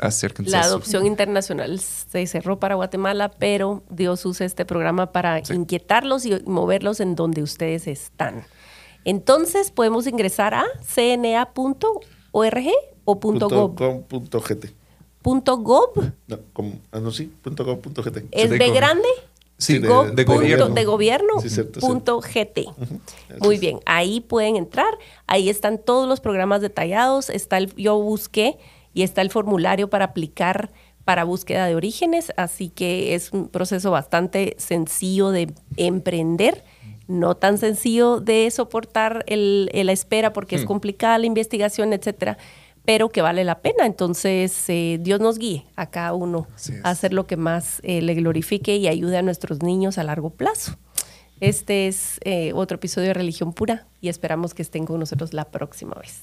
acérquense. 0.00 0.50
La 0.50 0.62
adopción 0.62 1.06
internacional 1.06 1.78
se 1.80 2.26
cerró 2.26 2.58
para 2.58 2.74
Guatemala, 2.74 3.30
pero 3.30 3.82
Dios 3.90 4.24
usa 4.24 4.46
este 4.46 4.64
programa 4.64 5.12
para 5.12 5.40
inquietarlos 5.50 6.26
y 6.26 6.40
moverlos 6.46 7.00
en 7.00 7.14
donde 7.14 7.42
ustedes 7.42 7.86
están. 7.86 8.44
Entonces, 9.04 9.70
podemos 9.70 10.06
ingresar 10.06 10.54
a 10.54 10.64
cna.org 10.82 11.46
o 13.04 13.14
.gov.gt. 13.14 14.66
.gov. 15.22 16.12
No, 16.28 16.38
ah, 16.92 17.00
no, 17.00 17.10
sí, 17.10 17.32
.gov.gt. 17.44 18.24
¿Es 18.30 18.50
de, 18.50 18.70
grande? 18.70 19.08
Sí, 19.58 19.78
de, 19.78 19.88
gobierno. 20.24 20.68
De 20.68 20.84
gobierno. 20.84 21.34
punto 21.80 22.20
GT. 22.20 22.66
Muy 23.40 23.58
bien, 23.58 23.80
ahí 23.86 24.20
pueden 24.20 24.56
entrar. 24.56 24.98
Ahí 25.26 25.48
están 25.48 25.78
todos 25.78 26.08
los 26.08 26.20
programas 26.20 26.60
detallados. 26.60 27.30
Está 27.30 27.58
el, 27.58 27.74
yo 27.74 27.98
busqué 27.98 28.58
y 28.96 29.02
está 29.02 29.20
el 29.20 29.30
formulario 29.30 29.90
para 29.90 30.06
aplicar 30.06 30.70
para 31.04 31.24
búsqueda 31.24 31.66
de 31.66 31.74
orígenes, 31.74 32.32
así 32.38 32.70
que 32.70 33.14
es 33.14 33.30
un 33.30 33.48
proceso 33.48 33.90
bastante 33.90 34.56
sencillo 34.58 35.30
de 35.30 35.52
emprender 35.76 36.64
no 37.08 37.36
tan 37.36 37.58
sencillo 37.58 38.20
de 38.20 38.50
soportar 38.50 39.22
el, 39.28 39.70
la 39.72 39.92
espera 39.92 40.32
porque 40.32 40.56
es 40.56 40.64
hmm. 40.64 40.66
complicada 40.66 41.18
la 41.18 41.26
investigación, 41.26 41.92
etcétera, 41.92 42.38
pero 42.86 43.10
que 43.10 43.20
vale 43.20 43.44
la 43.44 43.60
pena. 43.60 43.84
Entonces, 43.84 44.64
eh, 44.68 44.98
Dios 45.00 45.20
nos 45.20 45.38
guíe 45.38 45.66
a 45.76 45.90
cada 45.90 46.14
uno 46.14 46.46
a 46.82 46.90
hacer 46.90 47.12
lo 47.12 47.26
que 47.26 47.36
más 47.36 47.80
eh, 47.82 48.00
le 48.00 48.14
glorifique 48.14 48.76
y 48.76 48.88
ayude 48.88 49.18
a 49.18 49.22
nuestros 49.22 49.62
niños 49.62 49.98
a 49.98 50.04
largo 50.04 50.30
plazo. 50.30 50.78
Este 51.38 51.86
es 51.86 52.18
eh, 52.24 52.52
otro 52.54 52.76
episodio 52.76 53.08
de 53.08 53.14
Religión 53.14 53.52
Pura 53.52 53.86
y 54.00 54.08
esperamos 54.08 54.54
que 54.54 54.62
estén 54.62 54.86
con 54.86 54.98
nosotros 54.98 55.34
la 55.34 55.44
próxima 55.44 55.94
vez. 55.94 56.22